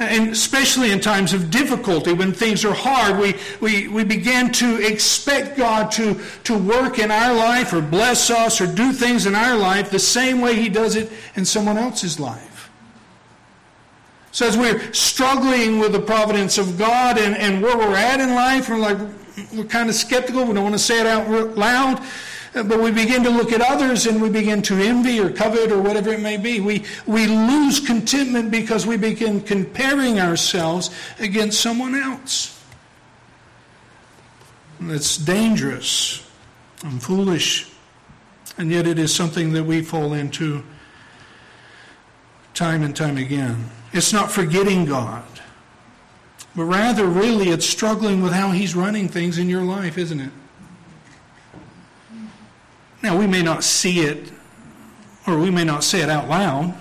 And 0.00 0.30
especially 0.30 0.92
in 0.92 1.00
times 1.00 1.34
of 1.34 1.50
difficulty, 1.50 2.14
when 2.14 2.32
things 2.32 2.64
are 2.64 2.72
hard, 2.72 3.18
we, 3.18 3.34
we, 3.60 3.86
we 3.86 4.02
begin 4.02 4.50
to 4.52 4.82
expect 4.84 5.58
God 5.58 5.92
to, 5.92 6.18
to 6.44 6.56
work 6.56 6.98
in 6.98 7.10
our 7.10 7.34
life 7.34 7.74
or 7.74 7.82
bless 7.82 8.30
us 8.30 8.62
or 8.62 8.66
do 8.66 8.94
things 8.94 9.26
in 9.26 9.34
our 9.34 9.54
life 9.56 9.90
the 9.90 9.98
same 9.98 10.40
way 10.40 10.56
He 10.56 10.70
does 10.70 10.96
it 10.96 11.12
in 11.36 11.44
someone 11.44 11.76
else's 11.76 12.18
life. 12.18 12.70
So 14.32 14.46
as 14.46 14.56
we're 14.56 14.90
struggling 14.94 15.78
with 15.78 15.92
the 15.92 16.00
providence 16.00 16.56
of 16.56 16.78
God 16.78 17.18
and, 17.18 17.36
and 17.36 17.62
where 17.62 17.76
we're 17.76 17.94
at 17.94 18.20
in 18.20 18.34
life, 18.34 18.70
we're 18.70 18.78
like, 18.78 18.96
we're 19.52 19.64
kind 19.64 19.90
of 19.90 19.94
skeptical. 19.94 20.46
We 20.46 20.54
don't 20.54 20.64
want 20.64 20.76
to 20.76 20.78
say 20.78 21.00
it 21.00 21.06
out 21.06 21.58
loud. 21.58 22.02
But 22.52 22.80
we 22.80 22.90
begin 22.90 23.22
to 23.22 23.30
look 23.30 23.52
at 23.52 23.60
others 23.60 24.06
and 24.06 24.20
we 24.20 24.28
begin 24.28 24.60
to 24.62 24.74
envy 24.74 25.20
or 25.20 25.30
covet 25.30 25.70
or 25.70 25.80
whatever 25.80 26.12
it 26.12 26.20
may 26.20 26.36
be. 26.36 26.60
We, 26.60 26.84
we 27.06 27.26
lose 27.26 27.78
contentment 27.78 28.50
because 28.50 28.86
we 28.86 28.96
begin 28.96 29.40
comparing 29.40 30.18
ourselves 30.18 30.90
against 31.20 31.60
someone 31.60 31.94
else. 31.94 32.60
That's 34.80 35.16
dangerous 35.16 36.26
and 36.82 37.00
foolish. 37.00 37.70
And 38.58 38.70
yet 38.70 38.86
it 38.86 38.98
is 38.98 39.14
something 39.14 39.52
that 39.52 39.64
we 39.64 39.82
fall 39.82 40.12
into 40.12 40.64
time 42.54 42.82
and 42.82 42.96
time 42.96 43.16
again. 43.16 43.70
It's 43.92 44.12
not 44.12 44.30
forgetting 44.30 44.86
God, 44.86 45.24
but 46.56 46.64
rather, 46.64 47.06
really, 47.06 47.48
it's 47.48 47.66
struggling 47.66 48.22
with 48.22 48.32
how 48.32 48.50
He's 48.50 48.74
running 48.74 49.08
things 49.08 49.38
in 49.38 49.48
your 49.48 49.62
life, 49.62 49.96
isn't 49.98 50.20
it? 50.20 50.32
Now, 53.02 53.18
we 53.18 53.26
may 53.26 53.42
not 53.42 53.64
see 53.64 54.00
it, 54.00 54.30
or 55.26 55.38
we 55.38 55.50
may 55.50 55.64
not 55.64 55.84
say 55.84 56.00
it 56.00 56.08
out 56.08 56.28
loud. 56.28 56.74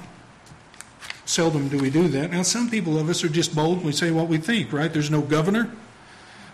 Seldom 1.26 1.70
do 1.70 1.78
we 1.78 1.90
do 1.90 2.08
that. 2.10 2.32
Now, 2.32 2.42
some 2.42 2.70
people 2.70 2.98
of 2.98 3.08
us 3.08 3.24
are 3.24 3.30
just 3.30 3.56
bold 3.56 3.84
we 3.84 3.92
say 3.92 4.12
what 4.12 4.28
we 4.28 4.38
think, 4.38 4.74
right? 4.74 4.92
There's 4.92 5.12
no 5.12 5.22
governor. 5.22 5.72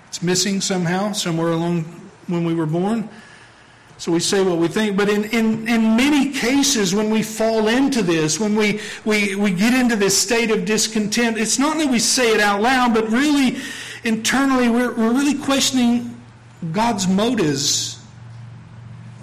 It's 0.08 0.22
missing 0.22 0.62
somehow, 0.62 1.14
somewhere 1.14 1.52
along 1.52 1.84
when 2.28 2.46
we 2.46 2.54
were 2.54 2.66
born. 2.66 3.10
So 3.98 4.12
we 4.12 4.20
say 4.20 4.44
what 4.44 4.58
we 4.58 4.68
think. 4.68 4.98
But 4.98 5.10
in, 5.10 5.24
in, 5.26 5.68
in 5.68 5.96
many 5.96 6.32
cases, 6.34 6.94
when 6.94 7.10
we 7.10 7.24
fall 7.24 7.70
into 7.70 8.02
this, 8.02 8.40
when 8.40 8.56
we, 8.56 8.82
we, 9.06 9.36
we 9.36 9.52
get 9.52 9.74
into 9.74 9.96
this 9.96 10.18
state 10.18 10.52
of 10.52 10.66
discontent, 10.66 11.38
it's 11.38 11.58
not 11.58 11.78
that 11.78 11.90
we 11.90 12.00
say 12.00 12.34
it 12.34 12.42
out 12.42 12.62
loud, 12.62 12.94
but 12.94 13.10
really 13.10 13.58
internally 14.04 14.68
we're, 14.70 14.94
we're 14.94 15.14
really 15.14 15.38
questioning 15.38 16.22
God's 16.72 17.08
motives, 17.08 17.95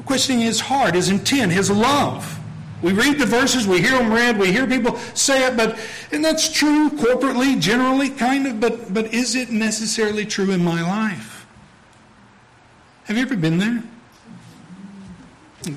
questioning 0.04 0.40
His 0.40 0.60
heart, 0.60 0.94
His 0.94 1.08
intent, 1.08 1.52
His 1.52 1.70
love. 1.70 2.38
We 2.82 2.92
read 2.92 3.18
the 3.18 3.26
verses, 3.26 3.66
we 3.66 3.80
hear 3.80 3.96
them 3.96 4.12
read, 4.12 4.38
we 4.38 4.50
hear 4.50 4.66
people 4.66 4.96
say 5.14 5.46
it, 5.46 5.56
but 5.56 5.78
and 6.10 6.24
that's 6.24 6.52
true 6.52 6.90
corporately, 6.90 7.60
generally, 7.60 8.10
kind 8.10 8.46
of, 8.46 8.60
but 8.60 8.92
but 8.92 9.14
is 9.14 9.36
it 9.36 9.50
necessarily 9.50 10.26
true 10.26 10.50
in 10.50 10.64
my 10.64 10.82
life? 10.82 11.46
Have 13.04 13.16
you 13.16 13.22
ever 13.22 13.36
been 13.36 13.58
there? 13.58 13.82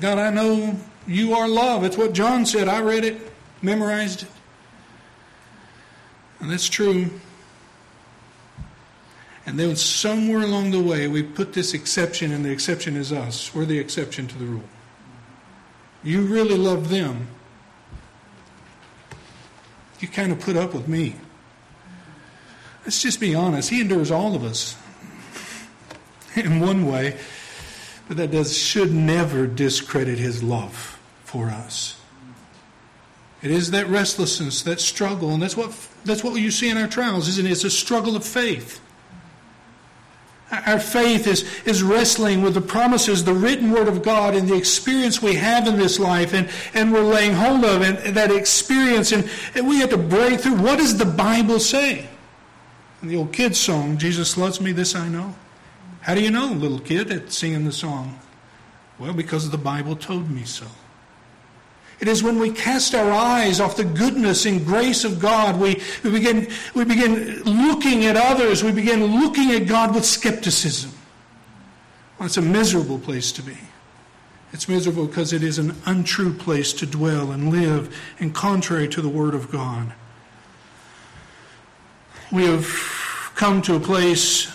God, 0.00 0.18
I 0.18 0.30
know 0.30 0.76
you 1.06 1.34
are 1.34 1.46
love. 1.46 1.84
It's 1.84 1.96
what 1.96 2.12
John 2.12 2.44
said. 2.44 2.66
I 2.66 2.80
read 2.80 3.04
it, 3.04 3.32
memorized 3.62 4.22
it. 4.22 4.28
And 6.40 6.50
that's 6.50 6.68
true. 6.68 7.08
And 9.46 9.58
then 9.58 9.76
somewhere 9.76 10.42
along 10.42 10.72
the 10.72 10.82
way, 10.82 11.06
we 11.06 11.22
put 11.22 11.52
this 11.52 11.72
exception, 11.72 12.32
and 12.32 12.44
the 12.44 12.50
exception 12.50 12.96
is 12.96 13.12
us. 13.12 13.54
We're 13.54 13.64
the 13.64 13.78
exception 13.78 14.26
to 14.26 14.38
the 14.38 14.44
rule. 14.44 14.68
You 16.02 16.22
really 16.22 16.56
love 16.56 16.88
them. 16.88 17.28
You 20.00 20.08
kind 20.08 20.32
of 20.32 20.40
put 20.40 20.56
up 20.56 20.74
with 20.74 20.88
me. 20.88 21.14
Let's 22.84 23.00
just 23.00 23.20
be 23.20 23.34
honest. 23.34 23.70
He 23.70 23.80
endures 23.80 24.10
all 24.10 24.34
of 24.34 24.44
us 24.44 24.76
in 26.36 26.60
one 26.60 26.86
way. 26.86 27.16
But 28.08 28.16
that 28.18 28.30
does 28.30 28.56
should 28.56 28.92
never 28.92 29.46
discredit 29.46 30.18
his 30.18 30.42
love 30.42 30.98
for 31.24 31.48
us. 31.48 32.00
It 33.42 33.50
is 33.50 33.72
that 33.72 33.88
restlessness, 33.88 34.62
that 34.62 34.80
struggle, 34.80 35.30
and 35.30 35.42
that's 35.42 35.56
what 35.56 35.72
that's 36.04 36.22
what 36.22 36.40
you 36.40 36.50
see 36.50 36.68
in 36.70 36.76
our 36.76 36.86
trials, 36.86 37.28
isn't 37.28 37.46
it? 37.46 37.50
It's 37.50 37.64
a 37.64 37.70
struggle 37.70 38.16
of 38.16 38.24
faith. 38.24 38.80
Our 40.50 40.78
faith 40.78 41.26
is, 41.26 41.42
is 41.64 41.82
wrestling 41.82 42.40
with 42.40 42.54
the 42.54 42.60
promises, 42.60 43.24
the 43.24 43.34
written 43.34 43.72
word 43.72 43.88
of 43.88 44.02
God, 44.04 44.36
and 44.36 44.48
the 44.48 44.54
experience 44.54 45.20
we 45.20 45.34
have 45.34 45.66
in 45.66 45.76
this 45.76 45.98
life, 45.98 46.32
and, 46.34 46.48
and 46.72 46.92
we're 46.92 47.02
laying 47.02 47.32
hold 47.32 47.64
of 47.64 47.82
and, 47.82 47.98
and 47.98 48.16
that 48.16 48.30
experience, 48.30 49.10
and, 49.10 49.28
and 49.56 49.66
we 49.66 49.78
have 49.78 49.90
to 49.90 49.98
break 49.98 50.40
through. 50.40 50.56
What 50.56 50.78
does 50.78 50.96
the 50.96 51.04
Bible 51.04 51.58
say? 51.58 52.08
In 53.02 53.08
the 53.08 53.16
old 53.16 53.32
kids' 53.32 53.58
song, 53.58 53.98
Jesus 53.98 54.36
loves 54.36 54.60
me, 54.60 54.70
this 54.70 54.94
I 54.94 55.08
know. 55.08 55.34
How 56.00 56.14
do 56.14 56.22
you 56.22 56.30
know, 56.30 56.46
little 56.46 56.78
kid, 56.78 57.10
at 57.10 57.32
singing 57.32 57.64
the 57.64 57.72
song? 57.72 58.20
Well, 58.98 59.12
because 59.12 59.50
the 59.50 59.58
Bible 59.58 59.96
told 59.96 60.30
me 60.30 60.44
so. 60.44 60.66
It 61.98 62.08
is 62.08 62.22
when 62.22 62.38
we 62.38 62.50
cast 62.50 62.94
our 62.94 63.10
eyes 63.10 63.58
off 63.58 63.76
the 63.76 63.84
goodness 63.84 64.44
and 64.44 64.66
grace 64.66 65.04
of 65.04 65.18
God, 65.18 65.58
we, 65.58 65.80
we, 66.04 66.10
begin, 66.10 66.48
we 66.74 66.84
begin 66.84 67.42
looking 67.44 68.04
at 68.04 68.16
others, 68.16 68.62
we 68.62 68.72
begin 68.72 69.20
looking 69.20 69.52
at 69.52 69.66
God 69.66 69.94
with 69.94 70.04
skepticism. 70.04 70.92
Well, 72.18 72.26
it's 72.26 72.36
a 72.36 72.42
miserable 72.42 72.98
place 72.98 73.32
to 73.32 73.42
be. 73.42 73.56
It's 74.52 74.68
miserable 74.68 75.06
because 75.06 75.32
it 75.32 75.42
is 75.42 75.58
an 75.58 75.74
untrue 75.86 76.32
place 76.32 76.72
to 76.74 76.86
dwell 76.86 77.32
and 77.32 77.50
live, 77.50 77.94
and 78.18 78.34
contrary 78.34 78.88
to 78.88 79.02
the 79.02 79.08
Word 79.08 79.34
of 79.34 79.50
God. 79.50 79.92
We 82.30 82.44
have 82.46 82.66
come 83.34 83.62
to 83.62 83.76
a 83.76 83.80
place 83.80 84.50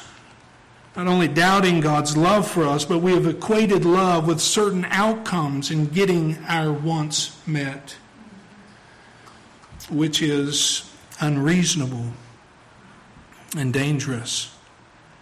not 0.95 1.07
only 1.07 1.27
doubting 1.27 1.79
God's 1.79 2.17
love 2.17 2.49
for 2.49 2.65
us, 2.65 2.83
but 2.83 2.99
we 2.99 3.13
have 3.13 3.25
equated 3.25 3.85
love 3.85 4.27
with 4.27 4.41
certain 4.41 4.85
outcomes 4.85 5.71
in 5.71 5.87
getting 5.87 6.37
our 6.47 6.71
wants 6.73 7.39
met, 7.47 7.95
which 9.89 10.21
is 10.21 10.91
unreasonable 11.19 12.07
and 13.57 13.73
dangerous. 13.73 14.53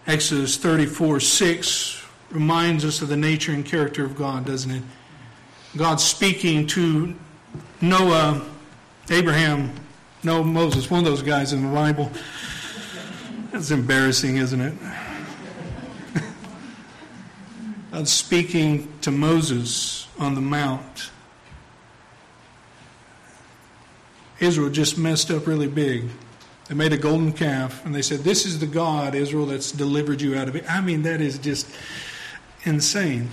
Exodus 0.07 0.57
34 0.57 1.20
6 1.20 2.03
reminds 2.32 2.84
us 2.84 3.01
of 3.01 3.09
the 3.09 3.17
nature 3.17 3.51
and 3.51 3.65
character 3.65 4.03
of 4.03 4.15
God, 4.15 4.45
doesn't 4.45 4.72
it? 4.72 4.84
God 5.78 6.01
speaking 6.01 6.65
to 6.67 7.13
Noah, 7.80 8.43
Abraham, 9.11 9.72
no, 10.24 10.43
Moses, 10.43 10.89
one 10.89 10.99
of 10.99 11.05
those 11.05 11.22
guys 11.22 11.53
in 11.53 11.61
the 11.61 11.74
Bible. 11.74 12.11
That's 13.51 13.72
embarrassing, 13.72 14.38
isn't 14.38 14.59
it? 14.59 14.74
Speaking 18.08 18.91
to 19.02 19.12
Moses 19.12 20.08
on 20.18 20.36
the 20.36 20.41
Mount. 20.41 21.12
Israel 24.39 24.70
just 24.70 24.97
messed 24.97 25.32
up 25.32 25.47
really 25.47 25.68
big. 25.68 26.06
They 26.68 26.76
made 26.76 26.93
a 26.93 26.97
golden 26.97 27.34
calf 27.34 27.84
and 27.86 27.93
they 27.93 28.02
said, 28.02 28.20
This 28.20 28.45
is 28.45 28.60
the 28.60 28.68
God, 28.68 29.16
Israel, 29.16 29.47
that's 29.47 29.72
delivered 29.72 30.22
you 30.22 30.38
out 30.38 30.47
of 30.47 30.56
it. 30.56 30.70
I 30.70 30.82
mean, 30.82 31.02
that 31.04 31.20
is 31.20 31.38
just 31.39 31.68
insane. 32.64 33.30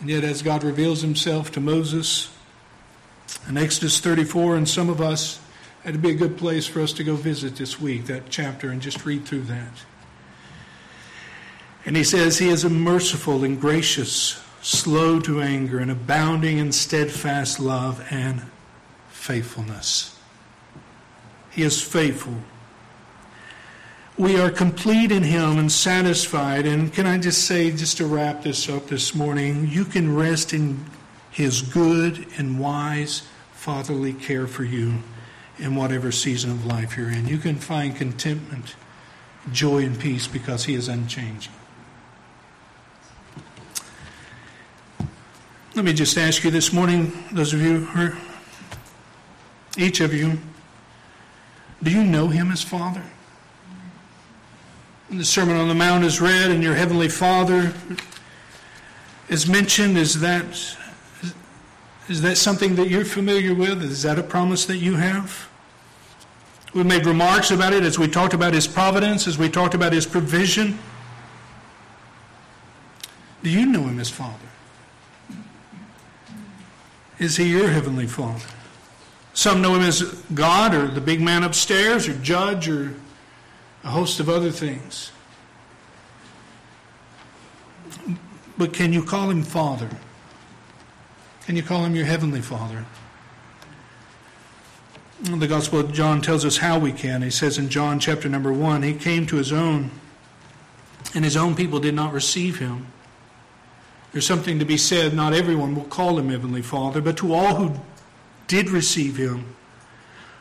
And 0.00 0.08
yet, 0.08 0.24
as 0.24 0.42
God 0.42 0.62
reveals 0.62 1.02
himself 1.02 1.50
to 1.52 1.60
Moses 1.60 2.30
in 3.48 3.56
Exodus 3.56 3.98
34, 3.98 4.56
and 4.56 4.68
some 4.68 4.88
of 4.88 5.00
us, 5.00 5.40
it'd 5.84 6.02
be 6.02 6.10
a 6.10 6.14
good 6.14 6.36
place 6.36 6.66
for 6.66 6.80
us 6.80 6.92
to 6.94 7.04
go 7.04 7.16
visit 7.16 7.56
this 7.56 7.80
week, 7.80 8.06
that 8.06 8.30
chapter, 8.30 8.70
and 8.70 8.80
just 8.80 9.04
read 9.04 9.24
through 9.24 9.42
that. 9.42 9.72
And 11.86 11.96
he 11.96 12.02
says 12.02 12.38
he 12.38 12.48
is 12.48 12.64
a 12.64 12.70
merciful 12.70 13.44
and 13.44 13.60
gracious, 13.60 14.42
slow 14.60 15.20
to 15.20 15.40
anger, 15.40 15.78
and 15.78 15.90
abounding 15.90 16.58
in 16.58 16.72
steadfast 16.72 17.60
love 17.60 18.04
and 18.10 18.42
faithfulness. 19.08 20.18
He 21.52 21.62
is 21.62 21.80
faithful. 21.80 22.34
We 24.18 24.40
are 24.40 24.50
complete 24.50 25.12
in 25.12 25.22
Him 25.22 25.58
and 25.58 25.70
satisfied. 25.70 26.66
And 26.66 26.92
can 26.92 27.06
I 27.06 27.18
just 27.18 27.44
say, 27.46 27.70
just 27.70 27.98
to 27.98 28.06
wrap 28.06 28.42
this 28.42 28.68
up 28.68 28.88
this 28.88 29.14
morning, 29.14 29.68
you 29.68 29.84
can 29.84 30.16
rest 30.16 30.52
in 30.52 30.84
His 31.30 31.62
good 31.62 32.26
and 32.36 32.58
wise 32.58 33.22
fatherly 33.52 34.12
care 34.12 34.46
for 34.46 34.64
you 34.64 35.02
in 35.58 35.76
whatever 35.76 36.10
season 36.10 36.50
of 36.50 36.66
life 36.66 36.96
you're 36.96 37.10
in. 37.10 37.28
You 37.28 37.38
can 37.38 37.56
find 37.56 37.94
contentment, 37.94 38.74
joy, 39.52 39.84
and 39.84 39.98
peace 39.98 40.26
because 40.26 40.64
He 40.64 40.74
is 40.74 40.88
unchanging. 40.88 41.52
Let 45.76 45.84
me 45.84 45.92
just 45.92 46.16
ask 46.16 46.42
you 46.42 46.50
this 46.50 46.72
morning, 46.72 47.12
those 47.32 47.52
of 47.52 47.60
you, 47.60 47.86
or 47.94 48.16
each 49.76 50.00
of 50.00 50.14
you, 50.14 50.38
do 51.82 51.90
you 51.90 52.02
know 52.02 52.28
him 52.28 52.50
as 52.50 52.62
Father? 52.62 53.02
When 55.08 55.18
the 55.18 55.24
Sermon 55.26 55.54
on 55.54 55.68
the 55.68 55.74
Mount 55.74 56.02
is 56.02 56.18
read 56.18 56.50
and 56.50 56.62
your 56.62 56.74
Heavenly 56.74 57.10
Father 57.10 57.74
is 59.28 59.46
mentioned, 59.46 59.98
is 59.98 60.18
that, 60.20 60.46
is 62.08 62.22
that 62.22 62.38
something 62.38 62.76
that 62.76 62.88
you're 62.88 63.04
familiar 63.04 63.54
with? 63.54 63.82
Is 63.82 64.00
that 64.00 64.18
a 64.18 64.22
promise 64.22 64.64
that 64.64 64.78
you 64.78 64.94
have? 64.94 65.46
We 66.72 66.84
made 66.84 67.04
remarks 67.04 67.50
about 67.50 67.74
it 67.74 67.82
as 67.82 67.98
we 67.98 68.08
talked 68.08 68.32
about 68.32 68.54
His 68.54 68.66
providence, 68.66 69.28
as 69.28 69.36
we 69.36 69.50
talked 69.50 69.74
about 69.74 69.92
His 69.92 70.06
provision. 70.06 70.78
Do 73.42 73.50
you 73.50 73.66
know 73.66 73.82
Him 73.82 74.00
as 74.00 74.08
Father? 74.08 74.45
Is 77.18 77.36
he 77.36 77.50
your 77.50 77.68
heavenly 77.68 78.06
Father? 78.06 78.44
Some 79.32 79.60
know 79.60 79.74
him 79.74 79.82
as 79.82 80.02
God 80.34 80.74
or 80.74 80.88
the 80.88 81.00
big 81.00 81.20
man 81.20 81.42
upstairs 81.42 82.08
or 82.08 82.14
judge 82.14 82.68
or 82.68 82.94
a 83.84 83.88
host 83.88 84.20
of 84.20 84.28
other 84.28 84.50
things. 84.50 85.12
But 88.58 88.72
can 88.72 88.92
you 88.92 89.02
call 89.02 89.30
him 89.30 89.42
Father? 89.42 89.90
Can 91.44 91.56
you 91.56 91.62
call 91.62 91.84
him 91.84 91.94
your 91.94 92.06
heavenly 92.06 92.40
Father? 92.40 92.84
The 95.22 95.46
Gospel 95.46 95.80
of 95.80 95.92
John 95.92 96.20
tells 96.20 96.44
us 96.44 96.58
how 96.58 96.78
we 96.78 96.92
can. 96.92 97.22
He 97.22 97.30
says 97.30 97.56
in 97.56 97.68
John 97.68 97.98
chapter 97.98 98.28
number 98.28 98.52
1, 98.52 98.82
he 98.82 98.94
came 98.94 99.26
to 99.26 99.36
his 99.36 99.52
own, 99.52 99.90
and 101.14 101.24
his 101.24 101.36
own 101.36 101.54
people 101.54 101.80
did 101.80 101.94
not 101.94 102.12
receive 102.12 102.58
him. 102.58 102.86
There's 104.16 104.24
something 104.24 104.58
to 104.60 104.64
be 104.64 104.78
said. 104.78 105.12
Not 105.12 105.34
everyone 105.34 105.74
will 105.74 105.84
call 105.84 106.18
him 106.18 106.30
Heavenly 106.30 106.62
Father, 106.62 107.02
but 107.02 107.18
to 107.18 107.34
all 107.34 107.56
who 107.56 107.78
did 108.46 108.70
receive 108.70 109.18
him, 109.18 109.54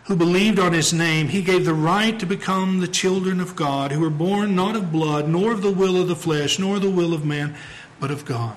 who 0.06 0.16
believed 0.16 0.60
on 0.60 0.72
his 0.72 0.94
name, 0.94 1.28
he 1.28 1.42
gave 1.42 1.66
the 1.66 1.74
right 1.74 2.18
to 2.18 2.26
become 2.26 2.80
the 2.80 2.88
children 2.88 3.42
of 3.42 3.58
God, 3.58 3.92
who 3.92 4.00
were 4.00 4.10
born 4.10 4.56
not 4.56 4.78
of 4.78 4.94
blood, 4.94 5.28
nor 5.28 5.52
of 5.52 5.62
the 5.62 5.74
will 5.74 6.00
of 6.00 6.08
the 6.08 6.16
flesh, 6.16 6.58
nor 6.58 6.80
the 6.80 6.90
will 6.90 7.14
of 7.14 7.26
man, 7.26 7.54
but 8.00 8.12
of 8.12 8.24
God. 8.24 8.56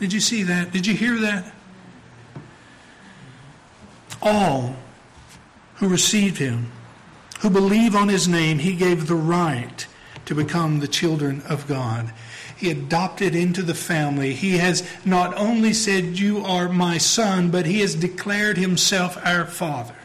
Did 0.00 0.12
you 0.12 0.20
see 0.20 0.42
that? 0.42 0.70
Did 0.70 0.86
you 0.86 0.92
hear 0.92 1.18
that? 1.20 1.54
All 4.20 4.76
who 5.76 5.88
received 5.88 6.36
him, 6.36 6.70
who 7.40 7.48
believe 7.48 7.96
on 7.96 8.10
his 8.10 8.28
name, 8.28 8.58
he 8.58 8.76
gave 8.76 9.06
the 9.06 9.14
right 9.14 9.86
to 10.26 10.34
become 10.34 10.80
the 10.80 10.88
children 10.88 11.40
of 11.48 11.66
God. 11.66 12.12
He 12.56 12.70
adopted 12.70 13.34
into 13.34 13.62
the 13.62 13.74
family. 13.74 14.32
He 14.32 14.58
has 14.58 14.88
not 15.04 15.36
only 15.36 15.72
said, 15.72 16.18
You 16.18 16.44
are 16.44 16.68
my 16.68 16.98
son, 16.98 17.50
but 17.50 17.66
he 17.66 17.80
has 17.80 17.94
declared 17.94 18.56
himself 18.56 19.18
our 19.24 19.44
father. 19.44 19.96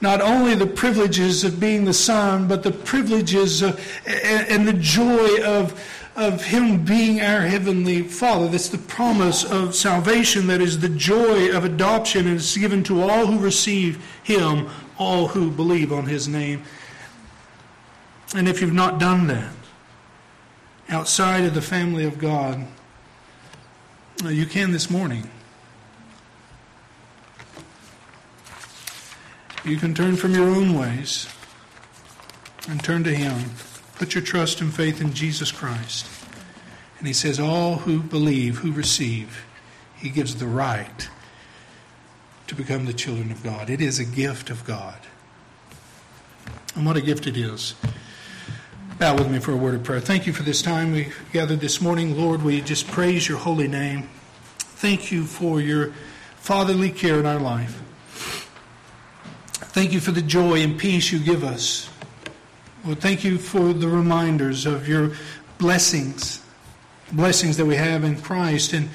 Not 0.00 0.20
only 0.20 0.56
the 0.56 0.66
privileges 0.66 1.44
of 1.44 1.60
being 1.60 1.84
the 1.84 1.94
son, 1.94 2.48
but 2.48 2.64
the 2.64 2.72
privileges 2.72 3.62
of, 3.62 3.80
and 4.04 4.66
the 4.66 4.72
joy 4.72 5.40
of, 5.44 5.80
of 6.16 6.42
him 6.42 6.84
being 6.84 7.20
our 7.20 7.42
heavenly 7.42 8.02
father. 8.02 8.48
That's 8.48 8.68
the 8.68 8.78
promise 8.78 9.44
of 9.44 9.76
salvation, 9.76 10.48
that 10.48 10.60
is 10.60 10.80
the 10.80 10.88
joy 10.88 11.56
of 11.56 11.64
adoption, 11.64 12.26
and 12.26 12.34
it's 12.34 12.56
given 12.56 12.82
to 12.84 13.00
all 13.00 13.26
who 13.26 13.38
receive 13.38 14.04
him, 14.24 14.68
all 14.98 15.28
who 15.28 15.52
believe 15.52 15.92
on 15.92 16.06
his 16.06 16.26
name. 16.26 16.64
And 18.34 18.48
if 18.48 18.60
you've 18.60 18.72
not 18.72 18.98
done 18.98 19.28
that, 19.28 19.52
outside 20.88 21.44
of 21.44 21.54
the 21.54 21.62
family 21.62 22.04
of 22.04 22.18
God, 22.18 22.66
uh, 24.24 24.28
you 24.28 24.46
can 24.46 24.72
this 24.72 24.90
morning. 24.90 25.28
You 29.64 29.76
can 29.76 29.94
turn 29.94 30.16
from 30.16 30.34
your 30.34 30.48
own 30.48 30.78
ways 30.78 31.28
and 32.68 32.82
turn 32.82 33.04
to 33.04 33.14
Him. 33.14 33.50
Put 33.96 34.14
your 34.14 34.22
trust 34.22 34.60
and 34.60 34.74
faith 34.74 35.00
in 35.00 35.12
Jesus 35.12 35.52
Christ. 35.52 36.06
And 36.98 37.06
He 37.06 37.12
says, 37.12 37.38
All 37.38 37.76
who 37.76 38.00
believe, 38.00 38.58
who 38.58 38.72
receive, 38.72 39.44
He 39.96 40.08
gives 40.08 40.36
the 40.36 40.46
right 40.46 41.08
to 42.48 42.54
become 42.54 42.86
the 42.86 42.92
children 42.92 43.30
of 43.30 43.42
God. 43.42 43.70
It 43.70 43.80
is 43.80 43.98
a 43.98 44.04
gift 44.04 44.50
of 44.50 44.64
God. 44.64 44.98
And 46.74 46.84
what 46.84 46.96
a 46.96 47.00
gift 47.00 47.26
it 47.26 47.36
is. 47.36 47.74
Bow 49.02 49.16
with 49.16 49.32
me 49.32 49.40
for 49.40 49.50
a 49.50 49.56
word 49.56 49.74
of 49.74 49.82
prayer. 49.82 49.98
Thank 49.98 50.28
you 50.28 50.32
for 50.32 50.44
this 50.44 50.62
time 50.62 50.92
we 50.92 51.08
gathered 51.32 51.58
this 51.58 51.80
morning. 51.80 52.16
Lord, 52.16 52.40
we 52.40 52.60
just 52.60 52.86
praise 52.86 53.28
your 53.28 53.36
holy 53.36 53.66
name. 53.66 54.08
Thank 54.58 55.10
you 55.10 55.24
for 55.24 55.60
your 55.60 55.92
fatherly 56.36 56.88
care 56.88 57.18
in 57.18 57.26
our 57.26 57.40
life. 57.40 57.82
Thank 59.74 59.92
you 59.92 59.98
for 59.98 60.12
the 60.12 60.22
joy 60.22 60.60
and 60.60 60.78
peace 60.78 61.10
you 61.10 61.18
give 61.18 61.42
us. 61.42 61.90
Lord, 62.84 63.00
thank 63.00 63.24
you 63.24 63.38
for 63.38 63.72
the 63.72 63.88
reminders 63.88 64.66
of 64.66 64.86
your 64.86 65.10
blessings, 65.58 66.40
blessings 67.10 67.56
that 67.56 67.66
we 67.66 67.74
have 67.74 68.04
in 68.04 68.20
Christ. 68.20 68.72
And, 68.72 68.88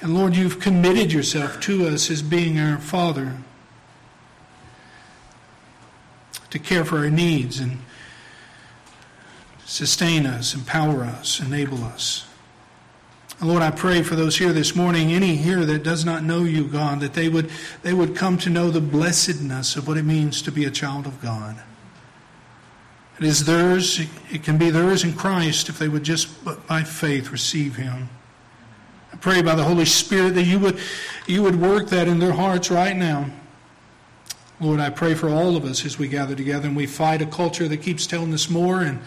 and 0.00 0.16
Lord, 0.16 0.34
you've 0.34 0.58
committed 0.58 1.12
yourself 1.12 1.60
to 1.60 1.86
us 1.86 2.10
as 2.10 2.22
being 2.22 2.58
our 2.58 2.78
Father 2.78 3.36
to 6.50 6.58
care 6.58 6.84
for 6.84 6.98
our 6.98 7.10
needs 7.10 7.60
and 7.60 7.78
sustain 9.64 10.26
us, 10.26 10.54
empower 10.54 11.04
us, 11.04 11.40
enable 11.40 11.82
us. 11.84 12.26
Lord, 13.40 13.62
I 13.62 13.70
pray 13.70 14.02
for 14.02 14.14
those 14.14 14.36
here 14.36 14.52
this 14.52 14.76
morning, 14.76 15.12
any 15.12 15.36
here 15.36 15.64
that 15.64 15.82
does 15.82 16.04
not 16.04 16.22
know 16.22 16.44
you, 16.44 16.64
God, 16.64 17.00
that 17.00 17.14
they 17.14 17.28
would, 17.28 17.50
they 17.82 17.92
would 17.92 18.14
come 18.14 18.38
to 18.38 18.50
know 18.50 18.70
the 18.70 18.80
blessedness 18.80 19.76
of 19.76 19.88
what 19.88 19.96
it 19.96 20.04
means 20.04 20.40
to 20.42 20.52
be 20.52 20.64
a 20.64 20.70
child 20.70 21.06
of 21.06 21.20
God. 21.20 21.56
It 23.18 23.24
is 23.24 23.44
theirs, 23.44 24.00
it 24.30 24.42
can 24.42 24.56
be 24.56 24.70
theirs 24.70 25.04
in 25.04 25.14
Christ 25.14 25.68
if 25.68 25.78
they 25.78 25.88
would 25.88 26.04
just 26.04 26.44
by 26.66 26.82
faith 26.84 27.30
receive 27.30 27.76
Him. 27.76 28.08
I 29.12 29.16
pray 29.16 29.42
by 29.42 29.54
the 29.54 29.64
Holy 29.64 29.84
Spirit 29.84 30.34
that 30.34 30.44
you 30.44 30.58
would, 30.60 30.78
you 31.26 31.42
would 31.42 31.60
work 31.60 31.88
that 31.88 32.08
in 32.08 32.18
their 32.18 32.32
hearts 32.32 32.70
right 32.70 32.96
now. 32.96 33.30
Lord, 34.60 34.80
I 34.80 34.90
pray 34.90 35.14
for 35.14 35.28
all 35.28 35.56
of 35.56 35.64
us 35.64 35.84
as 35.84 35.98
we 35.98 36.08
gather 36.08 36.34
together 36.34 36.68
and 36.68 36.76
we 36.76 36.86
fight 36.86 37.20
a 37.20 37.26
culture 37.26 37.68
that 37.68 37.78
keeps 37.78 38.06
telling 38.06 38.32
us 38.32 38.48
more 38.48 38.80
and 38.80 38.88
and 38.90 39.00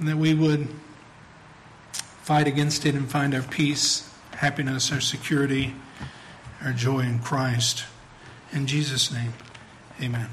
that 0.00 0.16
we 0.16 0.34
would 0.34 0.68
fight 2.22 2.46
against 2.46 2.86
it 2.86 2.94
and 2.94 3.10
find 3.10 3.34
our 3.34 3.42
peace, 3.42 4.12
happiness, 4.32 4.92
our 4.92 5.00
security, 5.00 5.74
our 6.64 6.72
joy 6.72 7.00
in 7.00 7.18
Christ. 7.18 7.84
In 8.52 8.66
Jesus' 8.66 9.12
name, 9.12 9.32
amen. 10.00 10.28